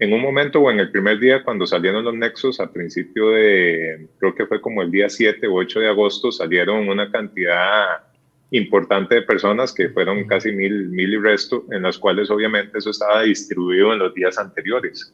En 0.00 0.12
un 0.12 0.22
momento 0.22 0.60
o 0.60 0.70
en 0.70 0.80
el 0.80 0.90
primer 0.90 1.20
día 1.20 1.44
cuando 1.44 1.66
salieron 1.66 2.04
los 2.04 2.14
nexos, 2.14 2.58
a 2.58 2.72
principio 2.72 3.30
de, 3.30 4.08
creo 4.18 4.34
que 4.34 4.46
fue 4.46 4.60
como 4.60 4.82
el 4.82 4.90
día 4.90 5.08
7 5.08 5.46
o 5.46 5.54
8 5.54 5.80
de 5.80 5.88
agosto, 5.88 6.32
salieron 6.32 6.88
una 6.88 7.12
cantidad 7.12 8.09
importante 8.50 9.16
de 9.16 9.22
personas 9.22 9.72
que 9.72 9.88
fueron 9.90 10.26
casi 10.26 10.52
mil, 10.52 10.88
mil 10.88 11.12
y 11.12 11.18
resto, 11.18 11.64
en 11.70 11.82
las 11.82 11.98
cuales 11.98 12.30
obviamente 12.30 12.78
eso 12.78 12.90
estaba 12.90 13.22
distribuido 13.22 13.92
en 13.92 13.98
los 14.00 14.14
días 14.14 14.38
anteriores. 14.38 15.12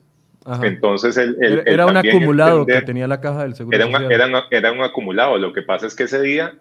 Entonces, 0.62 1.16
el, 1.16 1.36
era, 1.66 1.86
un 1.86 1.96
acumulado 1.96 2.64
que 2.64 2.80
tenía 2.82 3.08
la 3.08 3.20
caja 3.20 3.42
del 3.42 3.54
seguro. 3.54 3.76
Era, 3.76 3.86
era, 4.14 4.46
era, 4.50 4.72
un 4.72 4.80
acumulado. 4.80 5.38
Lo 5.38 5.52
que 5.52 5.62
pasa 5.62 5.88
es 5.88 5.94
que 5.96 6.04
ese 6.04 6.22
día 6.22 6.54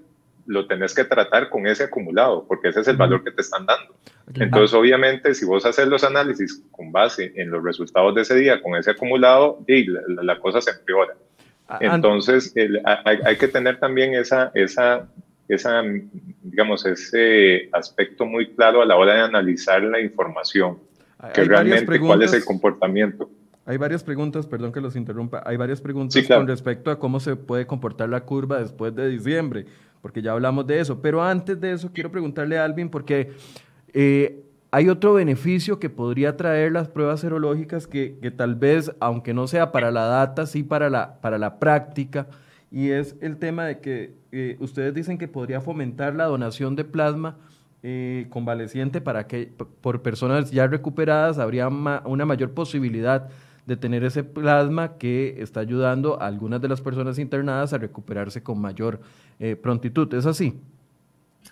lo 0.48 0.68
tenés 0.68 0.94
que 0.94 1.04
tratar 1.04 1.50
con 1.50 1.68
ese 1.68 1.84
acumulado, 1.84 2.46
porque 2.48 2.70
ese 2.70 2.82
es 2.82 2.88
el 2.88 2.98
valor 2.98 3.24
que 3.24 3.32
te 3.32 3.42
están 3.42 3.66
dando. 3.66 3.96
Entonces, 4.34 4.74
obviamente, 4.74 5.34
si 5.34 5.46
vos 5.46 5.66
haces 5.66 5.88
los 5.88 6.04
análisis 6.04 6.64
con 6.72 6.92
base 6.92 7.32
en 7.36 7.52
los 7.52 7.64
resultados 7.64 8.16
de 8.16 8.22
ese 8.22 8.36
día, 8.36 8.62
con 8.62 8.76
ese 8.76 8.92
acumulado, 8.92 9.60
y 9.68 9.86
la, 9.86 10.40
cosa 10.40 10.62
se 10.62 10.72
empeora. 10.72 11.14
Entonces, 11.80 12.54
hay, 13.06 13.20
hay, 13.24 13.38
que 13.38 13.48
tener 13.48 13.80
también 13.80 14.14
esa, 14.14 14.52
esa, 14.54 15.08
esa, 15.48 15.82
digamos, 16.42 16.86
ese 16.86 17.70
aspecto 17.72 18.26
muy 18.26 18.54
claro 18.54 18.82
a 18.82 18.86
la 18.86 18.96
hora 18.96 19.14
de 19.14 19.22
analizar 19.22 19.82
la 19.84 20.00
información, 20.00 20.80
que 21.34 21.44
realmente 21.44 22.00
cuál 22.00 22.24
es 22.24 22.34
el 22.34 22.44
comportamiento. 22.44 23.30
Hay 23.68 23.78
varias 23.78 24.04
preguntas, 24.04 24.46
perdón 24.46 24.72
que 24.72 24.80
los 24.80 24.96
interrumpa, 24.96 25.42
hay 25.44 25.58
varias 25.58 25.82
preguntas 25.82 26.24
con 26.28 26.48
respecto 26.48 26.92
a 26.92 27.00
cómo 27.00 27.20
se 27.20 27.36
puede 27.36 27.66
comportar 27.66 28.10
la 28.10 28.22
curva 28.22 28.60
después 28.60 28.94
de 28.96 29.10
diciembre 29.10 29.66
porque 30.06 30.22
ya 30.22 30.34
hablamos 30.34 30.68
de 30.68 30.80
eso. 30.80 31.02
Pero 31.02 31.24
antes 31.24 31.60
de 31.60 31.72
eso, 31.72 31.90
quiero 31.92 32.12
preguntarle 32.12 32.60
a 32.60 32.64
Alvin, 32.64 32.90
porque 32.90 33.32
eh, 33.92 34.44
hay 34.70 34.88
otro 34.88 35.16
beneficio 35.16 35.80
que 35.80 35.90
podría 35.90 36.38
traer 36.38 36.74
las 36.74 36.90
pruebas 36.90 37.22
serológicas 37.22 37.88
que, 37.88 38.20
que, 38.22 38.30
tal 38.30 38.54
vez, 38.54 38.92
aunque 39.00 39.34
no 39.34 39.48
sea 39.48 39.72
para 39.72 39.90
la 39.90 40.06
data, 40.06 40.46
sí 40.46 40.62
para 40.62 40.92
la, 40.92 41.20
para 41.22 41.40
la 41.40 41.58
práctica, 41.58 42.28
y 42.70 42.92
es 42.92 43.16
el 43.20 43.38
tema 43.38 43.66
de 43.66 43.80
que 43.80 44.14
eh, 44.38 44.58
ustedes 44.60 44.94
dicen 44.94 45.18
que 45.18 45.30
podría 45.30 45.62
fomentar 45.62 46.14
la 46.14 46.26
donación 46.26 46.76
de 46.76 46.84
plasma 46.84 47.38
eh, 47.84 48.26
convaleciente 48.30 49.00
para 49.00 49.28
que 49.28 49.50
por 49.80 50.02
personas 50.02 50.52
ya 50.52 50.68
recuperadas 50.68 51.40
habría 51.40 51.70
una 51.70 52.26
mayor 52.26 52.52
posibilidad 52.52 53.30
de 53.66 53.78
tener 53.78 54.04
ese 54.04 54.26
plasma 54.26 54.98
que 54.98 55.42
está 55.42 55.62
ayudando 55.62 56.22
a 56.22 56.28
algunas 56.28 56.62
de 56.62 56.68
las 56.68 56.82
personas 56.82 57.18
internadas 57.18 57.72
a 57.72 57.78
recuperarse 57.78 58.44
con 58.44 58.60
mayor 58.60 59.00
eh, 59.40 59.56
prontitud. 59.56 60.14
¿Es 60.14 60.26
así? 60.26 60.60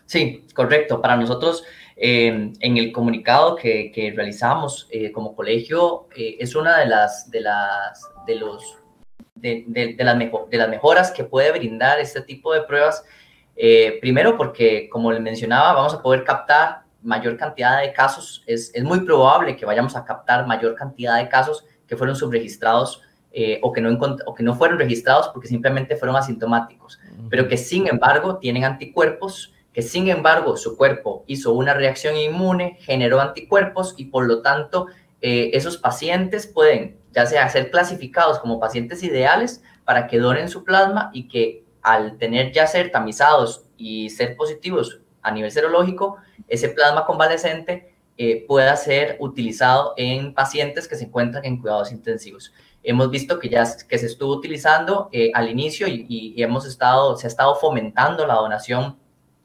Sí, 0.06 0.46
correcto. 0.54 1.02
Para 1.02 1.16
nosotros, 1.16 1.64
em, 1.96 2.52
en 2.60 2.78
el 2.78 2.92
comunicado 2.92 3.56
que, 3.56 4.14
realizamos 4.14 4.90
como 5.14 5.38
colegio, 5.38 6.08
es 6.14 6.54
una 6.54 6.80
de 6.80 6.88
las, 6.88 7.32
de 7.32 7.40
las, 7.40 8.12
de 8.28 8.36
los, 8.36 8.83
de, 9.44 9.96
de, 9.96 10.04
las 10.04 10.18
de 10.18 10.58
las 10.58 10.70
mejoras 10.70 11.12
que 11.12 11.24
puede 11.24 11.52
brindar 11.52 12.00
este 12.00 12.22
tipo 12.22 12.54
de 12.54 12.62
pruebas. 12.62 13.04
primero, 14.02 14.38
porque, 14.38 14.90
como 14.90 15.12
le 15.12 15.20
mencionaba, 15.20 15.74
vamos 15.74 15.94
a 15.94 16.02
poder 16.02 16.24
captar 16.24 16.84
mayor 17.04 17.38
cantidad 17.38 17.82
de 17.82 17.94
casos. 17.94 18.44
Es, 18.48 18.72
es 18.74 18.84
muy 18.84 19.02
probable 19.02 19.56
que 19.56 19.66
vayamos 19.66 19.96
a 19.96 20.04
captar 20.04 20.48
mayor 20.48 20.74
cantidad 20.76 21.18
de 21.18 21.30
casos 21.30 21.66
que 21.86 21.98
fueron 21.98 22.16
subregistrados 22.16 23.02
eh, 23.36 23.60
o, 23.64 23.72
que 23.74 23.82
no 23.82 23.98
o 24.28 24.36
que 24.36 24.44
no 24.44 24.54
fueron 24.54 24.78
registrados 24.78 25.28
porque 25.30 25.48
simplemente 25.48 25.96
fueron 25.96 26.16
asintomáticos, 26.16 27.00
pero 27.32 27.48
que 27.48 27.58
sin 27.58 27.88
embargo 27.88 28.38
tienen 28.38 28.64
anticuerpos, 28.64 29.56
que 29.74 29.82
sin 29.82 30.08
embargo 30.08 30.56
su 30.56 30.78
cuerpo 30.78 31.24
hizo 31.26 31.52
una 31.54 31.74
reacción 31.74 32.16
inmune, 32.16 32.78
generó 32.82 33.20
anticuerpos 33.20 33.96
y 33.98 34.06
por 34.06 34.28
lo 34.28 34.44
tanto 34.44 34.86
eh, 35.26 35.52
esos 35.54 35.78
pacientes 35.78 36.46
pueden 36.46 37.00
ya 37.14 37.26
sea 37.26 37.48
ser 37.48 37.72
clasificados 37.72 38.40
como 38.40 38.60
pacientes 38.60 39.02
ideales 39.04 39.64
para 39.86 40.08
que 40.08 40.20
donen 40.20 40.50
su 40.50 40.66
plasma 40.66 41.12
y 41.14 41.30
que 41.30 41.64
al 41.82 42.18
tener 42.18 42.52
ya 42.52 42.68
ser 42.68 42.92
tamizados 42.92 43.66
y 43.78 44.10
ser 44.10 44.36
positivos 44.36 45.00
a 45.22 45.32
nivel 45.32 45.50
serológico, 45.50 46.18
ese 46.50 46.68
plasma 46.68 47.06
convalescente 47.06 47.96
eh, 48.18 48.44
pueda 48.50 48.76
ser 48.76 49.16
utilizado 49.22 49.94
en 49.96 50.34
pacientes 50.34 50.90
que 50.90 50.98
se 50.98 51.06
encuentran 51.06 51.46
en 51.46 51.62
cuidados 51.62 51.94
intensivos. 51.94 52.52
Hemos 52.84 53.10
visto 53.10 53.40
que 53.40 53.48
ya 53.48 53.64
que 53.88 53.98
se 53.98 54.08
estuvo 54.08 54.34
utilizando 54.34 55.08
eh, 55.14 55.32
al 55.34 55.50
inicio 55.50 55.88
y, 55.88 56.36
hemos 56.36 56.66
estado, 56.66 57.16
se 57.16 57.28
ha 57.28 57.30
estado 57.30 57.56
fomentando 57.56 58.28
la 58.28 58.36
donación 58.36 58.98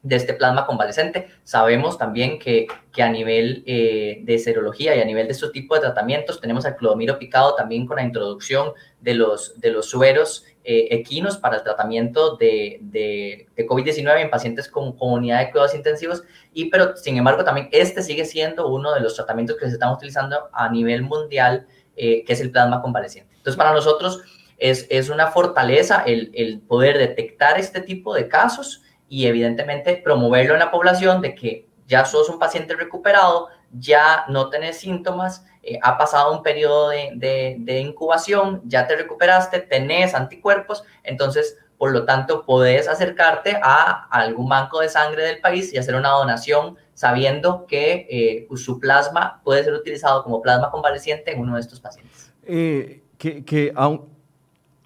de 0.03 0.17
este 0.17 0.35
plasma 0.35 0.67
convalescente. 0.67 1.29
Sabemos 1.45 1.99
también 1.99 2.39
que, 2.39 2.67
que 2.93 3.03
a 3.03 3.11
nivel 3.11 3.65
eh, 3.67 4.21
de 4.23 4.39
serología 4.39 4.95
y 4.95 5.01
a 5.01 5.05
nivel 5.05 5.27
de 5.27 5.33
este 5.33 5.49
tipo 5.51 5.75
de 5.75 5.81
tratamientos 5.81 6.41
tenemos 6.41 6.65
al 6.67 6.77
clodomiro 6.77 7.19
picado 7.19 7.55
también 7.55 7.87
con 7.87 7.97
la 7.97 8.05
introducción 8.05 8.73
de 9.01 9.15
los, 9.15 9.61
de 9.61 9.71
los 9.71 9.91
sueros 9.91 10.45
eh, 10.65 10.89
equinos 10.91 11.39
para 11.39 11.57
el 11.57 11.63
tratamiento 11.63 12.37
de, 12.37 12.79
de, 12.83 13.49
COVID-19 13.57 14.21
en 14.21 14.31
pacientes 14.31 14.69
con, 14.69 14.97
comunidad 14.97 15.41
de 15.41 15.51
cuidados 15.51 15.75
intensivos, 15.75 16.23
y 16.53 16.67
pero 16.67 16.95
sin 16.97 17.17
embargo 17.17 17.43
también 17.43 17.69
este 17.73 18.03
sigue 18.03 18.25
siendo 18.25 18.69
uno 18.69 18.93
de 18.93 19.01
los 19.01 19.15
tratamientos 19.15 19.57
que 19.57 19.67
se 19.67 19.73
están 19.73 19.93
utilizando 19.93 20.51
a 20.53 20.69
nivel 20.69 21.03
mundial, 21.03 21.67
eh, 21.97 22.23
que 22.25 22.35
es 22.35 22.41
el 22.41 22.51
plasma 22.51 22.83
convaleciente. 22.83 23.35
Entonces 23.37 23.57
para 23.57 23.73
nosotros 23.73 24.21
es, 24.59 24.87
es 24.91 25.09
una 25.09 25.29
fortaleza 25.29 26.03
el, 26.05 26.31
el 26.35 26.61
poder 26.61 26.99
detectar 26.99 27.59
este 27.59 27.81
tipo 27.81 28.15
de 28.15 28.29
casos 28.29 28.83
y 29.09 29.27
evidentemente 29.27 29.97
promoverlo 29.97 30.55
en 30.55 30.61
la 30.61 30.71
población 30.71 31.21
de 31.21 31.35
que 31.35 31.67
ya 31.87 32.05
sos 32.05 32.29
un 32.29 32.39
paciente 32.39 32.75
recuperado, 32.75 33.49
ya 33.73 34.25
no 34.29 34.51
tenés 34.51 34.79
síntomas, 34.79 35.45
eh, 35.63 35.79
ha 35.83 35.99
pasado 35.99 36.33
un 36.33 36.43
periodo 36.43 36.91
de, 36.91 37.57
de, 37.59 37.81
incubación, 37.81 38.63
ya 38.65 38.87
te 38.87 38.97
recuperaste, 38.97 39.61
tenés 39.61 40.15
anticuerpos, 40.15 40.85
entonces, 41.03 41.59
por 41.77 41.93
lo 41.93 42.05
tanto, 42.05 42.45
podés 42.45 42.89
acercarte 42.89 43.59
a, 43.63 44.07
algún 44.11 44.49
banco 44.49 44.81
de 44.81 44.89
sangre 44.89 45.25
del 45.25 45.41
país 45.41 45.73
y 45.73 45.79
hacer 45.79 45.95
una 45.95 46.11
donación 46.11 46.77
sabiendo 46.95 47.67
que 47.67 48.07
eh, 48.11 48.57
su 48.57 48.81
plasma 48.81 49.41
puede 49.45 49.65
ser 49.65 49.73
utilizado 49.73 50.25
como 50.25 50.43
plasma 50.43 50.71
convaleciente 50.71 51.33
en 51.33 51.41
uno 51.41 51.55
de 51.55 51.61
estos 51.61 51.81
pacientes. 51.81 52.33
Eh, 52.45 53.03
que, 53.19 53.45
que 53.45 53.73
aun 53.75 54.18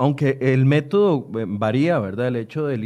aunque 0.03 0.36
el 0.40 0.66
método 0.66 1.28
eh, 1.38 1.44
varía, 1.46 2.00
¿verdad? 2.00 2.26
El 2.26 2.34
hecho 2.34 2.66
del, 2.66 2.80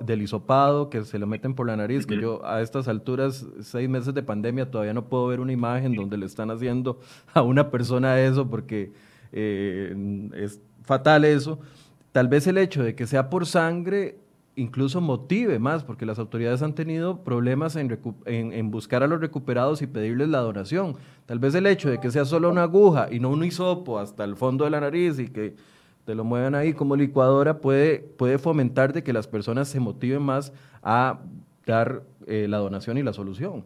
del 0.00 0.22
hisopado, 0.22 0.88
que 0.88 1.04
se 1.04 1.18
lo 1.18 1.26
meten 1.26 1.54
por 1.54 1.66
la 1.66 1.76
nariz, 1.76 2.06
que 2.06 2.18
yo 2.18 2.42
a 2.42 2.62
estas 2.62 2.88
alturas, 2.88 3.44
seis 3.60 3.86
meses 3.86 4.14
de 4.14 4.22
pandemia, 4.22 4.70
todavía 4.70 4.94
no 4.94 5.04
puedo 5.04 5.26
ver 5.26 5.40
una 5.40 5.52
imagen 5.52 5.94
donde 5.94 6.16
le 6.16 6.24
están 6.24 6.50
haciendo 6.50 7.00
a 7.34 7.42
una 7.42 7.70
persona 7.70 8.18
eso, 8.18 8.48
porque 8.48 8.92
eh, 9.32 9.94
es 10.36 10.58
fatal 10.84 11.26
eso. 11.26 11.58
Tal 12.12 12.28
vez 12.28 12.46
el 12.46 12.56
hecho 12.56 12.82
de 12.82 12.94
que 12.94 13.06
sea 13.06 13.28
por 13.28 13.44
sangre 13.44 14.16
incluso 14.56 15.02
motive 15.02 15.58
más, 15.58 15.84
porque 15.84 16.06
las 16.06 16.18
autoridades 16.18 16.62
han 16.62 16.74
tenido 16.74 17.24
problemas 17.24 17.76
en, 17.76 17.98
en, 18.24 18.70
buscar 18.70 19.02
a 19.02 19.06
los 19.06 19.20
recuperados 19.20 19.82
y 19.82 19.86
pedirles 19.86 20.30
la 20.30 20.38
donación. 20.38 20.96
Tal 21.26 21.40
vez 21.40 21.54
el 21.56 21.66
hecho 21.66 21.90
de 21.90 22.00
que 22.00 22.10
sea 22.10 22.24
solo 22.24 22.48
una 22.48 22.62
aguja 22.62 23.08
y 23.10 23.20
no 23.20 23.28
un 23.28 23.44
hisopo 23.44 23.98
hasta 23.98 24.24
el 24.24 24.36
fondo 24.36 24.64
de 24.64 24.70
la 24.70 24.80
nariz 24.80 25.18
y 25.18 25.28
que 25.28 25.56
te 26.04 26.14
lo 26.14 26.24
muevan 26.24 26.54
ahí 26.54 26.72
como 26.72 26.96
licuadora, 26.96 27.58
puede, 27.58 28.00
puede 28.00 28.38
fomentar 28.38 28.92
de 28.92 29.02
que 29.02 29.12
las 29.12 29.26
personas 29.26 29.68
se 29.68 29.80
motiven 29.80 30.22
más 30.22 30.52
a 30.82 31.20
dar 31.66 32.02
eh, 32.26 32.46
la 32.48 32.58
donación 32.58 32.98
y 32.98 33.02
la 33.02 33.12
solución. 33.12 33.64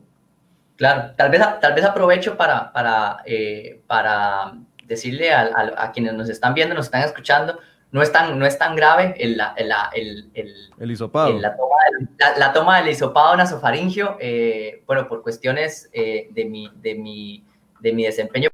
Claro, 0.76 1.12
tal 1.16 1.30
vez, 1.30 1.42
tal 1.60 1.74
vez 1.74 1.84
aprovecho 1.84 2.36
para, 2.36 2.72
para, 2.72 3.18
eh, 3.26 3.82
para 3.88 4.54
decirle 4.84 5.32
a, 5.32 5.50
a, 5.76 5.90
quienes 5.90 6.14
nos 6.14 6.28
están 6.28 6.54
viendo, 6.54 6.74
nos 6.74 6.86
están 6.86 7.02
escuchando, 7.02 7.58
no 7.90 8.00
es 8.00 8.12
tan, 8.12 8.38
no 8.38 8.46
es 8.46 8.56
tan 8.58 8.76
grave 8.76 9.14
el, 9.18 9.40
el, 9.56 9.72
el, 9.94 10.30
el, 10.34 10.54
el 10.78 10.90
hisopado. 10.90 11.36
la, 11.38 11.56
toma 11.56 11.76
del, 11.90 12.38
la, 12.38 12.52
toma 12.52 12.78
del 12.78 12.90
hisopado 12.90 13.36
nasofaringio, 13.36 14.16
eh, 14.20 14.84
bueno, 14.86 15.08
por 15.08 15.22
cuestiones 15.22 15.90
eh, 15.92 16.28
de, 16.30 16.44
mi, 16.44 16.70
de, 16.76 16.94
mi, 16.94 17.44
de 17.80 17.92
mi 17.92 18.04
desempeño 18.04 18.50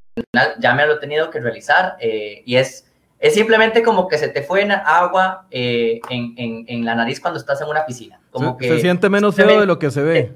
ya 0.58 0.74
me 0.74 0.86
lo 0.86 0.94
he 0.94 0.98
tenido 1.00 1.28
que 1.28 1.40
realizar 1.40 1.96
y 2.00 2.54
es 2.54 2.88
es 3.18 3.34
simplemente 3.34 3.82
como 3.82 4.08
que 4.08 4.18
se 4.18 4.28
te 4.28 4.42
fue 4.42 4.68
agua 4.70 5.46
eh, 5.50 6.00
en, 6.10 6.34
en, 6.36 6.64
en, 6.68 6.84
la 6.84 6.94
nariz 6.94 7.20
cuando 7.20 7.38
estás 7.38 7.60
en 7.60 7.68
una 7.68 7.86
piscina. 7.86 8.20
Como 8.30 8.52
se, 8.52 8.58
que 8.58 8.68
se 8.68 8.80
siente 8.80 9.08
menos 9.08 9.34
feo 9.34 9.60
de 9.60 9.66
lo 9.66 9.78
que 9.78 9.90
se 9.90 10.02
ve. 10.02 10.34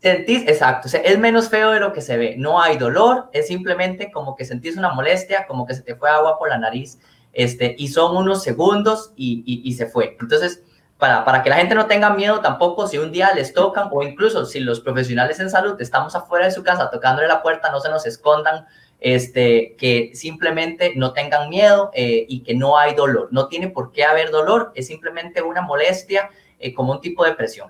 Sentís, 0.00 0.42
exacto, 0.48 0.88
es 0.92 1.18
menos 1.18 1.48
feo 1.48 1.70
de 1.70 1.80
lo 1.80 1.92
que 1.92 2.00
se 2.00 2.16
ve. 2.16 2.34
No 2.36 2.60
hay 2.60 2.76
dolor, 2.76 3.30
es 3.32 3.46
simplemente 3.46 4.10
como 4.10 4.34
que 4.34 4.44
sentís 4.44 4.76
una 4.76 4.92
molestia, 4.92 5.46
como 5.46 5.66
que 5.66 5.74
se 5.74 5.82
te 5.82 5.94
fue 5.94 6.10
agua 6.10 6.38
por 6.38 6.48
la 6.48 6.58
nariz, 6.58 6.98
este, 7.32 7.74
y 7.78 7.88
son 7.88 8.16
unos 8.16 8.42
segundos 8.42 9.12
y, 9.16 9.42
y, 9.46 9.68
y 9.68 9.74
se 9.74 9.86
fue. 9.86 10.16
Entonces, 10.20 10.62
para, 10.98 11.24
para, 11.24 11.42
que 11.42 11.50
la 11.50 11.56
gente 11.56 11.74
no 11.74 11.86
tenga 11.86 12.10
miedo 12.10 12.40
tampoco, 12.40 12.86
si 12.86 12.98
un 12.98 13.12
día 13.12 13.32
les 13.34 13.52
tocan, 13.52 13.88
o 13.90 14.02
incluso 14.02 14.44
si 14.44 14.60
los 14.60 14.80
profesionales 14.80 15.40
en 15.40 15.50
salud 15.50 15.80
estamos 15.80 16.14
afuera 16.14 16.46
de 16.46 16.52
su 16.52 16.62
casa 16.62 16.90
tocándole 16.90 17.26
la 17.28 17.42
puerta, 17.42 17.70
no 17.70 17.80
se 17.80 17.88
nos 17.88 18.06
escondan 18.06 18.66
este, 19.02 19.76
que 19.78 20.10
simplemente 20.14 20.92
no 20.96 21.12
tengan 21.12 21.48
miedo 21.48 21.90
eh, 21.94 22.24
y 22.28 22.42
que 22.42 22.54
no 22.54 22.78
hay 22.78 22.94
dolor. 22.94 23.28
No 23.32 23.48
tiene 23.48 23.68
por 23.68 23.92
qué 23.92 24.04
haber 24.04 24.30
dolor, 24.30 24.72
es 24.74 24.86
simplemente 24.86 25.42
una 25.42 25.62
molestia 25.62 26.30
eh, 26.58 26.72
como 26.72 26.92
un 26.92 27.00
tipo 27.00 27.24
de 27.24 27.34
presión. 27.34 27.68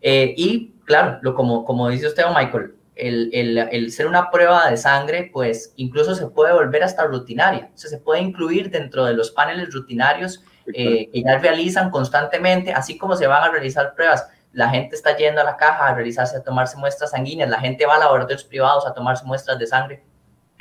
Eh, 0.00 0.34
y 0.36 0.72
claro, 0.84 1.18
lo, 1.22 1.34
como, 1.34 1.64
como 1.64 1.88
dice 1.88 2.06
usted, 2.06 2.24
Michael, 2.34 2.74
el, 2.96 3.30
el, 3.32 3.58
el, 3.58 3.90
ser 3.90 4.06
una 4.06 4.30
prueba 4.30 4.70
de 4.70 4.76
sangre, 4.76 5.30
pues 5.32 5.72
incluso 5.76 6.14
se 6.14 6.26
puede 6.26 6.52
volver 6.52 6.84
hasta 6.84 7.04
rutinaria. 7.06 7.70
O 7.74 7.78
sea, 7.78 7.90
se 7.90 7.98
puede 7.98 8.20
incluir 8.20 8.70
dentro 8.70 9.04
de 9.06 9.14
los 9.14 9.30
paneles 9.30 9.72
rutinarios 9.72 10.42
que 10.66 11.10
ya 11.12 11.38
realizan 11.38 11.90
constantemente, 11.90 12.72
así 12.72 12.96
como 12.96 13.16
se 13.16 13.26
van 13.26 13.42
a 13.42 13.50
realizar 13.50 13.94
pruebas 13.94 14.26
la 14.54 14.70
gente 14.70 14.94
está 14.94 15.16
yendo 15.16 15.40
a 15.40 15.44
la 15.44 15.56
caja 15.56 15.88
a 15.88 15.94
realizarse, 15.94 16.36
a 16.36 16.42
tomarse 16.42 16.78
muestras 16.78 17.10
sanguíneas, 17.10 17.50
la 17.50 17.60
gente 17.60 17.84
va 17.86 17.96
a 17.96 17.98
laboratorios 17.98 18.44
privados 18.44 18.86
a 18.86 18.94
tomarse 18.94 19.24
muestras 19.26 19.58
de 19.58 19.66
sangre. 19.66 20.04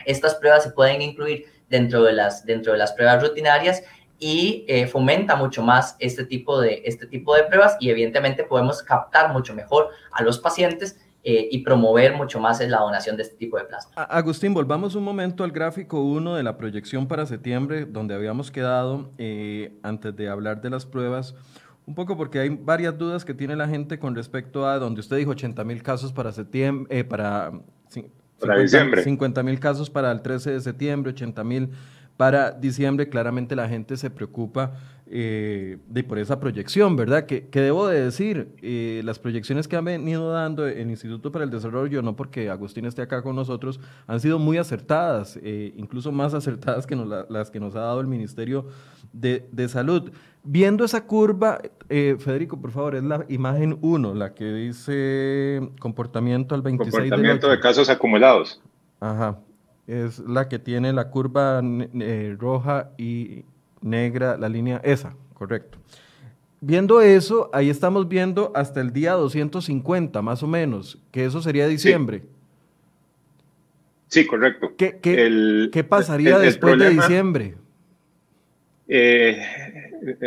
Estas 0.05 0.35
pruebas 0.35 0.63
se 0.63 0.71
pueden 0.71 1.01
incluir 1.01 1.45
dentro 1.69 2.03
de 2.03 2.13
las, 2.13 2.45
dentro 2.45 2.73
de 2.73 2.77
las 2.77 2.93
pruebas 2.93 3.21
rutinarias 3.21 3.83
y 4.19 4.65
eh, 4.67 4.87
fomenta 4.87 5.35
mucho 5.35 5.63
más 5.63 5.95
este 5.99 6.25
tipo, 6.25 6.61
de, 6.61 6.81
este 6.85 7.07
tipo 7.07 7.35
de 7.35 7.43
pruebas 7.43 7.77
y 7.79 7.89
evidentemente 7.89 8.43
podemos 8.43 8.81
captar 8.81 9.33
mucho 9.33 9.53
mejor 9.53 9.89
a 10.11 10.23
los 10.23 10.39
pacientes 10.39 10.97
eh, 11.25 11.47
y 11.51 11.59
promover 11.59 12.15
mucho 12.17 12.37
más 12.37 12.59
la 12.59 12.79
donación 12.79 13.15
de 13.15 13.23
este 13.23 13.37
tipo 13.37 13.57
de 13.57 13.63
plasma. 13.63 13.93
Agustín, 14.03 14.53
volvamos 14.53 14.93
un 14.95 15.05
momento 15.05 15.45
al 15.45 15.51
gráfico 15.51 16.01
1 16.03 16.35
de 16.35 16.43
la 16.43 16.57
proyección 16.57 17.07
para 17.07 17.25
septiembre, 17.25 17.85
donde 17.85 18.13
habíamos 18.13 18.51
quedado 18.51 19.09
eh, 19.17 19.79
antes 19.83 20.13
de 20.17 20.27
hablar 20.27 20.59
de 20.59 20.69
las 20.69 20.85
pruebas. 20.85 21.33
Un 21.85 21.95
poco 21.95 22.17
porque 22.17 22.39
hay 22.39 22.49
varias 22.49 22.97
dudas 22.97 23.23
que 23.23 23.33
tiene 23.33 23.55
la 23.55 23.69
gente 23.69 23.99
con 23.99 24.15
respecto 24.15 24.67
a 24.67 24.79
donde 24.79 24.99
usted 24.99 25.15
dijo 25.15 25.31
80 25.31 25.63
mil 25.63 25.81
casos 25.81 26.11
para 26.11 26.33
septiembre, 26.33 26.99
eh, 26.99 27.05
para, 28.47 28.61
diciembre. 28.61 29.03
50 29.03 29.43
mil 29.43 29.59
casos 29.59 29.89
para 29.89 30.11
el 30.11 30.21
13 30.21 30.51
de 30.51 30.61
septiembre, 30.61 31.11
80 31.11 31.43
mil 31.43 31.69
para 32.17 32.51
diciembre. 32.51 33.09
Claramente 33.09 33.55
la 33.55 33.67
gente 33.67 33.97
se 33.97 34.09
preocupa 34.09 34.73
eh, 35.15 35.77
de 35.89 36.03
por 36.03 36.17
esa 36.17 36.39
proyección, 36.39 36.95
¿verdad? 36.95 37.25
Que, 37.25 37.47
debo 37.51 37.87
de 37.87 38.05
decir, 38.05 38.55
eh, 38.61 39.01
las 39.03 39.19
proyecciones 39.19 39.67
que 39.67 39.75
han 39.75 39.85
venido 39.85 40.31
dando 40.31 40.65
el 40.65 40.89
Instituto 40.89 41.31
para 41.31 41.43
el 41.43 41.51
Desarrollo, 41.51 42.01
no 42.01 42.15
porque 42.15 42.49
Agustín 42.49 42.85
esté 42.85 43.01
acá 43.01 43.21
con 43.21 43.35
nosotros, 43.35 43.79
han 44.07 44.19
sido 44.21 44.39
muy 44.39 44.57
acertadas, 44.57 45.37
eh, 45.43 45.73
incluso 45.75 46.11
más 46.11 46.33
acertadas 46.33 46.87
que 46.87 46.95
las 47.29 47.51
que 47.51 47.59
nos 47.59 47.75
ha 47.75 47.81
dado 47.81 48.01
el 48.01 48.07
Ministerio 48.07 48.65
de, 49.11 49.47
de 49.51 49.67
Salud. 49.67 50.11
Viendo 50.43 50.83
esa 50.83 51.05
curva, 51.05 51.59
Federico, 51.87 52.59
por 52.59 52.71
favor, 52.71 52.95
es 52.95 53.03
la 53.03 53.23
imagen 53.29 53.77
1, 53.81 54.15
la 54.15 54.33
que 54.33 54.51
dice 54.51 55.69
comportamiento 55.79 56.55
al 56.55 56.63
26 56.63 56.91
Comportamiento 56.91 57.49
de, 57.49 57.55
de 57.57 57.61
casos 57.61 57.87
acumulados. 57.89 58.59
Ajá, 58.99 59.37
es 59.87 60.19
la 60.19 60.47
que 60.47 60.59
tiene 60.59 60.93
la 60.93 61.09
curva 61.09 61.61
roja 62.37 62.91
y 62.97 63.43
negra, 63.81 64.37
la 64.37 64.49
línea 64.49 64.81
esa, 64.83 65.15
correcto. 65.33 65.77
Viendo 66.61 67.01
eso, 67.01 67.49
ahí 67.51 67.69
estamos 67.69 68.07
viendo 68.07 68.51
hasta 68.55 68.79
el 68.79 68.93
día 68.93 69.11
250, 69.13 70.21
más 70.21 70.43
o 70.43 70.47
menos, 70.47 70.97
que 71.11 71.25
eso 71.25 71.41
sería 71.41 71.67
diciembre. 71.67 72.23
Sí, 74.07 74.25
correcto. 74.25 74.73
¿Qué, 74.77 74.99
qué, 75.01 75.83
pasaría 75.83 76.39
después 76.39 76.79
de 76.79 76.91
diciembre? 76.91 77.55
Eh, 78.87 79.41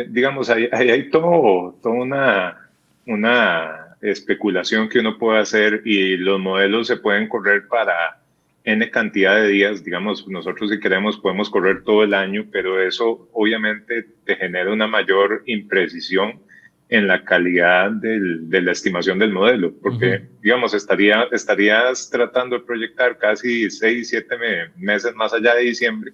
digamos, 0.09 0.49
ahí 0.49 0.67
hay, 0.71 0.89
hay, 0.89 1.09
todo, 1.09 1.75
toda 1.81 1.95
una, 1.95 2.69
una 3.07 3.95
especulación 4.01 4.89
que 4.89 4.99
uno 4.99 5.17
puede 5.17 5.39
hacer 5.39 5.81
y 5.85 6.17
los 6.17 6.39
modelos 6.39 6.87
se 6.87 6.97
pueden 6.97 7.27
correr 7.27 7.67
para 7.67 8.19
N 8.67 8.91
cantidad 8.91 9.37
de 9.37 9.47
días, 9.47 9.81
digamos, 9.81 10.27
nosotros 10.27 10.69
si 10.69 10.79
queremos 10.81 11.17
podemos 11.17 11.49
correr 11.49 11.85
todo 11.85 12.03
el 12.03 12.13
año, 12.13 12.45
pero 12.51 12.81
eso 12.81 13.29
obviamente 13.31 14.05
te 14.25 14.35
genera 14.35 14.73
una 14.73 14.87
mayor 14.87 15.41
imprecisión 15.45 16.41
en 16.89 17.07
la 17.07 17.23
calidad 17.23 17.91
del, 17.91 18.49
de 18.49 18.61
la 18.61 18.73
estimación 18.73 19.19
del 19.19 19.31
modelo, 19.31 19.73
porque, 19.81 20.23
digamos, 20.41 20.73
estaría, 20.73 21.29
estarías 21.31 22.09
tratando 22.09 22.59
de 22.59 22.65
proyectar 22.65 23.17
casi 23.17 23.69
seis, 23.69 24.09
siete 24.09 24.35
meses 24.75 25.15
más 25.15 25.33
allá 25.33 25.55
de 25.55 25.63
diciembre 25.63 26.11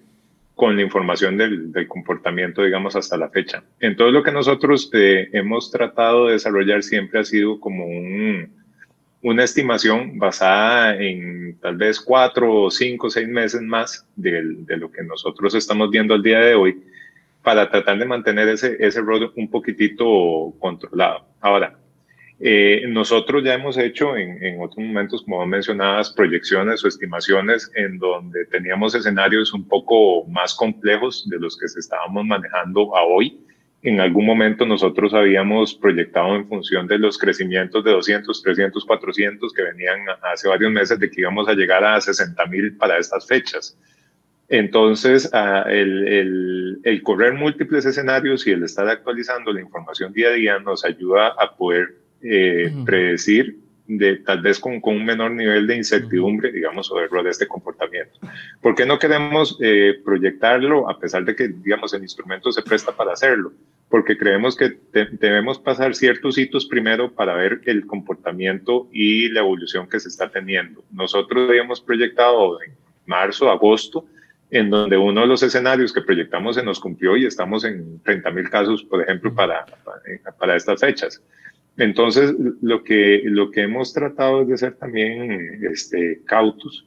con 0.54 0.76
la 0.76 0.82
información 0.82 1.36
del, 1.36 1.72
del, 1.72 1.88
comportamiento, 1.88 2.62
digamos, 2.62 2.94
hasta 2.94 3.16
la 3.16 3.30
fecha. 3.30 3.64
Entonces, 3.80 4.14
lo 4.14 4.22
que 4.22 4.30
nosotros 4.30 4.88
eh, 4.92 5.28
hemos 5.32 5.72
tratado 5.72 6.26
de 6.26 6.34
desarrollar 6.34 6.84
siempre 6.84 7.18
ha 7.18 7.24
sido 7.24 7.58
como 7.58 7.84
un, 7.84 8.63
una 9.24 9.42
estimación 9.42 10.18
basada 10.18 11.00
en 11.00 11.58
tal 11.58 11.76
vez 11.76 11.98
cuatro, 11.98 12.70
cinco, 12.70 13.08
seis 13.08 13.26
meses 13.26 13.62
más 13.62 14.06
de, 14.16 14.42
lo 14.76 14.92
que 14.92 15.02
nosotros 15.02 15.54
estamos 15.54 15.90
viendo 15.90 16.12
al 16.12 16.22
día 16.22 16.40
de 16.40 16.54
hoy 16.54 16.82
para 17.42 17.70
tratar 17.70 17.98
de 17.98 18.04
mantener 18.04 18.48
ese, 18.48 18.76
ese 18.78 19.00
rol 19.00 19.32
un 19.34 19.48
poquitito 19.48 20.52
controlado. 20.58 21.26
Ahora, 21.40 21.78
eh, 22.38 22.82
nosotros 22.88 23.42
ya 23.42 23.54
hemos 23.54 23.78
hecho 23.78 24.14
en, 24.14 24.44
en, 24.44 24.60
otros 24.60 24.84
momentos, 24.84 25.22
como 25.22 25.46
mencionadas, 25.46 26.12
proyecciones 26.12 26.84
o 26.84 26.88
estimaciones 26.88 27.70
en 27.76 27.98
donde 27.98 28.44
teníamos 28.46 28.94
escenarios 28.94 29.54
un 29.54 29.66
poco 29.66 30.26
más 30.26 30.54
complejos 30.54 31.26
de 31.30 31.38
los 31.38 31.56
que 31.56 31.68
se 31.68 31.80
estábamos 31.80 32.26
manejando 32.26 32.90
hoy 32.90 33.40
en 33.84 34.00
algún 34.00 34.24
momento 34.24 34.64
nosotros 34.64 35.12
habíamos 35.12 35.74
proyectado 35.74 36.34
en 36.34 36.48
función 36.48 36.86
de 36.86 36.98
los 36.98 37.18
crecimientos 37.18 37.84
de 37.84 37.92
200, 37.92 38.42
300, 38.42 38.82
400 38.82 39.52
que 39.52 39.62
venían 39.62 40.00
hace 40.22 40.48
varios 40.48 40.72
meses 40.72 40.98
de 40.98 41.10
que 41.10 41.20
íbamos 41.20 41.46
a 41.48 41.52
llegar 41.52 41.84
a 41.84 42.00
60 42.00 42.46
mil 42.46 42.76
para 42.78 42.96
estas 42.96 43.26
fechas. 43.26 43.78
Entonces, 44.48 45.30
el, 45.66 46.80
el, 46.82 47.02
correr 47.02 47.34
múltiples 47.34 47.84
escenarios 47.84 48.46
y 48.46 48.52
el 48.52 48.62
estar 48.62 48.88
actualizando 48.88 49.52
la 49.52 49.60
información 49.60 50.14
día 50.14 50.28
a 50.28 50.32
día 50.32 50.58
nos 50.58 50.82
ayuda 50.84 51.34
a 51.38 51.54
poder 51.54 51.96
eh, 52.22 52.72
predecir 52.86 53.58
de 53.86 54.16
tal 54.16 54.40
vez 54.40 54.58
con, 54.58 54.80
con, 54.80 54.96
un 54.96 55.04
menor 55.04 55.32
nivel 55.32 55.66
de 55.66 55.76
incertidumbre, 55.76 56.50
digamos, 56.50 56.90
o 56.90 57.00
error 57.00 57.22
de 57.22 57.30
este 57.30 57.46
comportamiento. 57.46 58.18
¿Por 58.62 58.74
qué 58.74 58.86
no 58.86 58.98
queremos 58.98 59.58
eh, 59.60 60.00
proyectarlo 60.04 60.88
a 60.88 60.98
pesar 60.98 61.24
de 61.24 61.36
que, 61.36 61.48
digamos, 61.48 61.92
el 61.92 62.02
instrumento 62.02 62.50
se 62.50 62.62
presta 62.62 62.92
para 62.92 63.12
hacerlo? 63.12 63.52
Porque 63.88 64.16
creemos 64.16 64.56
que 64.56 64.78
debemos 64.92 65.58
pasar 65.58 65.94
ciertos 65.94 66.38
hitos 66.38 66.66
primero 66.66 67.12
para 67.12 67.34
ver 67.34 67.60
el 67.66 67.86
comportamiento 67.86 68.88
y 68.90 69.28
la 69.28 69.40
evolución 69.40 69.88
que 69.88 70.00
se 70.00 70.08
está 70.08 70.30
teniendo. 70.30 70.82
Nosotros 70.90 71.48
habíamos 71.48 71.80
proyectado 71.80 72.62
en 72.62 72.72
marzo, 73.06 73.50
agosto, 73.50 74.06
en 74.50 74.70
donde 74.70 74.96
uno 74.96 75.22
de 75.22 75.26
los 75.26 75.42
escenarios 75.42 75.92
que 75.92 76.00
proyectamos 76.00 76.56
se 76.56 76.62
nos 76.62 76.80
cumplió 76.80 77.16
y 77.16 77.26
estamos 77.26 77.64
en 77.64 78.00
30 78.02 78.30
mil 78.30 78.48
casos, 78.48 78.82
por 78.84 79.02
ejemplo, 79.02 79.34
para, 79.34 79.66
para 80.38 80.56
estas 80.56 80.80
fechas. 80.80 81.20
Entonces, 81.76 82.34
lo 82.62 82.84
que, 82.84 83.22
lo 83.24 83.50
que 83.50 83.62
hemos 83.62 83.92
tratado 83.92 84.42
es 84.42 84.48
de 84.48 84.58
ser 84.58 84.74
también 84.74 85.60
este, 85.70 86.20
cautos. 86.24 86.86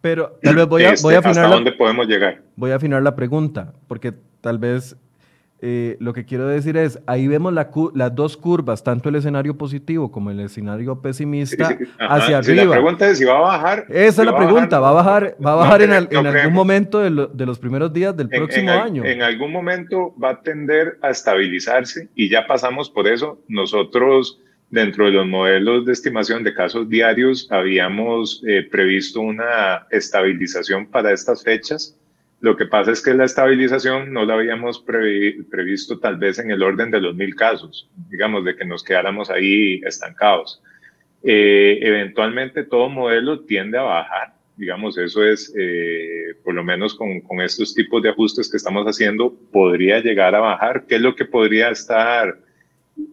Pero 0.00 0.38
tal 0.42 0.56
vez 0.56 0.66
voy 0.66 0.84
a, 0.84 0.94
voy 1.02 1.14
a 1.14 1.18
este, 1.18 1.28
afinar. 1.28 1.44
¿Hasta 1.44 1.56
dónde 1.56 1.72
podemos 1.72 2.06
llegar? 2.06 2.42
Voy 2.56 2.70
a 2.70 2.76
afinar 2.76 3.02
la 3.02 3.16
pregunta, 3.16 3.72
porque 3.86 4.12
tal 4.40 4.58
vez 4.58 4.96
eh, 5.60 5.96
lo 5.98 6.12
que 6.12 6.24
quiero 6.24 6.46
decir 6.46 6.76
es, 6.76 7.00
ahí 7.06 7.26
vemos 7.26 7.52
las 7.52 8.14
dos 8.14 8.36
curvas, 8.36 8.84
tanto 8.84 9.08
el 9.08 9.16
escenario 9.16 9.58
positivo 9.58 10.10
como 10.12 10.30
el 10.30 10.38
escenario 10.38 11.00
pesimista, 11.00 11.76
hacia 11.98 12.38
arriba. 12.38 12.64
la 12.64 12.70
pregunta 12.70 13.08
es 13.08 13.18
si 13.18 13.24
va 13.24 13.38
a 13.38 13.40
bajar. 13.40 13.86
Esa 13.88 14.22
es 14.22 14.26
la 14.26 14.36
pregunta, 14.36 14.78
¿va 14.78 14.90
a 14.90 14.92
bajar, 14.92 15.36
va 15.44 15.52
a 15.52 15.56
bajar 15.56 15.82
en, 15.82 15.92
algún 15.92 16.52
momento 16.52 17.00
de, 17.00 17.46
los 17.46 17.58
primeros 17.58 17.92
días 17.92 18.16
del 18.16 18.28
próximo 18.28 18.70
año? 18.70 19.04
En 19.04 19.20
algún 19.20 19.50
momento 19.50 20.14
va 20.22 20.30
a 20.30 20.42
tender 20.42 20.96
a 21.02 21.10
estabilizarse 21.10 22.08
y 22.14 22.28
ya 22.28 22.46
pasamos 22.46 22.88
por 22.88 23.08
eso. 23.08 23.40
Nosotros, 23.48 24.40
dentro 24.70 25.06
de 25.06 25.12
los 25.12 25.26
modelos 25.26 25.86
de 25.86 25.92
estimación 25.92 26.44
de 26.44 26.54
casos 26.54 26.88
diarios, 26.88 27.48
habíamos 27.50 28.44
eh, 28.46 28.62
previsto 28.70 29.20
una 29.20 29.86
estabilización 29.90 30.86
para 30.86 31.12
estas 31.12 31.42
fechas 31.42 31.98
lo 32.40 32.56
que 32.56 32.66
pasa 32.66 32.92
es 32.92 33.02
que 33.02 33.14
la 33.14 33.24
estabilización 33.24 34.12
no 34.12 34.24
la 34.24 34.34
habíamos 34.34 34.78
previsto 34.80 35.98
tal 35.98 36.18
vez 36.18 36.38
en 36.38 36.50
el 36.52 36.62
orden 36.62 36.90
de 36.90 37.00
los 37.00 37.16
mil 37.16 37.34
casos, 37.34 37.90
digamos, 38.08 38.44
de 38.44 38.54
que 38.54 38.64
nos 38.64 38.84
quedáramos 38.84 39.28
ahí 39.28 39.80
estancados. 39.84 40.62
Eh, 41.24 41.80
eventualmente 41.82 42.62
todo 42.62 42.88
modelo 42.88 43.40
tiende 43.40 43.76
a 43.76 43.82
bajar, 43.82 44.34
digamos, 44.56 44.96
eso 44.98 45.24
es, 45.24 45.52
eh, 45.58 46.36
por 46.44 46.54
lo 46.54 46.62
menos 46.62 46.94
con, 46.94 47.20
con, 47.22 47.40
estos 47.40 47.74
tipos 47.74 48.02
de 48.04 48.10
ajustes 48.10 48.48
que 48.48 48.56
estamos 48.56 48.86
haciendo, 48.86 49.34
podría 49.50 49.98
llegar 49.98 50.36
a 50.36 50.40
bajar. 50.40 50.84
¿Qué 50.86 50.94
es 50.94 51.00
lo 51.00 51.16
que 51.16 51.24
podría 51.24 51.70
estar 51.70 52.38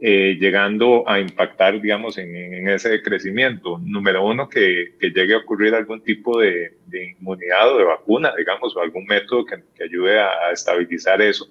eh, 0.02 0.36
llegando 0.40 1.08
a 1.08 1.20
impactar, 1.20 1.80
digamos, 1.80 2.18
en, 2.18 2.68
ese 2.68 3.02
crecimiento. 3.04 3.80
Número 3.84 4.26
uno, 4.26 4.50
que, 4.50 4.96
llegue 5.00 5.36
a 5.36 5.38
ocurrir 5.38 5.76
algún 5.76 6.02
tipo 6.02 6.40
de, 6.40 6.74
inmunidad 7.20 7.72
o 7.72 7.78
de 7.78 7.84
vacuna, 7.84 8.34
digamos, 8.36 8.76
o 8.76 8.82
algún 8.82 9.06
método 9.06 9.46
que, 9.46 9.84
ayude 9.84 10.20
a, 10.20 10.52
estabilizar 10.52 11.22
eso. 11.22 11.48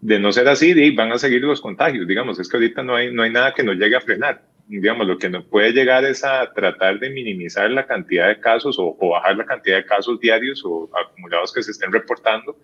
De 0.00 0.18
no 0.18 0.32
ser 0.32 0.48
así, 0.48 0.90
van 0.92 1.12
a 1.12 1.18
seguir 1.18 1.42
los 1.42 1.60
contagios, 1.60 2.06
digamos, 2.06 2.38
es 2.38 2.48
que 2.48 2.56
ahorita 2.56 2.82
no 2.82 2.94
hay, 2.94 3.12
no 3.12 3.22
hay 3.22 3.30
nada 3.30 3.52
que 3.54 3.64
nos 3.64 3.76
llegue 3.76 3.96
a 3.96 4.00
frenar. 4.00 4.42
digamos, 4.68 5.06
lo 5.06 5.18
que 5.18 5.28
nos 5.28 5.44
puede 5.44 5.72
llegar 5.72 6.04
es 6.04 6.24
a 6.24 6.52
tratar 6.52 6.98
de 7.00 7.10
minimizar 7.10 7.70
la 7.70 7.86
cantidad 7.86 8.28
de 8.28 8.38
casos 8.38 8.78
o, 8.78 8.96
o 8.98 9.10
bajar 9.10 9.36
la 9.36 9.46
cantidad 9.46 9.78
de 9.78 9.84
casos 9.84 10.20
diarios 10.20 10.62
o 10.64 10.88
acumulados 10.96 11.52
que 11.52 11.62
se 11.62 11.72
estén 11.72 11.92
reportando. 11.92 12.56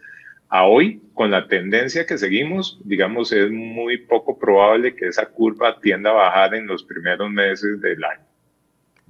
A 0.51 0.67
hoy, 0.67 1.01
con 1.15 1.31
la 1.31 1.47
tendencia 1.47 2.05
que 2.05 2.19
seguimos, 2.19 2.81
digamos, 2.85 3.33
es 3.33 3.51
muy 3.51 3.99
poco 3.99 4.39
probable 4.39 4.95
que 4.95 5.07
esa 5.07 5.27
curva 5.27 5.81
tienda 5.81 6.11
a 6.11 6.15
bajar 6.15 6.55
en 6.55 6.67
los 6.67 6.83
primeros 6.83 7.31
meses 7.31 7.81
del 7.81 8.03
año. 8.05 8.25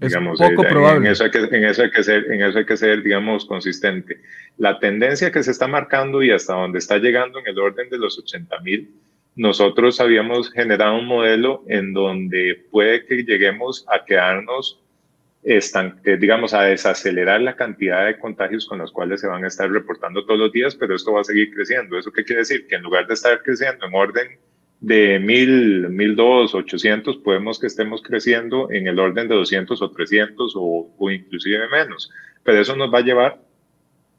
Es 0.00 0.16
poco 0.16 0.62
probable. 0.62 1.06
En 1.06 1.12
eso, 1.12 1.24
hay 1.24 1.30
que, 1.30 1.38
en, 1.38 1.64
eso 1.64 1.82
hay 1.82 1.90
que 1.90 2.02
ser, 2.02 2.30
en 2.32 2.42
eso 2.42 2.58
hay 2.58 2.64
que 2.64 2.76
ser, 2.76 3.02
digamos, 3.02 3.44
consistente. 3.44 4.20
La 4.56 4.78
tendencia 4.78 5.30
que 5.30 5.42
se 5.42 5.50
está 5.50 5.66
marcando 5.66 6.22
y 6.22 6.30
hasta 6.30 6.54
donde 6.54 6.78
está 6.78 6.98
llegando 6.98 7.38
en 7.38 7.46
el 7.48 7.58
orden 7.58 7.90
de 7.90 7.98
los 7.98 8.18
80 8.18 8.60
mil, 8.60 8.90
nosotros 9.36 10.00
habíamos 10.00 10.50
generado 10.52 10.98
un 10.98 11.06
modelo 11.06 11.64
en 11.68 11.92
donde 11.92 12.66
puede 12.70 13.04
que 13.04 13.22
lleguemos 13.22 13.86
a 13.88 14.04
quedarnos 14.04 14.80
están, 15.42 16.00
eh, 16.04 16.16
digamos, 16.18 16.52
a 16.52 16.64
desacelerar 16.64 17.40
la 17.40 17.56
cantidad 17.56 18.06
de 18.06 18.18
contagios 18.18 18.66
con 18.66 18.78
los 18.78 18.92
cuales 18.92 19.20
se 19.20 19.26
van 19.26 19.44
a 19.44 19.48
estar 19.48 19.70
reportando 19.70 20.24
todos 20.24 20.38
los 20.38 20.52
días, 20.52 20.74
pero 20.74 20.94
esto 20.94 21.12
va 21.12 21.22
a 21.22 21.24
seguir 21.24 21.52
creciendo. 21.54 21.98
¿Eso 21.98 22.12
qué 22.12 22.24
quiere 22.24 22.40
decir? 22.40 22.66
Que 22.66 22.76
en 22.76 22.82
lugar 22.82 23.06
de 23.06 23.14
estar 23.14 23.42
creciendo 23.42 23.86
en 23.86 23.94
orden 23.94 24.38
de 24.80 25.18
1000, 25.18 25.88
1200, 25.90 26.54
800, 26.54 27.16
podemos 27.18 27.58
que 27.58 27.66
estemos 27.66 28.02
creciendo 28.02 28.70
en 28.70 28.86
el 28.86 28.98
orden 28.98 29.28
de 29.28 29.34
200 29.34 29.80
o 29.80 29.90
300 29.90 30.54
o, 30.56 30.94
o 30.98 31.10
inclusive 31.10 31.68
menos. 31.68 32.10
Pero 32.42 32.60
eso 32.60 32.76
nos 32.76 32.92
va 32.92 32.98
a 32.98 33.02
llevar 33.02 33.40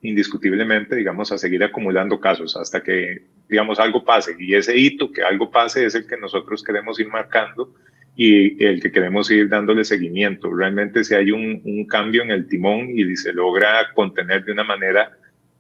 indiscutiblemente, 0.01 0.95
digamos, 0.95 1.31
a 1.31 1.37
seguir 1.37 1.63
acumulando 1.63 2.19
casos 2.19 2.55
hasta 2.57 2.81
que, 2.81 3.23
digamos, 3.47 3.79
algo 3.79 4.03
pase. 4.03 4.35
Y 4.39 4.55
ese 4.55 4.75
hito 4.75 5.11
que 5.11 5.21
algo 5.21 5.51
pase 5.51 5.85
es 5.85 5.93
el 5.93 6.07
que 6.07 6.17
nosotros 6.17 6.63
queremos 6.63 6.99
ir 6.99 7.07
marcando 7.07 7.75
y 8.15 8.63
el 8.63 8.81
que 8.81 8.91
queremos 8.91 9.31
ir 9.31 9.49
dándole 9.49 9.83
seguimiento. 9.83 10.53
Realmente 10.53 11.03
si 11.03 11.15
hay 11.15 11.31
un, 11.31 11.85
cambio 11.87 12.23
en 12.23 12.31
el 12.31 12.47
timón 12.47 12.89
y 12.97 13.15
se 13.15 13.33
logra 13.33 13.93
contener 13.93 14.43
de 14.43 14.51
una 14.51 14.63
manera 14.63 15.11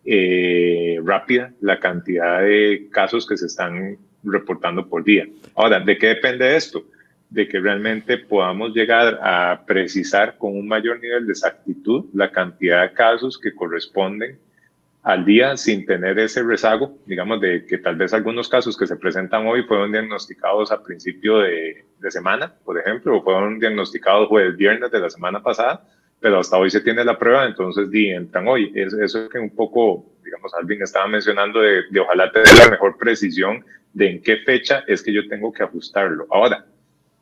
eh, 0.05 0.99
rápida 1.03 1.53
la 1.61 1.79
cantidad 1.79 2.41
de 2.41 2.87
casos 2.91 3.25
que 3.25 3.37
se 3.37 3.45
están 3.45 3.97
reportando 4.23 4.87
por 4.87 5.03
día. 5.03 5.27
Ahora, 5.55 5.79
¿de 5.79 5.97
qué 5.97 6.07
depende 6.07 6.55
esto? 6.55 6.85
De 7.29 7.47
que 7.47 7.59
realmente 7.59 8.17
podamos 8.17 8.73
llegar 8.73 9.19
a 9.21 9.63
precisar 9.65 10.37
con 10.37 10.57
un 10.57 10.67
mayor 10.67 10.99
nivel 11.01 11.25
de 11.25 11.31
exactitud 11.31 12.05
la 12.13 12.31
cantidad 12.31 12.83
de 12.83 12.93
casos 12.93 13.39
que 13.39 13.55
corresponden 13.55 14.37
al 15.03 15.25
día 15.25 15.57
sin 15.57 15.85
tener 15.85 16.19
ese 16.19 16.43
rezago, 16.43 16.97
digamos, 17.05 17.41
de 17.41 17.65
que 17.65 17.79
tal 17.79 17.95
vez 17.95 18.13
algunos 18.13 18.47
casos 18.47 18.77
que 18.77 18.85
se 18.85 18.97
presentan 18.97 19.47
hoy 19.47 19.63
fueron 19.63 19.91
diagnosticados 19.91 20.71
a 20.71 20.83
principio 20.83 21.39
de, 21.39 21.85
semana, 22.09 22.53
por 22.65 22.77
ejemplo, 22.79 23.17
o 23.17 23.23
fueron 23.23 23.59
diagnosticados 23.59 24.27
jueves, 24.27 24.57
viernes 24.57 24.91
de 24.91 24.99
la 24.99 25.09
semana 25.09 25.41
pasada, 25.41 25.87
pero 26.19 26.39
hasta 26.39 26.57
hoy 26.57 26.69
se 26.69 26.81
tiene 26.81 27.03
la 27.03 27.17
prueba, 27.17 27.45
entonces 27.45 27.89
di, 27.89 28.09
entran 28.09 28.47
hoy. 28.47 28.71
Es, 28.75 28.95
que 29.31 29.39
un 29.39 29.55
poco, 29.55 30.05
digamos, 30.23 30.53
Alvin 30.53 30.81
estaba 30.81 31.07
mencionando 31.07 31.61
de, 31.61 31.83
de 31.89 31.99
ojalá 31.99 32.31
tener 32.31 32.53
la 32.57 32.69
mejor 32.69 32.97
precisión 32.97 33.63
de 33.93 34.09
en 34.09 34.21
qué 34.21 34.37
fecha 34.37 34.83
es 34.87 35.01
que 35.01 35.13
yo 35.13 35.27
tengo 35.27 35.51
que 35.51 35.63
ajustarlo. 35.63 36.27
Ahora, 36.29 36.65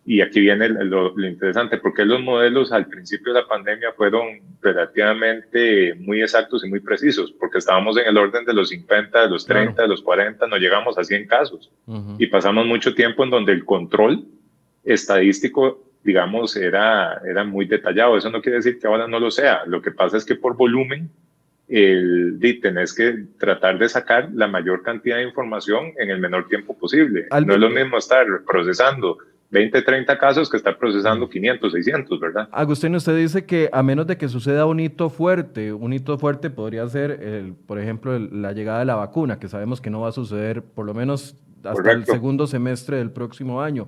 y 0.09 0.21
aquí 0.21 0.39
viene 0.39 0.67
lo, 0.69 1.13
interesante, 1.23 1.77
porque 1.77 2.03
los 2.03 2.19
modelos 2.19 2.71
al 2.71 2.87
principio 2.87 3.31
de 3.31 3.41
la 3.41 3.47
pandemia 3.47 3.91
fueron 3.91 4.41
relativamente 4.59 5.93
muy 5.99 6.23
exactos 6.23 6.65
y 6.65 6.67
muy 6.67 6.79
precisos, 6.79 7.31
porque 7.33 7.59
estábamos 7.59 7.95
en 7.95 8.07
el 8.07 8.17
orden 8.17 8.43
de 8.43 8.55
los 8.55 8.69
50, 8.69 9.21
de 9.21 9.29
los 9.29 9.45
30, 9.45 9.79
de 9.79 9.87
los 9.87 10.01
40, 10.01 10.47
no 10.47 10.57
llegamos 10.57 10.97
a 10.97 11.03
100 11.03 11.27
casos. 11.27 11.71
Y 12.17 12.25
pasamos 12.25 12.65
mucho 12.65 12.95
tiempo 12.95 13.23
en 13.23 13.29
donde 13.29 13.51
el 13.51 13.63
control 13.65 14.25
estadístico, 14.83 15.83
digamos, 16.03 16.55
era, 16.55 17.21
era 17.23 17.43
muy 17.43 17.67
detallado. 17.67 18.17
Eso 18.17 18.31
no 18.31 18.41
quiere 18.41 18.55
decir 18.55 18.79
que 18.79 18.87
ahora 18.87 19.07
no 19.07 19.19
lo 19.19 19.29
sea. 19.29 19.63
Lo 19.67 19.79
que 19.79 19.91
pasa 19.91 20.17
es 20.17 20.25
que 20.25 20.33
por 20.33 20.57
volumen, 20.57 21.11
el, 21.67 22.39
tenés 22.63 22.95
que 22.95 23.25
tratar 23.37 23.77
de 23.77 23.87
sacar 23.87 24.31
la 24.33 24.47
mayor 24.47 24.81
cantidad 24.81 25.17
de 25.17 25.23
información 25.25 25.93
en 25.99 26.09
el 26.09 26.19
menor 26.19 26.47
tiempo 26.47 26.75
posible. 26.75 27.27
no 27.45 27.53
es 27.53 27.59
lo 27.59 27.69
mismo 27.69 27.99
estar 27.99 28.25
procesando 28.43 29.19
20, 29.51 29.81
30 29.81 30.17
casos 30.19 30.49
que 30.49 30.57
está 30.57 30.77
procesando 30.77 31.27
500, 31.27 31.71
600, 31.71 32.19
¿verdad? 32.19 32.49
Agustín, 32.51 32.93
usted 32.93 33.17
dice 33.17 33.45
que 33.45 33.69
a 33.71 33.81
menos 33.81 34.05
de 34.05 34.17
que 34.17 34.27
suceda 34.29 34.65
un 34.65 34.79
hito 34.79 35.09
fuerte, 35.09 35.73
un 35.73 35.91
hito 35.91 36.19
fuerte 36.19 36.49
podría 36.49 36.87
ser, 36.87 37.11
el, 37.11 37.53
por 37.53 37.79
ejemplo, 37.79 38.17
la 38.19 38.53
llegada 38.53 38.79
de 38.79 38.85
la 38.85 38.95
vacuna, 38.95 39.39
que 39.39 39.47
sabemos 39.47 39.81
que 39.81 39.89
no 39.89 40.01
va 40.01 40.09
a 40.09 40.11
suceder 40.11 40.61
por 40.61 40.85
lo 40.85 40.93
menos 40.93 41.35
hasta 41.63 41.91
el 41.91 42.05
segundo 42.05 42.45
semestre 42.45 42.97
del 42.97 43.11
próximo 43.11 43.61
año. 43.61 43.87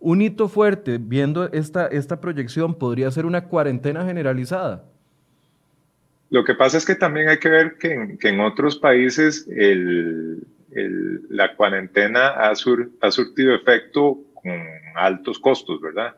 Un 0.00 0.22
hito 0.22 0.48
fuerte, 0.48 0.98
viendo 0.98 1.52
esta, 1.52 1.86
esta 1.86 2.20
proyección, 2.20 2.74
podría 2.74 3.10
ser 3.10 3.26
una 3.26 3.44
cuarentena 3.44 4.04
generalizada. 4.04 4.84
Lo 6.30 6.44
que 6.44 6.54
pasa 6.54 6.78
es 6.78 6.86
que 6.86 6.94
también 6.94 7.28
hay 7.28 7.38
que 7.38 7.50
ver 7.50 7.76
que 7.78 7.92
en, 7.92 8.18
que 8.18 8.30
en 8.30 8.40
otros 8.40 8.78
países 8.78 9.46
el, 9.54 10.42
el, 10.70 11.20
la 11.28 11.54
cuarentena 11.54 12.28
ha, 12.28 12.54
sur, 12.56 12.90
ha 13.02 13.10
surtido 13.10 13.54
efecto 13.54 14.18
con 14.42 14.52
altos 14.96 15.38
costos, 15.38 15.80
¿verdad? 15.80 16.14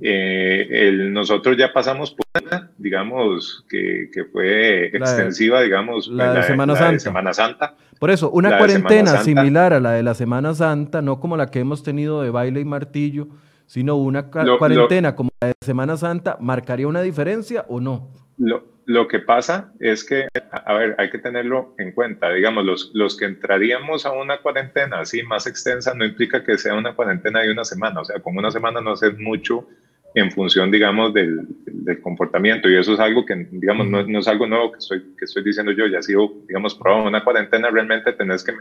Eh, 0.00 0.66
el, 0.70 1.12
nosotros 1.12 1.56
ya 1.56 1.72
pasamos 1.72 2.12
por 2.12 2.26
una, 2.42 2.70
digamos, 2.78 3.64
que, 3.68 4.10
que 4.12 4.24
fue 4.24 4.86
extensiva, 4.86 5.62
digamos, 5.62 6.08
la, 6.08 6.34
de, 6.34 6.42
Semana, 6.42 6.76
Santa. 6.76 6.98
Semana 6.98 7.32
Santa. 7.32 7.74
Por 7.98 8.10
eso, 8.10 8.30
una 8.30 8.58
cuarentena 8.58 9.18
similar 9.22 9.72
a 9.72 9.80
la 9.80 9.92
de 9.92 10.02
la 10.02 10.14
Semana 10.14 10.54
Santa, 10.54 11.02
no 11.02 11.18
como 11.18 11.36
la 11.36 11.46
que 11.46 11.60
hemos 11.60 11.82
tenido 11.82 12.22
de 12.22 12.30
baile 12.30 12.60
y 12.60 12.64
martillo, 12.64 13.28
sino 13.66 13.96
una 13.96 14.30
cuarentena 14.30 15.14
como 15.14 15.30
la 15.40 15.48
de 15.48 15.54
Semana 15.60 15.96
Santa, 15.96 16.36
¿marcaría 16.40 16.86
una 16.86 17.00
diferencia 17.00 17.64
o 17.68 17.80
no? 17.80 18.10
Lo, 18.38 18.71
lo 18.86 19.06
que 19.08 19.20
pasa 19.20 19.72
es 19.80 20.04
que, 20.04 20.28
a 20.50 20.74
ver, 20.74 20.94
hay 20.98 21.10
que 21.10 21.18
tenerlo 21.18 21.74
en 21.78 21.92
cuenta. 21.92 22.32
Digamos, 22.32 22.64
los, 22.64 22.90
los 22.94 23.16
que 23.16 23.26
entraríamos 23.26 24.06
a 24.06 24.12
una 24.12 24.38
cuarentena 24.38 25.00
así 25.00 25.22
más 25.22 25.46
extensa 25.46 25.94
no 25.94 26.04
implica 26.04 26.42
que 26.42 26.58
sea 26.58 26.74
una 26.74 26.94
cuarentena 26.94 27.40
de 27.40 27.52
una 27.52 27.64
semana. 27.64 28.00
O 28.00 28.04
sea, 28.04 28.20
con 28.20 28.36
una 28.36 28.50
semana 28.50 28.80
no 28.80 28.92
hace 28.92 29.10
mucho 29.10 29.68
en 30.14 30.30
función, 30.30 30.70
digamos, 30.70 31.14
del, 31.14 31.46
del, 31.64 32.00
comportamiento. 32.00 32.68
Y 32.68 32.76
eso 32.76 32.94
es 32.94 33.00
algo 33.00 33.24
que, 33.24 33.46
digamos, 33.50 33.86
no, 33.86 34.06
no, 34.06 34.18
es 34.18 34.28
algo 34.28 34.46
nuevo 34.46 34.72
que 34.72 34.78
estoy, 34.78 35.00
que 35.16 35.24
estoy 35.24 35.44
diciendo 35.44 35.72
yo. 35.72 35.86
Ya 35.86 35.98
ha 35.98 36.02
sido, 36.02 36.32
digamos, 36.48 36.74
probado. 36.74 37.06
Una 37.06 37.24
cuarentena 37.24 37.70
realmente 37.70 38.12
tenés 38.12 38.44
que, 38.44 38.52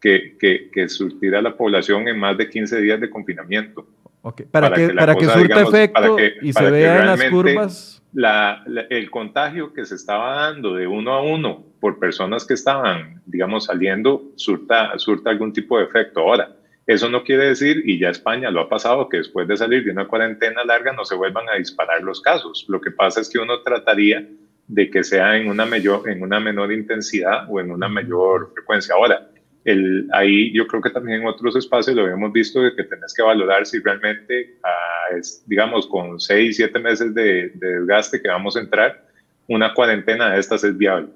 que, 0.00 0.36
que, 0.38 0.70
que 0.72 0.88
surtir 0.88 1.34
a 1.34 1.42
la 1.42 1.56
población 1.56 2.08
en 2.08 2.18
más 2.18 2.38
de 2.38 2.48
15 2.48 2.80
días 2.80 3.00
de 3.00 3.10
confinamiento. 3.10 3.86
Okay. 4.28 4.46
Para, 4.46 4.72
que, 4.72 4.88
para 4.88 5.14
que 5.14 5.24
surta 5.26 5.60
efecto 5.60 6.16
y 6.42 6.52
se 6.52 6.70
vean 6.70 7.06
las 7.06 7.24
curvas 7.24 8.02
la, 8.16 8.64
el 8.88 9.10
contagio 9.10 9.74
que 9.74 9.84
se 9.84 9.94
estaba 9.94 10.36
dando 10.46 10.74
de 10.74 10.86
uno 10.86 11.12
a 11.12 11.22
uno 11.22 11.66
por 11.80 11.98
personas 11.98 12.46
que 12.46 12.54
estaban, 12.54 13.20
digamos, 13.26 13.66
saliendo, 13.66 14.32
surta, 14.36 14.98
surta 14.98 15.28
algún 15.28 15.52
tipo 15.52 15.78
de 15.78 15.84
efecto. 15.84 16.20
Ahora, 16.20 16.56
eso 16.86 17.10
no 17.10 17.24
quiere 17.24 17.48
decir, 17.48 17.82
y 17.84 17.98
ya 17.98 18.08
España 18.08 18.50
lo 18.50 18.62
ha 18.62 18.68
pasado, 18.70 19.10
que 19.10 19.18
después 19.18 19.46
de 19.46 19.58
salir 19.58 19.84
de 19.84 19.90
una 19.90 20.08
cuarentena 20.08 20.64
larga 20.64 20.94
no 20.94 21.04
se 21.04 21.14
vuelvan 21.14 21.46
a 21.50 21.56
disparar 21.56 22.02
los 22.02 22.22
casos. 22.22 22.64
Lo 22.68 22.80
que 22.80 22.90
pasa 22.90 23.20
es 23.20 23.28
que 23.28 23.38
uno 23.38 23.60
trataría 23.60 24.26
de 24.66 24.90
que 24.90 25.04
sea 25.04 25.36
en 25.36 25.50
una, 25.50 25.66
mayor, 25.66 26.08
en 26.08 26.22
una 26.22 26.40
menor 26.40 26.72
intensidad 26.72 27.44
o 27.50 27.60
en 27.60 27.70
una 27.70 27.88
mayor 27.88 28.50
frecuencia. 28.54 28.94
Ahora, 28.94 29.28
el, 29.66 30.08
ahí 30.12 30.52
yo 30.52 30.66
creo 30.68 30.80
que 30.80 30.90
también 30.90 31.22
en 31.22 31.26
otros 31.26 31.56
espacios 31.56 31.96
lo 31.96 32.02
habíamos 32.02 32.32
visto 32.32 32.60
de 32.60 32.74
que 32.74 32.84
tenés 32.84 33.12
que 33.12 33.22
valorar 33.22 33.66
si 33.66 33.80
realmente, 33.80 34.54
ah, 34.62 35.16
es, 35.18 35.42
digamos, 35.46 35.88
con 35.88 36.20
seis, 36.20 36.56
siete 36.56 36.78
meses 36.78 37.12
de, 37.12 37.50
desgaste 37.54 38.22
que 38.22 38.28
vamos 38.28 38.56
a 38.56 38.60
entrar, 38.60 39.04
una 39.48 39.74
cuarentena 39.74 40.30
de 40.30 40.40
estas 40.40 40.62
es 40.64 40.76
viable. 40.78 41.08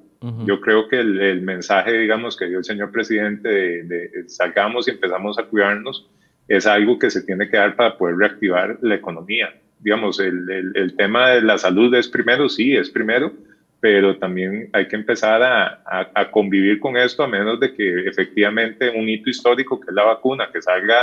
Yo 0.45 0.61
creo 0.61 0.87
que 0.87 1.01
el, 1.01 1.41
mensaje, 1.41 1.97
digamos, 1.97 2.37
que 2.37 2.47
dio 2.47 2.59
el 2.59 2.65
señor 2.65 2.93
presidente 2.93 3.49
de, 3.49 3.83
de, 3.85 4.29
salgamos 4.29 4.87
y 4.87 4.91
empezamos 4.91 5.39
a 5.39 5.45
cuidarnos 5.45 6.11
es 6.47 6.67
algo 6.67 6.99
que 6.99 7.09
se 7.09 7.23
tiene 7.23 7.49
que 7.49 7.57
dar 7.57 7.75
para 7.75 7.97
poder 7.97 8.17
reactivar 8.17 8.77
la 8.83 8.97
economía. 8.97 9.55
Digamos, 9.79 10.21
el, 10.21 10.51
el, 10.51 10.73
el 10.75 10.95
tema 10.95 11.31
de 11.31 11.41
la 11.41 11.57
salud 11.57 11.95
es 11.95 12.07
primero, 12.07 12.51
sí, 12.51 12.77
es 12.77 12.91
primero, 12.91 13.33
pero 13.81 14.19
también 14.19 14.69
hay 14.73 14.87
que 14.87 14.97
empezar 14.97 15.43
a, 15.43 15.83
a, 16.15 16.31
convivir 16.31 16.79
con 16.79 16.99
esto 16.99 17.23
a 17.23 17.29
menos 17.29 17.59
de 17.59 17.75
que 17.75 18.07
efectivamente 18.07 18.91
un 18.91 19.09
hito 19.09 19.31
histórico, 19.31 19.81
que 19.81 19.87
es 19.89 19.95
la 19.95 20.05
vacuna, 20.05 20.51
que 20.53 20.61
salga 20.61 20.97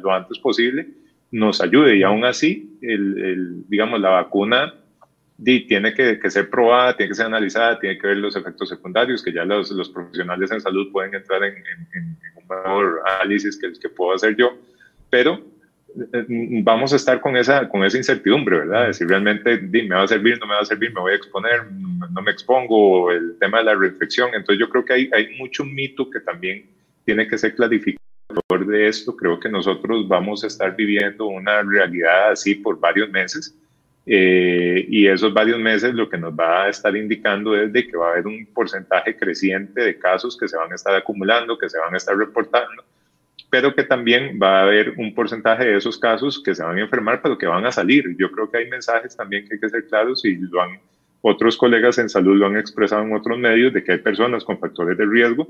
lo 0.00 0.12
antes 0.12 0.38
posible, 0.38 0.86
nos 1.32 1.60
ayude. 1.60 1.96
Y 1.96 2.04
aún 2.04 2.24
así, 2.24 2.78
el, 2.82 3.18
el 3.18 3.68
digamos, 3.68 4.00
la 4.00 4.10
vacuna 4.10 4.74
tiene 5.42 5.94
que, 5.94 6.18
que, 6.18 6.30
ser 6.30 6.50
probada, 6.50 6.96
tiene 6.96 7.10
que 7.10 7.14
ser 7.14 7.26
analizada, 7.26 7.78
tiene 7.78 7.98
que 7.98 8.06
ver 8.06 8.18
los 8.18 8.36
efectos 8.36 8.68
secundarios, 8.68 9.22
que 9.22 9.32
ya 9.32 9.44
los, 9.44 9.70
los 9.70 9.88
profesionales 9.88 10.50
en 10.52 10.60
salud 10.60 10.92
pueden 10.92 11.14
entrar 11.14 11.42
en, 11.42 11.56
en, 11.56 12.18
un 12.36 12.46
mejor 12.48 13.02
análisis 13.06 13.58
que 13.58 13.66
el 13.66 13.78
que 13.78 13.88
puedo 13.88 14.14
hacer 14.14 14.36
yo, 14.36 14.56
pero 15.08 15.40
vamos 16.62 16.92
a 16.92 16.96
estar 16.96 17.20
con 17.20 17.36
esa, 17.36 17.68
con 17.68 17.84
esa 17.84 17.96
incertidumbre, 17.96 18.58
¿verdad? 18.60 18.92
si 18.92 19.04
realmente 19.04 19.58
me 19.60 19.94
va 19.94 20.02
a 20.02 20.08
servir, 20.08 20.38
no 20.38 20.46
me 20.46 20.54
va 20.54 20.60
a 20.60 20.64
servir, 20.64 20.92
me 20.92 21.00
voy 21.00 21.12
a 21.12 21.16
exponer, 21.16 21.70
no 21.70 22.22
me 22.22 22.30
expongo, 22.30 23.10
el 23.10 23.36
tema 23.38 23.58
de 23.58 23.64
la 23.64 23.74
reflexión. 23.74 24.30
Entonces 24.34 24.58
yo 24.60 24.68
creo 24.68 24.84
que 24.84 24.92
hay, 24.92 25.10
hay 25.12 25.36
mucho 25.36 25.64
mito 25.64 26.10
que 26.10 26.20
también 26.20 26.66
tiene 27.04 27.26
que 27.26 27.38
ser 27.38 27.54
clarificado 27.54 28.00
de 28.58 28.88
esto, 28.88 29.16
creo 29.16 29.38
que 29.38 29.48
nosotros 29.48 30.06
vamos 30.08 30.44
a 30.44 30.46
estar 30.46 30.74
viviendo 30.76 31.26
una 31.26 31.62
realidad 31.62 32.32
así 32.32 32.54
por 32.54 32.78
varios 32.78 33.10
meses. 33.10 33.56
Eh, 34.06 34.86
y 34.88 35.06
esos 35.06 35.32
varios 35.32 35.58
meses 35.60 35.94
lo 35.94 36.08
que 36.08 36.18
nos 36.18 36.32
va 36.32 36.64
a 36.64 36.68
estar 36.68 36.96
indicando 36.96 37.54
es 37.54 37.72
de 37.72 37.86
que 37.86 37.96
va 37.96 38.08
a 38.08 38.12
haber 38.12 38.26
un 38.26 38.46
porcentaje 38.46 39.16
creciente 39.16 39.82
de 39.82 39.98
casos 39.98 40.36
que 40.36 40.48
se 40.48 40.56
van 40.56 40.72
a 40.72 40.74
estar 40.74 40.94
acumulando, 40.94 41.58
que 41.58 41.68
se 41.68 41.78
van 41.78 41.94
a 41.94 41.96
estar 41.96 42.16
reportando, 42.16 42.82
pero 43.48 43.74
que 43.74 43.84
también 43.84 44.38
va 44.42 44.58
a 44.58 44.62
haber 44.62 44.94
un 44.96 45.14
porcentaje 45.14 45.64
de 45.64 45.76
esos 45.76 45.98
casos 45.98 46.42
que 46.42 46.54
se 46.54 46.62
van 46.62 46.76
a 46.76 46.80
enfermar, 46.80 47.22
pero 47.22 47.38
que 47.38 47.46
van 47.46 47.64
a 47.64 47.72
salir. 47.72 48.16
Yo 48.18 48.30
creo 48.30 48.50
que 48.50 48.58
hay 48.58 48.68
mensajes 48.68 49.16
también 49.16 49.46
que 49.46 49.54
hay 49.54 49.60
que 49.60 49.68
ser 49.68 49.86
claros 49.86 50.24
y 50.24 50.36
lo 50.36 50.60
han, 50.60 50.80
otros 51.22 51.56
colegas 51.56 51.98
en 51.98 52.08
salud 52.08 52.36
lo 52.36 52.46
han 52.46 52.56
expresado 52.56 53.02
en 53.02 53.14
otros 53.14 53.38
medios, 53.38 53.72
de 53.72 53.82
que 53.84 53.92
hay 53.92 53.98
personas 53.98 54.44
con 54.44 54.58
factores 54.58 54.98
de 54.98 55.06
riesgo 55.06 55.48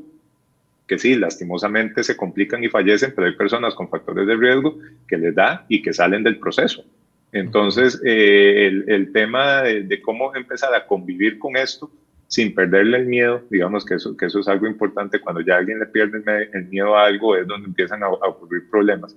que 0.90 0.98
sí, 0.98 1.14
lastimosamente 1.14 2.02
se 2.02 2.16
complican 2.16 2.64
y 2.64 2.68
fallecen, 2.68 3.12
pero 3.14 3.28
hay 3.28 3.36
personas 3.36 3.76
con 3.76 3.88
factores 3.88 4.26
de 4.26 4.34
riesgo 4.34 4.76
que 5.06 5.18
les 5.18 5.32
da 5.32 5.64
y 5.68 5.82
que 5.82 5.92
salen 5.92 6.24
del 6.24 6.40
proceso. 6.40 6.84
Entonces, 7.30 8.02
eh, 8.04 8.82
el, 8.88 9.12
tema 9.12 9.62
de, 9.62 10.02
cómo 10.02 10.34
empezar 10.34 10.74
a 10.74 10.84
convivir 10.88 11.38
con 11.38 11.56
esto 11.56 11.88
sin 12.30 12.54
perderle 12.54 12.98
el 12.98 13.06
miedo, 13.06 13.42
digamos 13.50 13.84
que 13.84 13.96
eso, 13.96 14.16
que 14.16 14.26
eso 14.26 14.38
es 14.38 14.46
algo 14.46 14.68
importante, 14.68 15.18
cuando 15.18 15.40
ya 15.40 15.56
alguien 15.56 15.80
le 15.80 15.86
pierde 15.86 16.22
el, 16.52 16.66
miedo 16.68 16.96
a 16.96 17.06
algo 17.06 17.36
es 17.36 17.44
donde 17.44 17.66
empiezan 17.66 18.04
a, 18.04 18.08
ocurrir 18.08 18.70
problemas. 18.70 19.16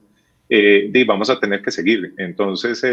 Eh, 0.49 0.89
y 0.91 1.03
vamos 1.03 1.29
a 1.29 1.39
tener 1.39 1.61
que 1.61 1.69
seguir. 1.69 2.15
Entonces, 2.17 2.83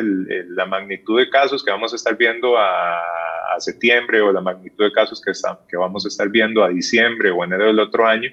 la 0.50 0.66
magnitud 0.66 1.18
de 1.18 1.30
casos 1.30 1.64
que 1.64 1.70
vamos 1.70 1.94
a 1.94 1.96
estar 1.96 2.18
viendo 2.18 2.58
a, 2.58 2.98
a 2.98 3.60
septiembre 3.60 4.20
o 4.20 4.30
la 4.30 4.42
magnitud 4.42 4.84
de 4.84 4.92
casos 4.92 5.22
que, 5.22 5.30
está, 5.30 5.58
que 5.66 5.78
vamos 5.78 6.04
a 6.04 6.08
estar 6.08 6.28
viendo 6.28 6.62
a 6.62 6.68
diciembre 6.68 7.30
o 7.30 7.42
enero 7.42 7.68
del 7.68 7.80
otro 7.80 8.06
año, 8.06 8.30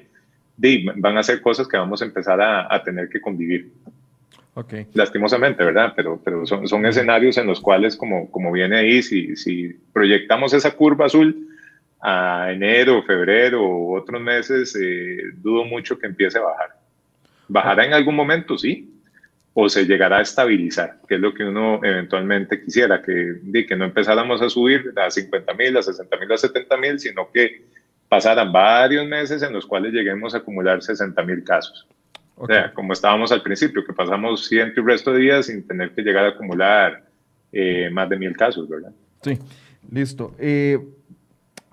van 0.98 1.18
a 1.18 1.24
ser 1.24 1.42
cosas 1.42 1.70
que 1.70 1.78
vamos 1.78 2.02
a 2.02 2.06
empezar 2.06 2.42
a, 2.42 2.84
tener 2.84 3.08
que 3.08 3.22
convivir. 3.22 3.72
Okay. 4.56 4.88
Lastimosamente, 4.94 5.64
¿verdad? 5.64 5.94
Pero, 5.96 6.20
pero 6.22 6.46
son, 6.46 6.68
son, 6.68 6.86
escenarios 6.86 7.38
en 7.38 7.48
los 7.48 7.62
cuales, 7.62 7.96
como, 7.96 8.30
como 8.30 8.52
viene 8.52 8.76
ahí, 8.76 9.02
si, 9.02 9.38
si 9.38 9.70
proyectamos 9.94 10.54
esa 10.54 10.72
curva 10.72 11.06
azul 11.06 11.48
a 12.02 12.52
enero, 12.52 13.04
febrero 13.04 13.64
o 13.64 13.98
otros 13.98 14.22
meses, 14.22 14.76
eh, 14.80 15.18
dudo 15.36 15.66
mucho 15.66 15.98
que 15.98 16.08
empiece 16.08 16.38
a 16.38 16.42
bajar. 16.42 16.70
¿Bajará 17.48 17.86
en 17.86 17.94
algún 17.94 18.16
momento? 18.16 18.58
Sí. 18.58 18.94
O 19.54 19.70
se 19.70 19.86
llegará 19.86 20.20
a 20.20 20.22
estabilizar, 20.22 21.00
que 21.08 21.16
es 21.16 21.22
lo 21.22 21.34
que 21.34 21.44
uno 21.44 21.80
eventualmente 21.84 22.62
quisiera, 22.64 23.02
que, 23.02 23.40
que 23.68 23.76
no 23.76 23.86
empezáramos 23.86 24.42
a 24.42 24.50
subir 24.50 24.94
a 24.96 25.10
50 25.10 25.54
mil, 25.56 25.78
a 25.78 25.82
60 25.82 26.18
mil, 26.18 26.32
a 26.32 26.38
70 26.38 26.78
mil, 26.78 27.00
sino 27.00 27.32
que 27.32 27.66
pasaran 28.08 28.52
varios 28.52 29.08
meses 29.08 29.42
en 29.42 29.54
los 29.54 29.66
cuales 29.66 29.94
lleguemos 29.94 30.36
a 30.36 30.40
acumular 30.40 30.84
60 30.84 31.24
mil 31.24 31.44
casos. 31.44 31.88
O 32.36 32.46
sea, 32.46 32.72
como 32.72 32.94
estábamos 32.94 33.32
al 33.32 33.42
principio, 33.42 33.84
que 33.84 33.94
pasamos 33.94 34.46
ciento 34.46 34.80
y 34.80 34.84
resto 34.84 35.12
de 35.12 35.22
días 35.22 35.48
sin 35.48 35.66
tener 35.66 35.90
que 35.92 36.04
llegar 36.04 36.24
a 36.26 36.30
acumular 36.30 37.04
eh, 37.52 37.90
más 37.92 38.08
de 38.10 38.18
mil 38.18 38.38
casos, 38.38 38.70
¿verdad? 38.70 38.92
Sí, 39.24 39.40
listo. 39.92 40.36
Eh, 40.38 40.78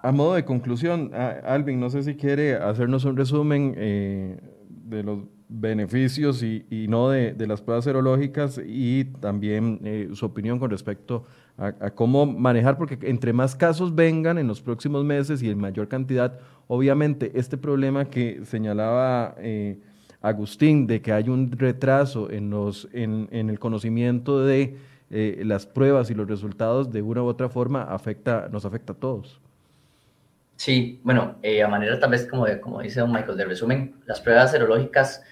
a 0.04 0.12
modo 0.12 0.34
de 0.34 0.44
conclusión, 0.44 1.12
Alvin, 1.14 1.80
no 1.80 1.88
sé 1.88 2.02
si 2.02 2.14
quiere 2.14 2.56
hacernos 2.56 3.04
un 3.06 3.16
resumen 3.16 3.74
eh, 3.76 4.38
de 4.68 5.02
los 5.02 5.20
beneficios 5.48 6.42
y, 6.42 6.86
no 6.88 7.08
de, 7.08 7.34
las 7.46 7.62
pruebas 7.62 7.84
serológicas 7.84 8.60
y 8.62 9.04
también 9.04 10.10
su 10.12 10.26
opinión 10.26 10.58
con 10.58 10.70
respecto 10.70 11.24
a, 11.56 11.90
cómo 11.90 12.26
manejar, 12.26 12.76
porque 12.76 12.98
entre 13.08 13.32
más 13.32 13.56
casos 13.56 13.94
vengan 13.94 14.36
en 14.36 14.46
los 14.46 14.60
próximos 14.60 15.04
meses 15.04 15.42
y 15.42 15.48
en 15.48 15.58
mayor 15.58 15.88
cantidad, 15.88 16.38
obviamente 16.66 17.32
este 17.34 17.56
problema 17.56 18.04
que 18.04 18.44
señalaba 18.44 19.36
eh, 19.38 19.78
Agustín, 20.20 20.86
de 20.86 21.00
que 21.00 21.12
hay 21.12 21.30
un 21.30 21.50
retraso 21.52 22.30
en, 22.30 22.50
los, 22.50 22.88
en, 22.92 23.28
en 23.30 23.48
el 23.48 23.58
conocimiento 23.58 24.44
de 24.44 24.76
eh, 25.10 25.42
las 25.44 25.64
pruebas 25.66 26.10
y 26.10 26.14
los 26.14 26.28
resultados, 26.28 26.90
de 26.90 27.00
una 27.00 27.22
u 27.22 27.26
otra 27.26 27.48
forma 27.48 27.84
afecta, 27.84 28.48
nos 28.50 28.64
afecta 28.64 28.94
a 28.94 28.96
todos. 28.96 29.40
Sí, 30.56 31.00
bueno, 31.02 31.36
eh, 31.42 31.62
a 31.62 31.68
manera 31.68 31.98
tal 31.98 32.10
vez 32.10 32.26
como, 32.26 32.46
como 32.62 32.80
dice 32.80 33.00
don 33.00 33.12
Michael, 33.12 33.36
de 33.36 33.44
resumen, 33.44 34.00
las 34.06 34.20
pruebas 34.20 34.52
serológicas 34.52 35.22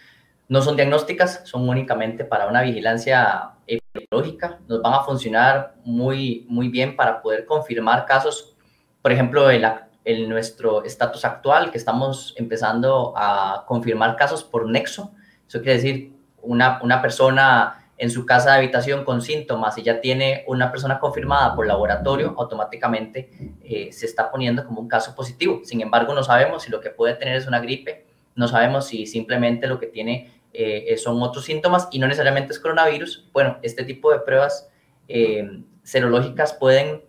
no 0.48 0.60
son 0.60 0.76
diagnósticas, 0.76 1.42
son 1.44 1.68
únicamente 1.68 2.24
para 2.24 2.46
una 2.46 2.62
vigilancia 2.62 3.52
epidemiológica. 3.66 4.58
Nos 4.68 4.82
van 4.82 4.94
a 4.94 5.04
funcionar 5.04 5.76
muy, 5.84 6.44
muy 6.48 6.68
bien 6.68 6.96
para 6.96 7.22
poder 7.22 7.46
confirmar 7.46 8.04
casos, 8.04 8.54
por 9.00 9.12
ejemplo, 9.12 9.48
en 9.50 10.28
nuestro 10.28 10.84
estatus 10.84 11.24
actual, 11.24 11.70
que 11.70 11.78
estamos 11.78 12.34
empezando 12.36 13.14
a 13.16 13.64
confirmar 13.66 14.16
casos 14.16 14.44
por 14.44 14.68
nexo. 14.68 15.14
Eso 15.48 15.60
quiere 15.60 15.74
decir, 15.74 16.12
una, 16.42 16.80
una 16.82 17.00
persona 17.00 17.81
en 18.02 18.10
su 18.10 18.26
casa 18.26 18.50
de 18.50 18.56
habitación 18.56 19.04
con 19.04 19.22
síntomas 19.22 19.78
y 19.78 19.84
ya 19.84 20.00
tiene 20.00 20.42
una 20.48 20.72
persona 20.72 20.98
confirmada 20.98 21.54
por 21.54 21.68
laboratorio, 21.68 22.34
automáticamente 22.36 23.30
eh, 23.62 23.92
se 23.92 24.06
está 24.06 24.28
poniendo 24.28 24.66
como 24.66 24.80
un 24.80 24.88
caso 24.88 25.14
positivo. 25.14 25.60
Sin 25.62 25.80
embargo, 25.80 26.12
no 26.12 26.24
sabemos 26.24 26.64
si 26.64 26.70
lo 26.72 26.80
que 26.80 26.90
puede 26.90 27.14
tener 27.14 27.36
es 27.36 27.46
una 27.46 27.60
gripe, 27.60 28.04
no 28.34 28.48
sabemos 28.48 28.88
si 28.88 29.06
simplemente 29.06 29.68
lo 29.68 29.78
que 29.78 29.86
tiene 29.86 30.32
eh, 30.52 30.96
son 30.96 31.22
otros 31.22 31.44
síntomas 31.44 31.86
y 31.92 32.00
no 32.00 32.08
necesariamente 32.08 32.52
es 32.52 32.58
coronavirus, 32.58 33.28
bueno, 33.32 33.58
este 33.62 33.84
tipo 33.84 34.10
de 34.10 34.18
pruebas 34.18 34.68
eh, 35.06 35.62
serológicas 35.84 36.54
pueden 36.54 37.02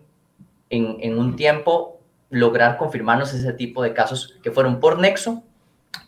en, 0.70 1.18
un 1.18 1.36
tiempo 1.36 2.02
lograr 2.30 2.78
confirmarnos 2.78 3.34
ese 3.34 3.54
tipo 3.54 3.82
de 3.82 3.96
casos 3.96 4.38
que 4.44 4.52
fueron 4.52 4.80
por 4.80 5.00
nexo 5.00 5.41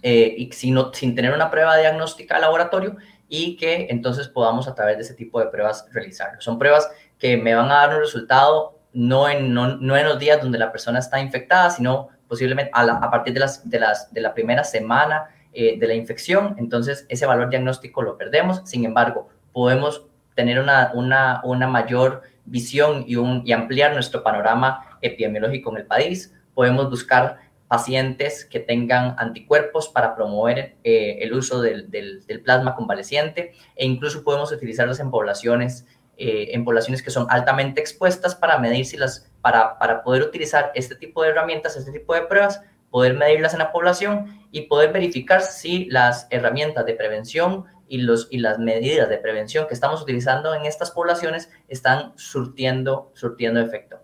eh, 0.04 0.36
y 0.38 0.52
sin, 0.52 0.78
sin 0.94 1.16
tener 1.16 1.34
una 1.34 1.50
prueba 1.50 1.76
diagnóstica 1.76 2.36
de 2.36 2.42
laboratorio 2.42 2.98
y 3.28 3.58
que 3.58 3.88
entonces 3.90 4.28
podamos 4.28 4.68
a 4.68 4.76
través 4.76 4.98
de 4.98 5.04
ese 5.04 5.14
tipo 5.14 5.40
de 5.40 5.48
pruebas 5.48 5.88
realizarlo. 5.92 6.42
Son 6.42 6.60
pruebas 6.60 6.90
que 7.18 7.38
me 7.38 7.56
van 7.56 7.72
a 7.72 7.76
dar 7.76 7.96
un 7.96 8.02
resultado 8.02 8.80
no 8.94 9.30
en, 9.30 9.54
no, 9.54 9.76
no 9.78 9.98
en 9.98 10.06
los 10.06 10.20
días 10.20 10.42
donde 10.42 10.58
la 10.58 10.72
persona 10.72 11.00
está 11.00 11.20
infectada, 11.20 11.70
sino 11.70 12.10
posiblemente 12.28 12.72
a, 12.74 13.12
partir 13.12 13.34
de, 13.34 13.42
las, 13.42 13.70
de, 13.70 13.80
las, 13.80 14.14
de 14.14 14.22
la 14.22 14.34
primera 14.34 14.64
semana 14.64 15.30
eh, 15.54 15.78
de 15.80 15.88
la 15.88 15.94
infección, 15.94 16.56
entonces 16.58 17.06
ese 17.10 17.26
valor 17.26 17.50
diagnóstico 17.50 18.02
lo 18.02 18.18
perdemos. 18.18 18.62
Sin 18.66 18.84
embargo, 18.86 19.30
podemos 19.54 20.06
tener 20.34 20.60
una, 20.60 20.92
una, 20.94 21.42
una 21.44 21.68
mayor 21.68 22.24
visión 22.46 23.06
y 23.08 23.52
ampliar 23.52 23.94
nuestro 23.94 24.24
panorama 24.24 24.98
epidemiológico 25.02 25.72
en 25.72 25.78
el 25.78 25.86
país. 25.86 26.34
Podemos 26.54 26.90
buscar 26.90 27.38
pacientes 27.68 28.46
que 28.46 28.60
tengan 28.60 29.16
anticuerpos 29.18 29.90
para 29.90 30.16
promover 30.16 30.76
eh, 30.84 31.18
el 31.22 31.34
uso 31.34 31.62
del, 31.62 31.90
del, 31.90 32.42
plasma 32.44 32.76
convaleciente 32.76 33.54
e 33.76 33.86
incluso 33.86 34.24
podemos 34.24 34.52
utilizarlos 34.52 35.00
en 35.00 35.10
poblaciones, 35.10 35.86
eh, 36.18 36.50
en 36.52 36.64
poblaciones 36.64 37.02
que 37.02 37.10
son 37.10 37.26
altamente 37.30 37.82
expuestas 37.82 38.36
para 38.36 38.60
medir 38.60 38.86
si 38.86 38.98
las, 38.98 39.32
para, 39.42 39.80
para 39.80 40.04
poder 40.04 40.22
utilizar 40.22 40.72
este 40.76 40.96
tipo 40.96 41.24
de 41.24 41.30
herramientas, 41.30 41.76
este 41.76 41.92
tipo 41.92 42.14
de 42.14 42.22
pruebas 42.22 42.62
poder 42.96 43.14
medirlas 43.14 43.52
en 43.52 43.60
la 43.60 43.74
población 43.74 44.40
y 44.52 44.62
poder 44.62 44.94
verificar 44.94 45.42
si 45.42 45.84
las 45.86 46.28
herramientas 46.30 46.86
de 46.86 46.94
prevención 46.94 47.66
y, 47.90 47.98
los, 47.98 48.30
y 48.32 48.38
las 48.38 48.58
medidas 48.58 49.10
de 49.10 49.18
prevención 49.18 49.68
que 49.68 49.74
estamos 49.74 50.02
utilizando 50.02 50.54
en 50.56 50.66
estas 50.66 50.92
poblaciones 50.92 51.50
están 51.68 52.14
surtiendo, 52.16 53.12
surtiendo 53.14 53.60
efecto. 53.60 54.02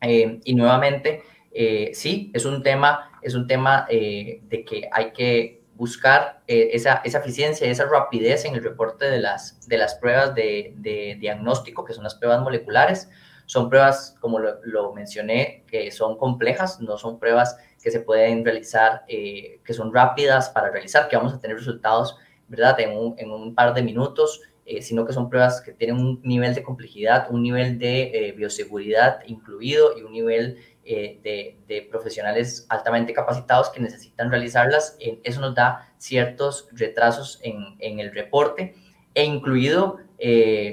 Eh, 0.00 0.40
y 0.44 0.54
nuevamente, 0.56 1.22
eh, 1.54 1.90
sí, 1.94 2.30
es 2.34 2.44
un 2.44 2.62
tema, 2.62 3.18
es 3.22 3.34
un 3.34 3.46
tema 3.46 3.86
eh, 3.88 4.40
de 4.48 4.64
que 4.64 4.88
hay 4.92 5.12
que 5.12 5.62
buscar 5.74 6.42
esa, 6.46 7.00
esa, 7.04 7.18
eficiencia 7.18 7.66
esa 7.68 7.86
rapidez 7.86 8.44
en 8.44 8.54
el 8.54 8.62
reporte 8.62 9.06
de 9.06 9.18
las, 9.18 9.66
de 9.66 9.76
las 9.76 9.96
pruebas 9.96 10.34
de, 10.34 10.74
de 10.76 11.16
diagnóstico, 11.18 11.84
que 11.84 11.92
son 11.92 12.04
las 12.04 12.14
pruebas 12.14 12.42
moleculares. 12.42 13.08
Son 13.46 13.68
pruebas, 13.68 14.16
como 14.20 14.38
lo, 14.38 14.60
lo 14.62 14.92
mencioné, 14.94 15.64
que 15.66 15.90
son 15.90 16.16
complejas, 16.16 16.80
no 16.80 16.96
son 16.96 17.18
pruebas 17.18 17.56
que 17.84 17.90
se 17.90 18.00
pueden 18.00 18.44
realizar, 18.44 19.04
eh, 19.08 19.60
que 19.62 19.74
son 19.74 19.92
rápidas 19.92 20.48
para 20.48 20.70
realizar, 20.70 21.06
que 21.06 21.16
vamos 21.16 21.34
a 21.34 21.40
tener 21.40 21.58
resultados, 21.58 22.16
¿verdad?, 22.48 22.80
en 22.80 22.96
un, 22.96 23.14
en 23.18 23.30
un 23.30 23.54
par 23.54 23.74
de 23.74 23.82
minutos, 23.82 24.40
eh, 24.64 24.80
sino 24.80 25.04
que 25.04 25.12
son 25.12 25.28
pruebas 25.28 25.60
que 25.60 25.72
tienen 25.72 25.98
un 25.98 26.22
nivel 26.22 26.54
de 26.54 26.62
complejidad, 26.62 27.26
un 27.30 27.42
nivel 27.42 27.78
de 27.78 28.28
eh, 28.28 28.32
bioseguridad 28.32 29.20
incluido 29.26 29.98
y 29.98 30.02
un 30.02 30.12
nivel 30.12 30.56
de, 30.84 31.58
de, 31.66 31.82
profesionales 31.90 32.66
altamente 32.68 33.12
capacitados 33.12 33.70
que 33.70 33.80
necesitan 33.80 34.30
realizarlas. 34.30 34.96
eso 34.98 35.40
nos 35.40 35.54
da 35.54 35.92
ciertos 35.98 36.68
retrasos 36.72 37.40
en, 37.42 37.76
en 37.78 38.00
el 38.00 38.12
reporte 38.12 38.74
e 39.14 39.24
incluido 39.24 39.98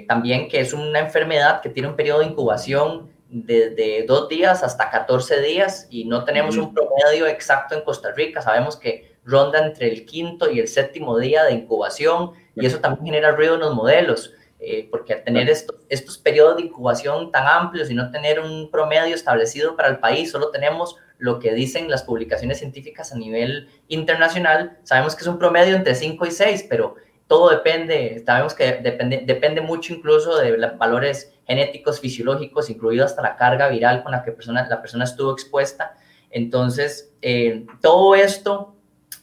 también 0.08 0.48
que 0.48 0.62
es 0.62 0.74
una 0.74 1.00
enfermedad 1.00 1.62
que 1.62 1.70
tiene 1.70 1.90
un 1.90 1.96
periodo 1.96 2.20
de 2.20 2.28
incubación 2.28 3.12
desde 3.32 4.04
dos 4.06 4.28
días 4.28 4.62
hasta 4.62 4.90
14 4.90 5.42
días 5.42 5.88
y 5.90 6.04
no 6.04 6.26
tenemos 6.26 6.58
un 6.58 6.74
promedio 6.74 7.28
exacto 7.28 7.76
en 7.76 7.82
Costa 7.82 8.12
Rica. 8.12 8.42
Sabemos 8.42 8.76
que 8.76 9.16
ronda 9.24 9.66
entre 9.66 9.90
el 9.90 10.06
quinto 10.06 10.52
y 10.52 10.60
el 10.60 10.68
séptimo 10.68 11.18
día 11.18 11.46
de 11.46 11.54
incubación 11.54 12.32
y 12.56 12.66
eso 12.66 12.80
también 12.80 13.06
genera 13.06 13.32
ruido 13.32 13.56
en 13.56 13.62
los 13.62 13.74
modelos, 13.74 14.34
eh, 14.62 14.88
porque 14.92 15.14
al 15.14 15.24
tener 15.24 15.50
estos, 15.50 15.76
estos 15.90 16.18
periodos 16.18 16.58
de 16.58 16.64
incubación 16.64 17.32
tan 17.32 17.48
amplios 17.48 17.90
y 17.90 17.96
no 17.96 18.12
tener 18.12 18.40
un 18.40 18.70
promedio 18.70 19.16
establecido 19.16 19.76
para 19.76 19.90
el 19.90 20.00
país, 20.00 20.32
solo 20.32 20.52
tenemos 20.52 20.98
lo 21.18 21.40
que 21.40 21.54
dicen 21.54 21.90
las 21.90 22.04
publicaciones 22.04 22.60
científicas 22.60 23.12
a 23.12 23.18
nivel 23.18 23.70
internacional, 23.88 24.78
sabemos 24.84 25.16
que 25.16 25.22
es 25.22 25.28
un 25.28 25.40
promedio 25.40 25.76
entre 25.76 25.96
5 25.96 26.26
y 26.26 26.32
6, 26.32 26.66
pero 26.70 26.96
todo 27.28 27.50
depende, 27.50 28.22
sabemos 28.26 28.54
que 28.54 28.74
depende, 28.84 29.24
depende 29.26 29.62
mucho 29.62 29.94
incluso 29.94 30.38
de 30.38 30.58
los 30.58 30.78
valores 30.78 31.34
genéticos, 31.48 32.00
fisiológicos, 32.00 32.70
incluido 32.70 33.06
hasta 33.06 33.22
la 33.22 33.38
carga 33.38 33.70
viral 33.70 34.04
con 34.04 34.12
la 34.12 34.22
que 34.22 34.32
persona, 34.32 34.68
la 34.70 34.82
persona 34.82 35.06
estuvo 35.06 35.32
expuesta. 35.32 35.96
Entonces, 36.30 37.14
eh, 37.22 37.66
todo 37.82 38.16
esto, 38.16 38.76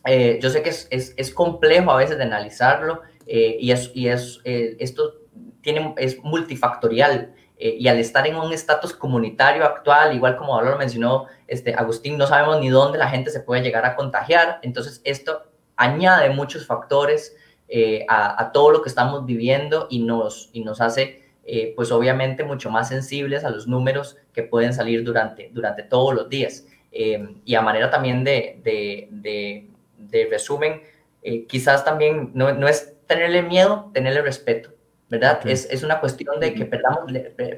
eh, 0.06 0.38
yo 0.40 0.50
sé 0.50 0.62
que 0.62 0.70
es, 0.70 0.88
es, 0.90 1.14
es, 1.16 1.34
complejo 1.34 1.90
a 1.90 1.96
veces 1.96 2.16
de 2.16 2.24
analizarlo 2.24 3.02
eh, 3.26 3.56
y, 3.60 3.72
es, 3.72 3.90
y 3.94 4.08
es, 4.08 4.40
esto 4.44 5.14
tiene, 5.62 5.94
es 5.98 6.22
multifactorial. 6.22 7.34
y 7.58 7.88
al 7.88 7.98
estar 7.98 8.26
en 8.26 8.36
un 8.36 8.52
estatus 8.52 8.92
comunitario 8.92 9.64
actual, 9.64 10.14
igual 10.14 10.36
como 10.36 10.54
ahora 10.54 10.70
lo 10.70 10.78
mencionó 10.78 11.26
este, 11.48 11.74
Agustín, 11.74 12.16
no 12.16 12.26
sabemos 12.26 12.60
ni 12.60 12.68
dónde 12.68 12.98
la 12.98 13.08
gente 13.08 13.30
se 13.30 13.40
puede 13.40 13.62
llegar 13.62 13.84
a 13.84 13.96
contagiar. 13.96 14.60
Entonces, 14.62 15.00
esto 15.04 15.42
añade 15.76 16.30
muchos 16.30 16.66
factores 16.66 17.36
a, 18.08 18.40
a, 18.40 18.52
todo 18.52 18.70
lo 18.70 18.82
que 18.82 18.88
estamos 18.88 19.26
viviendo 19.26 19.88
y 19.90 19.98
nos, 20.00 20.50
y 20.52 20.62
nos 20.62 20.80
hace 20.80 21.24
pues 21.74 21.90
obviamente 21.90 22.44
mucho 22.44 22.70
más 22.70 22.88
sensibles 22.88 23.44
a 23.44 23.50
los 23.50 23.66
números 23.66 24.16
que 24.32 24.42
pueden 24.42 24.72
salir 24.72 25.02
durante, 25.02 25.50
durante 25.52 25.82
todos 25.82 26.14
los 26.14 26.28
días. 26.28 26.64
Em, 26.90 27.40
y 27.44 27.54
a 27.54 27.62
manera 27.62 27.90
también 27.90 28.24
de, 28.24 28.60
de, 28.62 29.68
de, 29.98 30.28
resumen, 30.30 30.82
eh, 31.22 31.46
quizás 31.46 31.84
también 31.84 32.30
no, 32.34 32.52
no, 32.52 32.66
es 32.66 32.94
tenerle 33.06 33.42
miedo, 33.42 33.90
tenerle 33.92 34.22
respeto, 34.22 34.70
¿verdad? 35.08 35.40
Es, 35.44 35.66
es, 35.70 35.82
una 35.82 36.00
cuestión 36.00 36.38
de 36.38 36.54
que 36.54 36.66
perdamos, 36.66 37.10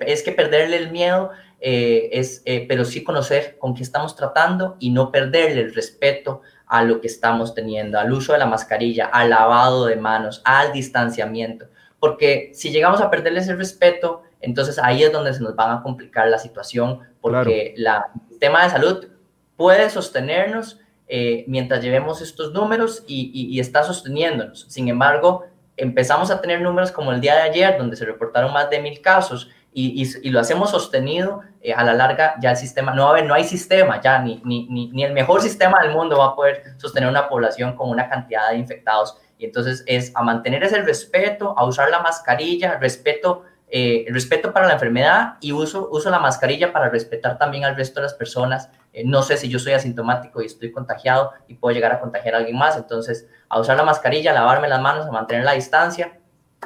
es 0.07 0.22
que 0.22 0.32
perderle 0.32 0.76
el 0.76 0.90
miedo, 0.90 1.30
eh, 1.61 2.09
es, 2.12 2.42
eh, 2.44 2.64
pero 2.68 2.84
sí 2.84 3.03
conocer 3.03 3.57
con 3.59 3.74
qué 3.74 3.82
estamos 3.82 4.14
tratando 4.14 4.76
y 4.78 4.90
no 4.90 5.11
perderle 5.11 5.62
el 5.62 5.74
respeto 5.74 6.42
a 6.66 6.82
lo 6.84 7.01
que 7.01 7.09
estamos 7.09 7.55
teniendo, 7.55 7.98
al 7.98 8.12
uso 8.12 8.32
de 8.32 8.38
la 8.38 8.46
mascarilla, 8.46 9.07
al 9.07 9.30
lavado 9.30 9.86
de 9.86 9.96
manos, 9.96 10.42
al 10.44 10.72
distanciamiento, 10.72 11.66
porque 11.98 12.51
si 12.55 12.70
llegamos 12.70 13.01
a 13.01 13.11
perderles 13.11 13.48
el 13.48 13.59
respeto, 13.59 14.22
entonces 14.40 14.78
ahí 14.78 15.03
es 15.03 15.12
donde 15.12 15.34
se 15.34 15.42
nos 15.42 15.57
van 15.57 15.76
a 15.76 15.82
complicar 15.82 16.28
la 16.28 16.38
situación, 16.38 17.01
porque 17.20 17.74
la, 17.76 18.11
el 18.30 18.38
tema 18.38 18.62
de 18.62 18.70
salud 18.70 19.09
puede 19.57 19.90
sostenernos 19.90 20.78
eh, 21.12 21.44
mientras 21.48 21.82
llevemos 21.82 22.22
estos 22.22 22.53
números 22.53 23.03
y, 23.05 23.59
está 23.59 23.82
sosteniéndonos. 23.82 24.66
Sin 24.68 24.88
embargo, 24.88 25.44
empezamos 25.81 26.31
a 26.31 26.41
tener 26.41 26.61
números 26.61 26.93
como 26.93 27.12
el 27.12 27.20
día 27.20 27.37
de 27.37 27.43
ayer, 27.43 27.78
donde 27.78 27.97
se 27.97 28.05
reportaron 28.05 28.53
más 28.53 28.70
de 28.70 28.81
mil 28.81 29.01
casos, 29.01 29.51
y, 29.72 30.31
lo 30.31 30.41
hacemos 30.41 30.70
sostenido, 30.70 31.43
eh, 31.61 31.72
a 31.72 31.85
la 31.85 31.95
larga 31.95 32.35
ya 32.41 32.51
el 32.51 32.57
sistema, 32.57 32.93
no, 32.93 33.12
a 33.12 33.20
no 33.22 33.35
hay 33.35 33.45
sistema, 33.45 34.01
ya 34.01 34.18
ni, 34.18 34.43
ni, 34.45 34.66
ni, 34.68 35.05
el 35.05 35.12
mejor 35.12 35.41
sistema 35.43 35.81
del 35.83 35.93
mundo 35.93 36.18
va 36.18 36.26
a 36.26 36.35
poder 36.35 36.74
sostener 36.76 37.09
una 37.09 37.28
población 37.28 37.76
con 37.76 37.89
una 37.89 38.09
cantidad 38.09 38.51
de 38.51 38.57
infectados. 38.57 39.16
Y 39.39 39.45
entonces 39.45 39.85
es 39.87 40.12
a 40.16 40.22
mantener 40.22 40.64
ese 40.64 40.83
respeto, 40.83 41.55
a 41.57 41.64
usar 41.64 41.89
la 41.89 42.01
mascarilla, 42.01 42.78
respeto 42.78 43.45
eh, 43.72 44.05
respeto 44.09 44.53
para 44.53 44.66
la 44.66 44.72
enfermedad 44.72 45.35
y 45.41 45.53
uso, 45.53 45.89
uso 45.93 46.11
la 46.11 46.18
mascarilla 46.18 46.72
para 46.72 46.89
respetar 46.89 47.39
también 47.39 47.64
al 47.64 47.76
resto 47.76 48.01
de 48.01 48.05
las 48.05 48.14
personas. 48.14 48.68
Eh, 48.93 49.05
no 49.05 49.22
sé 49.22 49.36
si 49.36 49.49
yo 49.49 49.59
soy 49.59 49.72
asintomático 49.72 50.43
y 50.43 50.47
estoy 50.47 50.72
contagiado 50.72 51.32
y 51.47 51.55
puedo 51.55 51.74
llegar 51.74 51.93
a 51.93 52.01
contagiar 52.01 52.34
a 52.34 52.38
alguien 52.38 52.59
más, 52.59 52.76
entonces 52.76 53.28
a 53.49 53.61
usar 53.61 53.76
la 53.76 53.84
mascarilla, 53.84 54.32
a 54.32 54.34
lavarme 54.34 54.68
las 54.68 54.80
manos, 54.80 55.07
a 55.07 55.12
mantener 55.12 55.45
la 55.45 55.53
distancia, 55.53 56.18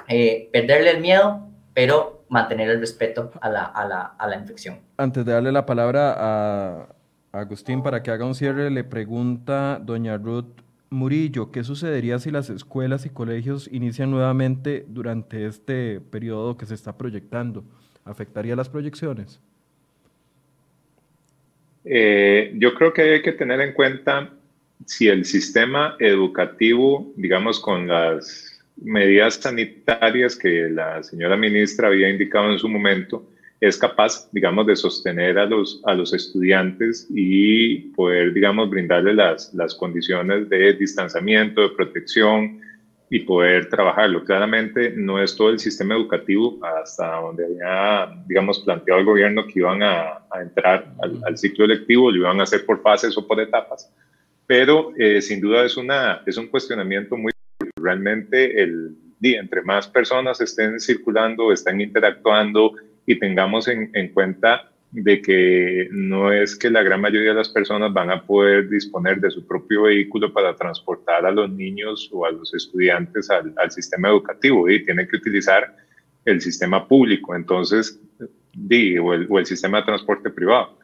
eh, 0.08 0.48
perderle 0.52 0.90
el 0.90 1.00
miedo, 1.00 1.48
pero 1.74 2.24
mantener 2.28 2.70
el 2.70 2.80
respeto 2.80 3.30
a 3.40 3.48
la, 3.48 3.64
a, 3.64 3.86
la, 3.86 4.00
a 4.18 4.26
la, 4.26 4.36
infección. 4.36 4.80
Antes 4.96 5.24
de 5.24 5.32
darle 5.32 5.52
la 5.52 5.66
palabra 5.66 6.14
a 6.18 6.88
Agustín 7.32 7.82
para 7.82 8.02
que 8.02 8.10
haga 8.10 8.24
un 8.24 8.34
cierre, 8.34 8.70
le 8.70 8.84
pregunta 8.84 9.78
doña 9.82 10.16
Ruth 10.16 10.62
Murillo, 10.90 11.50
¿qué 11.50 11.64
sucedería 11.64 12.18
si 12.18 12.30
las 12.30 12.48
escuelas 12.50 13.04
y 13.04 13.10
colegios 13.10 13.68
inician 13.70 14.10
nuevamente 14.10 14.86
durante 14.88 15.46
este 15.46 16.00
periodo 16.00 16.56
que 16.56 16.66
se 16.66 16.74
está 16.74 16.96
proyectando? 16.96 17.64
¿Afectaría 18.04 18.54
las 18.56 18.68
proyecciones? 18.68 19.40
Eh, 21.84 22.52
yo 22.56 22.74
creo 22.74 22.92
que 22.92 23.02
hay 23.02 23.22
que 23.22 23.32
tener 23.32 23.60
en 23.60 23.72
cuenta 23.72 24.30
si 24.86 25.08
el 25.08 25.24
sistema 25.24 25.96
educativo, 25.98 27.12
digamos, 27.16 27.60
con 27.60 27.86
las 27.86 28.62
medidas 28.76 29.34
sanitarias 29.34 30.36
que 30.36 30.68
la 30.68 31.02
señora 31.02 31.36
ministra 31.36 31.88
había 31.88 32.08
indicado 32.08 32.50
en 32.50 32.58
su 32.58 32.68
momento, 32.68 33.28
es 33.60 33.78
capaz, 33.78 34.28
digamos, 34.32 34.66
de 34.66 34.76
sostener 34.76 35.38
a 35.38 35.46
los, 35.46 35.80
a 35.84 35.94
los 35.94 36.12
estudiantes 36.12 37.06
y 37.10 37.76
poder, 37.94 38.34
digamos, 38.34 38.68
brindarles 38.68 39.14
las, 39.14 39.54
las 39.54 39.74
condiciones 39.74 40.48
de 40.48 40.74
distanciamiento, 40.74 41.62
de 41.62 41.70
protección 41.70 42.60
y 43.14 43.20
poder 43.20 43.68
trabajarlo. 43.68 44.24
Claramente 44.24 44.92
no 44.96 45.22
es 45.22 45.36
todo 45.36 45.50
el 45.50 45.60
sistema 45.60 45.94
educativo 45.94 46.58
hasta 46.66 47.20
donde 47.20 47.44
había, 47.44 48.12
digamos, 48.26 48.58
planteado 48.58 48.98
el 48.98 49.06
gobierno 49.06 49.46
que 49.46 49.60
iban 49.60 49.84
a, 49.84 50.18
a 50.28 50.42
entrar 50.42 50.92
al, 51.00 51.38
ciclo 51.38 51.64
electivo, 51.64 52.10
lo 52.10 52.16
iban 52.16 52.40
a 52.40 52.42
hacer 52.42 52.66
por 52.66 52.82
fases 52.82 53.16
o 53.16 53.24
por 53.24 53.40
etapas, 53.40 53.88
pero 54.48 54.90
eh, 54.98 55.22
sin 55.22 55.40
duda 55.40 55.64
es, 55.64 55.76
una, 55.76 56.22
es 56.26 56.36
un 56.36 56.48
cuestionamiento 56.48 57.16
muy... 57.16 57.30
Realmente 57.76 58.60
el, 58.60 58.96
entre 59.22 59.62
más 59.62 59.86
personas 59.86 60.40
estén 60.40 60.80
circulando, 60.80 61.52
están 61.52 61.80
interactuando, 61.80 62.72
y 63.06 63.16
tengamos 63.20 63.68
en, 63.68 63.90
en, 63.94 64.08
cuenta 64.12 64.72
de 64.94 65.20
que 65.20 65.88
no 65.90 66.30
es 66.30 66.56
que 66.56 66.70
la 66.70 66.84
gran 66.84 67.00
mayoría 67.00 67.30
de 67.30 67.38
las 67.38 67.48
personas 67.48 67.92
van 67.92 68.12
a 68.12 68.22
poder 68.22 68.68
disponer 68.68 69.20
de 69.20 69.28
su 69.28 69.44
propio 69.44 69.82
vehículo 69.82 70.32
para 70.32 70.54
transportar 70.54 71.26
a 71.26 71.32
los 71.32 71.50
niños 71.50 72.08
o 72.12 72.24
a 72.24 72.30
los 72.30 72.54
estudiantes 72.54 73.28
al, 73.28 73.70
sistema 73.72 74.08
educativo 74.10 74.70
y 74.70 74.84
tienen 74.84 75.08
que 75.08 75.16
utilizar 75.16 75.76
el 76.24 76.40
sistema 76.40 76.86
público, 76.86 77.34
entonces, 77.34 78.00
di, 78.52 78.96
o, 78.96 79.14
el, 79.14 79.46
sistema 79.46 79.78
de 79.78 79.86
transporte 79.86 80.30
privado. 80.30 80.78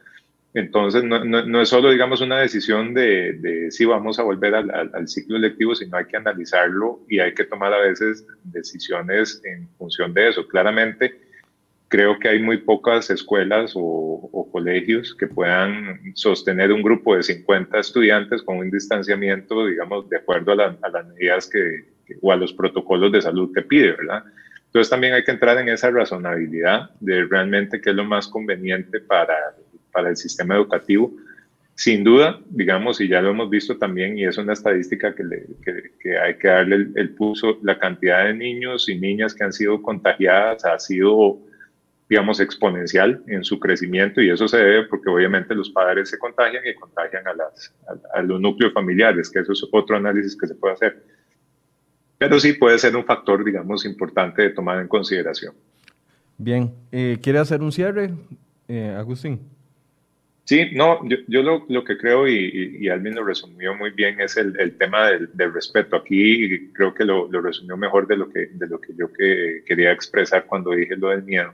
Entonces, 0.53 1.05
no, 1.05 1.23
no, 1.23 1.45
no, 1.45 1.61
es 1.61 1.69
solo, 1.69 1.89
digamos, 1.89 2.19
una 2.19 2.41
decisión 2.41 2.93
de, 2.93 3.69
si 3.71 3.85
vamos 3.85 4.19
a 4.19 4.23
volver 4.23 4.55
al, 4.55 4.91
al, 4.93 5.07
ciclo 5.07 5.37
lectivo, 5.37 5.73
sino 5.73 5.95
hay 5.95 6.05
que 6.05 6.17
analizarlo 6.17 6.99
y 7.07 7.19
hay 7.19 7.33
que 7.33 7.45
tomar 7.45 7.73
a 7.73 7.79
veces 7.79 8.27
decisiones 8.43 9.41
en 9.45 9.69
función 9.77 10.13
de 10.13 10.27
eso. 10.27 10.45
Claramente, 10.49 11.20
creo 11.91 12.17
que 12.19 12.29
hay 12.29 12.39
muy 12.39 12.57
pocas 12.57 13.09
escuelas 13.09 13.73
o, 13.75 14.47
colegios 14.49 15.15
que 15.15 15.27
puedan 15.27 16.13
sostener 16.13 16.73
un 16.73 16.81
grupo 16.81 17.15
de 17.15 17.23
50 17.23 17.79
estudiantes 17.79 18.41
con 18.43 18.57
un 18.57 18.69
distanciamiento, 18.69 19.65
digamos, 19.65 20.09
de 20.09 20.17
acuerdo 20.17 20.51
a, 20.51 20.55
las 20.55 21.07
medidas 21.07 21.49
que, 21.49 21.85
o 22.21 22.31
a 22.33 22.35
los 22.35 22.51
protocolos 22.51 23.13
de 23.13 23.21
salud 23.21 23.53
que 23.53 23.61
pide, 23.61 23.93
¿verdad? 23.93 24.23
Entonces 24.65 24.89
también 24.89 25.13
hay 25.13 25.23
que 25.23 25.31
entrar 25.31 25.57
en 25.57 25.69
esa 25.69 25.89
razonabilidad 25.89 26.91
de 26.99 27.25
realmente 27.25 27.79
qué 27.79 27.91
es 27.91 27.95
lo 27.95 28.03
más 28.03 28.27
conveniente 28.27 28.99
para, 28.99 29.35
para 29.91 30.09
el 30.09 30.17
sistema 30.17 30.55
educativo. 30.55 31.13
Sin 31.75 32.03
duda, 32.03 32.39
digamos, 32.49 32.99
y 32.99 33.07
ya 33.07 33.21
lo 33.21 33.29
hemos 33.29 33.49
visto 33.49 33.77
también, 33.77 34.17
y 34.17 34.25
es 34.25 34.37
una 34.37 34.53
estadística 34.53 35.15
que, 35.15 35.23
le, 35.23 35.45
que, 36.01 36.17
hay 36.17 36.35
que 36.35 36.47
darle 36.47 36.75
el, 36.75 36.93
el 36.95 37.09
pulso, 37.11 37.57
la 37.63 37.79
cantidad 37.79 38.25
de 38.25 38.33
niños 38.33 38.89
y 38.89 38.97
niñas 38.97 39.33
que 39.33 39.45
han 39.45 39.53
sido 39.53 39.81
contagiadas 39.81 40.65
ha 40.65 40.77
sido 40.77 41.39
digamos, 42.11 42.41
exponencial 42.41 43.23
en 43.27 43.41
su 43.45 43.57
crecimiento 43.57 44.21
y 44.21 44.29
eso 44.29 44.45
se 44.45 44.57
debe 44.57 44.85
porque 44.87 45.09
obviamente 45.09 45.55
los 45.55 45.69
padres 45.69 46.09
se 46.09 46.19
contagian 46.19 46.61
y 46.67 46.73
contagian 46.73 47.25
a, 47.25 47.33
las, 47.33 47.73
a, 48.13 48.21
los 48.21 48.41
núcleos 48.41 48.73
familiares, 48.73 49.29
que 49.29 49.39
eso 49.39 49.53
es 49.53 49.65
otro 49.71 49.95
análisis 49.95 50.35
que 50.35 50.45
se 50.45 50.55
puede 50.55 50.73
hacer. 50.73 51.05
Pero 52.17 52.37
sí 52.37 52.51
puede 52.51 52.77
ser 52.79 52.97
un 52.97 53.05
factor, 53.05 53.45
digamos, 53.45 53.85
importante 53.85 54.41
de 54.41 54.49
tomar 54.49 54.81
en 54.81 54.89
consideración. 54.89 55.55
Bien, 56.37 56.73
eh, 56.91 57.17
¿quiere 57.23 57.39
hacer 57.39 57.61
un 57.61 57.71
cierre, 57.71 58.11
eh, 58.67 58.93
Agustín? 58.97 59.39
Sí, 60.43 60.71
no, 60.73 61.07
yo, 61.07 61.15
yo 61.29 61.43
lo, 61.43 61.65
lo, 61.69 61.85
que 61.85 61.97
creo, 61.97 62.27
y, 62.27 62.77
y, 62.77 62.89
Alvin 62.89 63.15
lo 63.15 63.23
resumió 63.23 63.73
muy 63.73 63.91
bien, 63.91 64.19
es 64.19 64.35
el, 64.35 64.59
el 64.59 64.77
tema 64.77 65.07
del, 65.07 65.29
del, 65.33 65.53
respeto. 65.53 65.95
Aquí 65.95 66.67
creo 66.73 66.93
que 66.93 67.05
lo, 67.05 67.31
lo, 67.31 67.39
resumió 67.39 67.77
mejor 67.77 68.05
de 68.05 68.17
lo 68.17 68.27
que, 68.29 68.47
de 68.47 68.67
lo 68.67 68.81
que 68.81 68.93
yo 68.97 69.13
que, 69.13 69.63
quería 69.65 69.93
expresar 69.93 70.45
cuando 70.45 70.71
dije 70.71 70.97
lo 70.97 71.07
del 71.07 71.23
miedo. 71.23 71.53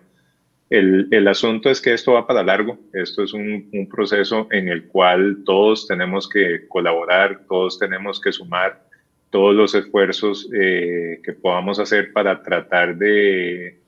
El, 0.69 1.07
el, 1.11 1.27
asunto 1.29 1.69
es 1.69 1.79
que 1.79 1.93
esto 1.93 2.13
va 2.13 2.27
para 2.27 2.43
largo, 2.43 2.77
esto 2.91 3.23
es 3.23 3.33
un, 3.33 3.69
un, 3.71 3.87
proceso 3.87 4.49
en 4.51 4.67
el 4.67 4.87
cual 4.87 5.43
todos 5.45 5.87
tenemos 5.87 6.27
que 6.27 6.67
colaborar, 6.67 7.43
todos 7.47 7.79
tenemos 7.79 8.19
que 8.19 8.33
sumar 8.33 8.85
todos 9.29 9.55
los 9.55 9.75
esfuerzos 9.75 10.49
eh, 10.53 11.19
que 11.23 11.33
podamos 11.33 11.79
hacer 11.79 12.11
para 12.13 12.41
tratar 12.41 12.97
de 12.97 13.79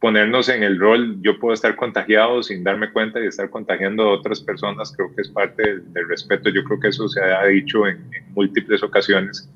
ponernos 0.00 0.48
en 0.48 0.62
el 0.62 0.78
rol. 0.78 1.16
Yo 1.22 1.38
puedo 1.38 1.54
estar 1.54 1.74
contagiado 1.76 2.42
sin 2.42 2.64
darme 2.64 2.92
cuenta 2.92 3.20
y 3.20 3.26
estar 3.26 3.50
contagiando 3.50 4.04
a 4.04 4.12
otras 4.12 4.40
personas, 4.40 4.92
creo 4.96 5.14
que 5.14 5.22
es 5.22 5.28
parte 5.28 5.80
del, 5.80 6.08
respeto, 6.08 6.50
yo 6.50 6.64
creo 6.64 6.80
que 6.80 6.88
eso 6.88 7.08
se 7.08 7.20
ha 7.22 7.44
dicho 7.46 7.86
en, 7.86 8.08
múltiples 8.34 8.82
ocasiones 8.82 9.50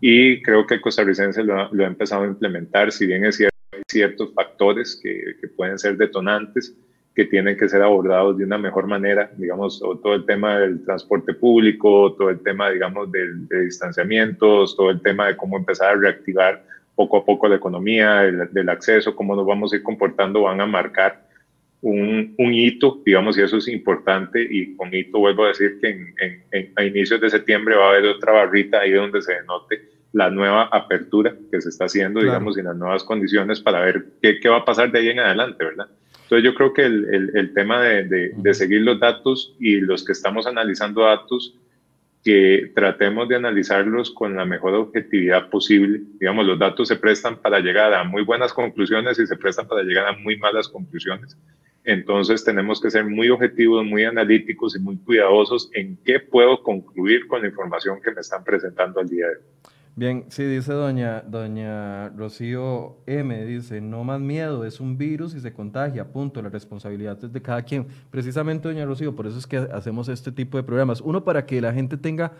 y 0.00 0.42
creo 0.42 0.66
que 0.66 0.74
el 0.74 0.80
costarricense 0.80 1.42
lo, 1.42 1.72
lo 1.72 1.84
ha 1.84 1.88
empezado 1.88 2.24
a 2.24 2.26
implementar, 2.26 2.92
si 2.92 3.06
bien 3.06 3.24
es 3.24 3.36
cierto 3.36 3.55
ciertos 3.88 4.32
factores 4.34 4.98
que, 5.02 5.36
que, 5.40 5.48
pueden 5.48 5.78
ser 5.78 5.96
detonantes. 5.96 6.74
que 7.14 7.24
tienen 7.24 7.56
que 7.56 7.66
ser 7.66 7.80
abordados 7.80 8.36
de 8.36 8.44
una 8.44 8.58
mejor 8.58 8.86
manera, 8.86 9.30
digamos, 9.38 9.80
todo 9.80 10.14
el 10.14 10.26
tema 10.26 10.58
del 10.58 10.84
transporte 10.84 11.32
público, 11.32 12.12
todo 12.12 12.28
el 12.28 12.40
tema, 12.40 12.68
digamos, 12.70 13.10
de, 13.10 13.62
distanciamientos, 13.64 14.76
todo 14.76 14.90
el 14.90 15.00
tema 15.00 15.28
de 15.28 15.36
cómo 15.36 15.56
empezar 15.56 15.94
a 15.94 15.98
reactivar 15.98 16.62
poco 16.94 17.16
a 17.16 17.24
poco 17.24 17.48
la 17.48 17.56
economía, 17.56 18.20
del 18.20 18.68
acceso, 18.68 19.16
cómo 19.16 19.34
nos 19.34 19.46
vamos 19.46 19.72
a 19.72 19.76
ir 19.76 19.82
comportando, 19.82 20.42
van 20.42 20.60
a 20.60 20.66
marcar 20.66 21.26
un, 21.80 22.34
un, 22.36 22.54
hito, 22.54 23.00
digamos, 23.04 23.38
y 23.38 23.42
eso 23.42 23.56
es 23.56 23.68
importante, 23.68 24.42
y 24.42 24.76
con 24.76 24.94
hito 24.94 25.18
vuelvo 25.18 25.44
a 25.44 25.48
decir 25.48 25.78
que 25.80 25.88
en, 25.88 26.72
a 26.76 26.84
inicios 26.84 27.20
de 27.20 27.30
septiembre 27.30 27.76
va 27.76 27.86
a 27.86 27.90
haber 27.92 28.06
otra 28.06 28.32
barrita 28.32 28.80
ahí 28.80 28.92
donde 28.92 29.22
se 29.22 29.34
denote 29.34 29.95
la 30.16 30.30
nueva 30.30 30.70
apertura 30.72 31.36
que 31.52 31.60
se 31.60 31.68
está 31.68 31.84
haciendo, 31.84 32.20
digamos, 32.20 32.56
y 32.56 32.62
las 32.62 32.74
nuevas 32.74 33.04
condiciones 33.04 33.60
para 33.60 33.80
ver 33.80 34.06
qué, 34.22 34.40
qué 34.40 34.48
va 34.48 34.56
a 34.56 34.64
pasar 34.64 34.90
de 34.90 34.98
ahí 34.98 35.08
en 35.10 35.20
adelante, 35.20 35.62
¿verdad? 35.62 35.88
Entonces 36.22 36.42
yo 36.42 36.54
creo 36.54 36.72
que 36.72 36.86
el, 36.86 37.32
el, 37.34 37.52
tema 37.52 37.82
de, 37.82 38.32
de, 38.34 38.54
seguir 38.54 38.80
los 38.80 38.98
datos 38.98 39.54
y 39.60 39.78
los 39.78 40.06
que 40.06 40.12
estamos 40.12 40.46
analizando 40.46 41.02
datos, 41.02 41.58
que 42.24 42.72
tratemos 42.74 43.28
de 43.28 43.36
analizarlos 43.36 44.10
con 44.10 44.34
la 44.36 44.46
mejor 44.46 44.72
objetividad 44.72 45.50
posible. 45.50 46.00
Digamos, 46.18 46.46
los 46.46 46.58
datos 46.58 46.88
se 46.88 46.96
prestan 46.96 47.36
para 47.36 47.60
llegar 47.60 47.92
a 47.92 48.02
muy 48.02 48.22
buenas 48.22 48.54
conclusiones 48.54 49.18
y 49.18 49.26
se 49.26 49.36
prestan 49.36 49.68
para 49.68 49.82
llegar 49.82 50.08
a 50.08 50.16
muy 50.16 50.38
malas 50.38 50.66
conclusiones. 50.66 51.36
Entonces 51.84 52.42
tenemos 52.42 52.80
que 52.80 52.90
ser 52.90 53.04
muy 53.04 53.28
objetivos, 53.28 53.84
muy 53.84 54.04
analíticos 54.04 54.76
y 54.76 54.78
muy 54.78 54.96
cuidadosos 54.96 55.68
en 55.74 55.98
qué 56.06 56.20
puedo 56.20 56.62
concluir 56.62 57.26
con 57.26 57.42
la 57.42 57.48
información 57.48 58.00
que 58.02 58.12
me 58.12 58.22
están 58.22 58.42
presentando 58.44 58.98
al 58.98 59.10
día 59.10 59.26
de 59.26 59.36
hoy. 59.36 59.42
Bien, 59.98 60.26
sí, 60.28 60.44
dice 60.44 60.74
doña, 60.74 61.22
doña 61.22 62.10
Rocío 62.10 62.98
M, 63.06 63.46
dice, 63.46 63.80
no 63.80 64.04
más 64.04 64.20
miedo, 64.20 64.66
es 64.66 64.78
un 64.78 64.98
virus 64.98 65.34
y 65.34 65.40
se 65.40 65.54
contagia, 65.54 66.12
punto, 66.12 66.42
la 66.42 66.50
responsabilidad 66.50 67.16
es 67.24 67.32
de 67.32 67.40
cada 67.40 67.62
quien. 67.62 67.86
Precisamente, 68.10 68.68
doña 68.68 68.84
Rocío, 68.84 69.16
por 69.16 69.26
eso 69.26 69.38
es 69.38 69.46
que 69.46 69.56
hacemos 69.56 70.10
este 70.10 70.30
tipo 70.32 70.58
de 70.58 70.64
programas. 70.64 71.00
Uno, 71.00 71.24
para 71.24 71.46
que 71.46 71.62
la 71.62 71.72
gente 71.72 71.96
tenga 71.96 72.32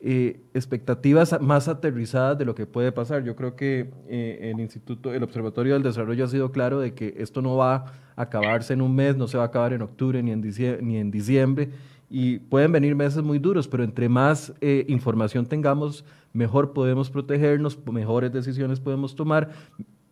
eh, 0.00 0.40
expectativas 0.54 1.40
más 1.40 1.68
aterrizadas 1.68 2.36
de 2.36 2.46
lo 2.46 2.56
que 2.56 2.66
puede 2.66 2.90
pasar. 2.90 3.22
Yo 3.22 3.36
creo 3.36 3.54
que 3.54 3.92
eh, 4.08 4.50
el 4.52 4.58
Instituto, 4.58 5.14
el 5.14 5.22
Observatorio 5.22 5.74
del 5.74 5.84
Desarrollo 5.84 6.24
ha 6.24 6.28
sido 6.28 6.50
claro 6.50 6.80
de 6.80 6.94
que 6.94 7.14
esto 7.18 7.40
no 7.42 7.56
va 7.56 7.74
a 8.16 8.22
acabarse 8.22 8.72
en 8.72 8.82
un 8.82 8.92
mes, 8.92 9.16
no 9.16 9.28
se 9.28 9.36
va 9.36 9.44
a 9.44 9.46
acabar 9.46 9.72
en 9.72 9.82
octubre 9.82 10.20
ni 10.20 10.32
en 10.32 10.42
diciembre, 10.42 10.82
ni 10.82 10.96
en 10.96 11.12
diciembre 11.12 11.70
y 12.16 12.38
pueden 12.38 12.70
venir 12.70 12.94
meses 12.94 13.24
muy 13.24 13.40
duros, 13.40 13.66
pero 13.66 13.82
entre 13.82 14.08
más 14.08 14.54
eh, 14.60 14.84
información 14.86 15.46
tengamos, 15.46 16.04
mejor 16.32 16.72
podemos 16.72 17.10
protegernos, 17.10 17.76
mejores 17.90 18.32
decisiones 18.32 18.78
podemos 18.78 19.16
tomar. 19.16 19.50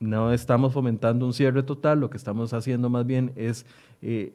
No 0.00 0.32
estamos 0.32 0.72
fomentando 0.72 1.24
un 1.24 1.32
cierre 1.32 1.62
total, 1.62 2.00
lo 2.00 2.10
que 2.10 2.16
estamos 2.16 2.52
haciendo 2.54 2.90
más 2.90 3.06
bien 3.06 3.30
es 3.36 3.66
eh, 4.00 4.32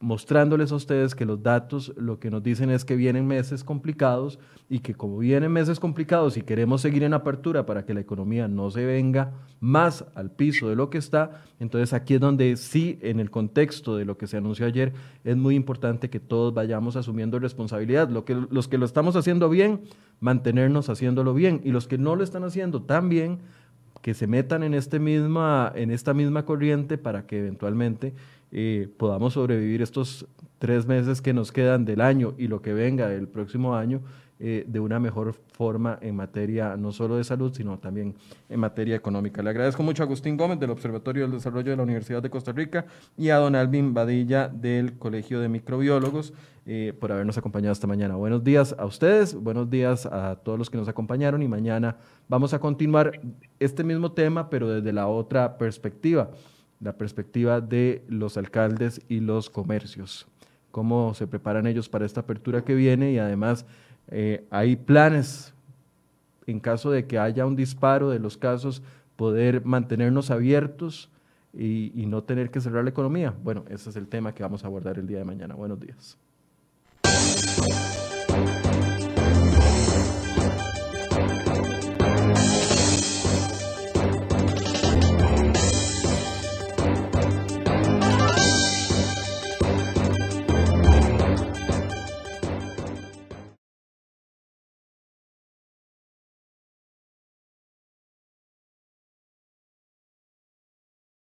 mostrándoles 0.00 0.72
a 0.72 0.76
ustedes 0.76 1.14
que 1.14 1.26
los 1.26 1.42
datos 1.42 1.92
lo 1.96 2.18
que 2.18 2.30
nos 2.30 2.42
dicen 2.42 2.70
es 2.70 2.86
que 2.86 2.96
vienen 2.96 3.26
meses 3.26 3.62
complicados 3.62 4.38
y 4.70 4.78
que 4.78 4.94
como 4.94 5.18
vienen 5.18 5.52
meses 5.52 5.78
complicados 5.78 6.38
y 6.38 6.42
queremos 6.42 6.80
seguir 6.80 7.02
en 7.02 7.12
apertura 7.12 7.66
para 7.66 7.84
que 7.84 7.92
la 7.92 8.00
economía 8.00 8.48
no 8.48 8.70
se 8.70 8.86
venga 8.86 9.32
más 9.60 10.06
al 10.14 10.30
piso 10.30 10.70
de 10.70 10.76
lo 10.76 10.88
que 10.88 10.96
está, 10.96 11.42
entonces 11.58 11.92
aquí 11.92 12.14
es 12.14 12.20
donde 12.20 12.56
sí, 12.56 12.98
en 13.02 13.20
el 13.20 13.30
contexto 13.30 13.94
de 13.94 14.06
lo 14.06 14.16
que 14.16 14.26
se 14.26 14.38
anunció 14.38 14.64
ayer, 14.64 14.94
es 15.22 15.36
muy 15.36 15.54
importante 15.54 16.08
que 16.08 16.18
todos 16.18 16.54
vayamos 16.54 16.96
asumiendo 16.96 17.38
responsabilidad. 17.38 18.08
Lo 18.08 18.24
que, 18.24 18.34
los 18.34 18.68
que 18.68 18.78
lo 18.78 18.86
estamos 18.86 19.16
haciendo 19.16 19.50
bien, 19.50 19.82
mantenernos 20.18 20.88
haciéndolo 20.88 21.34
bien 21.34 21.60
y 21.62 21.72
los 21.72 21.86
que 21.86 21.98
no 21.98 22.16
lo 22.16 22.24
están 22.24 22.44
haciendo 22.44 22.82
tan 22.82 23.10
bien, 23.10 23.40
que 24.00 24.14
se 24.14 24.26
metan 24.26 24.62
en, 24.62 24.72
este 24.72 24.98
misma, 24.98 25.70
en 25.74 25.90
esta 25.90 26.14
misma 26.14 26.46
corriente 26.46 26.96
para 26.96 27.26
que 27.26 27.38
eventualmente 27.38 28.14
eh, 28.52 28.88
podamos 28.96 29.34
sobrevivir 29.34 29.82
estos 29.82 30.26
tres 30.58 30.86
meses 30.86 31.22
que 31.22 31.32
nos 31.32 31.52
quedan 31.52 31.84
del 31.84 32.00
año 32.00 32.34
y 32.36 32.48
lo 32.48 32.60
que 32.62 32.72
venga 32.72 33.08
del 33.08 33.28
próximo 33.28 33.74
año 33.74 34.02
eh, 34.42 34.64
de 34.66 34.80
una 34.80 34.98
mejor 34.98 35.34
forma 35.52 35.98
en 36.00 36.16
materia 36.16 36.74
no 36.74 36.92
solo 36.92 37.16
de 37.16 37.24
salud, 37.24 37.52
sino 37.52 37.78
también 37.78 38.14
en 38.48 38.58
materia 38.58 38.96
económica. 38.96 39.42
Le 39.42 39.50
agradezco 39.50 39.82
mucho 39.82 40.02
a 40.02 40.06
Agustín 40.06 40.38
Gómez 40.38 40.58
del 40.58 40.70
Observatorio 40.70 41.24
del 41.24 41.32
Desarrollo 41.32 41.70
de 41.70 41.76
la 41.76 41.82
Universidad 41.82 42.22
de 42.22 42.30
Costa 42.30 42.50
Rica 42.52 42.86
y 43.18 43.28
a 43.28 43.36
don 43.36 43.54
Alvin 43.54 43.92
Badilla 43.92 44.48
del 44.48 44.96
Colegio 44.96 45.40
de 45.40 45.50
Microbiólogos 45.50 46.32
eh, 46.64 46.94
por 46.98 47.12
habernos 47.12 47.36
acompañado 47.36 47.74
esta 47.74 47.86
mañana. 47.86 48.16
Buenos 48.16 48.42
días 48.42 48.74
a 48.78 48.86
ustedes, 48.86 49.34
buenos 49.34 49.68
días 49.68 50.06
a 50.06 50.36
todos 50.36 50.58
los 50.58 50.70
que 50.70 50.78
nos 50.78 50.88
acompañaron 50.88 51.42
y 51.42 51.48
mañana 51.48 51.96
vamos 52.26 52.54
a 52.54 52.60
continuar 52.60 53.20
este 53.58 53.84
mismo 53.84 54.12
tema, 54.12 54.48
pero 54.48 54.70
desde 54.70 54.94
la 54.94 55.06
otra 55.06 55.58
perspectiva 55.58 56.30
la 56.80 56.94
perspectiva 56.94 57.60
de 57.60 58.02
los 58.08 58.36
alcaldes 58.36 59.00
y 59.08 59.20
los 59.20 59.50
comercios, 59.50 60.26
cómo 60.70 61.14
se 61.14 61.26
preparan 61.26 61.66
ellos 61.66 61.88
para 61.88 62.06
esta 62.06 62.20
apertura 62.20 62.64
que 62.64 62.74
viene 62.74 63.12
y 63.12 63.18
además 63.18 63.66
eh, 64.08 64.44
hay 64.50 64.76
planes 64.76 65.52
en 66.46 66.58
caso 66.58 66.90
de 66.90 67.06
que 67.06 67.18
haya 67.18 67.46
un 67.46 67.54
disparo 67.54 68.10
de 68.10 68.18
los 68.18 68.36
casos, 68.36 68.82
poder 69.16 69.64
mantenernos 69.64 70.30
abiertos 70.30 71.10
y, 71.52 71.92
y 71.94 72.06
no 72.06 72.22
tener 72.22 72.50
que 72.50 72.60
cerrar 72.60 72.84
la 72.84 72.90
economía. 72.90 73.34
Bueno, 73.42 73.64
ese 73.68 73.90
es 73.90 73.96
el 73.96 74.08
tema 74.08 74.34
que 74.34 74.42
vamos 74.42 74.64
a 74.64 74.66
abordar 74.66 74.98
el 74.98 75.06
día 75.06 75.18
de 75.18 75.24
mañana. 75.24 75.54
Buenos 75.54 75.78
días. 75.78 76.16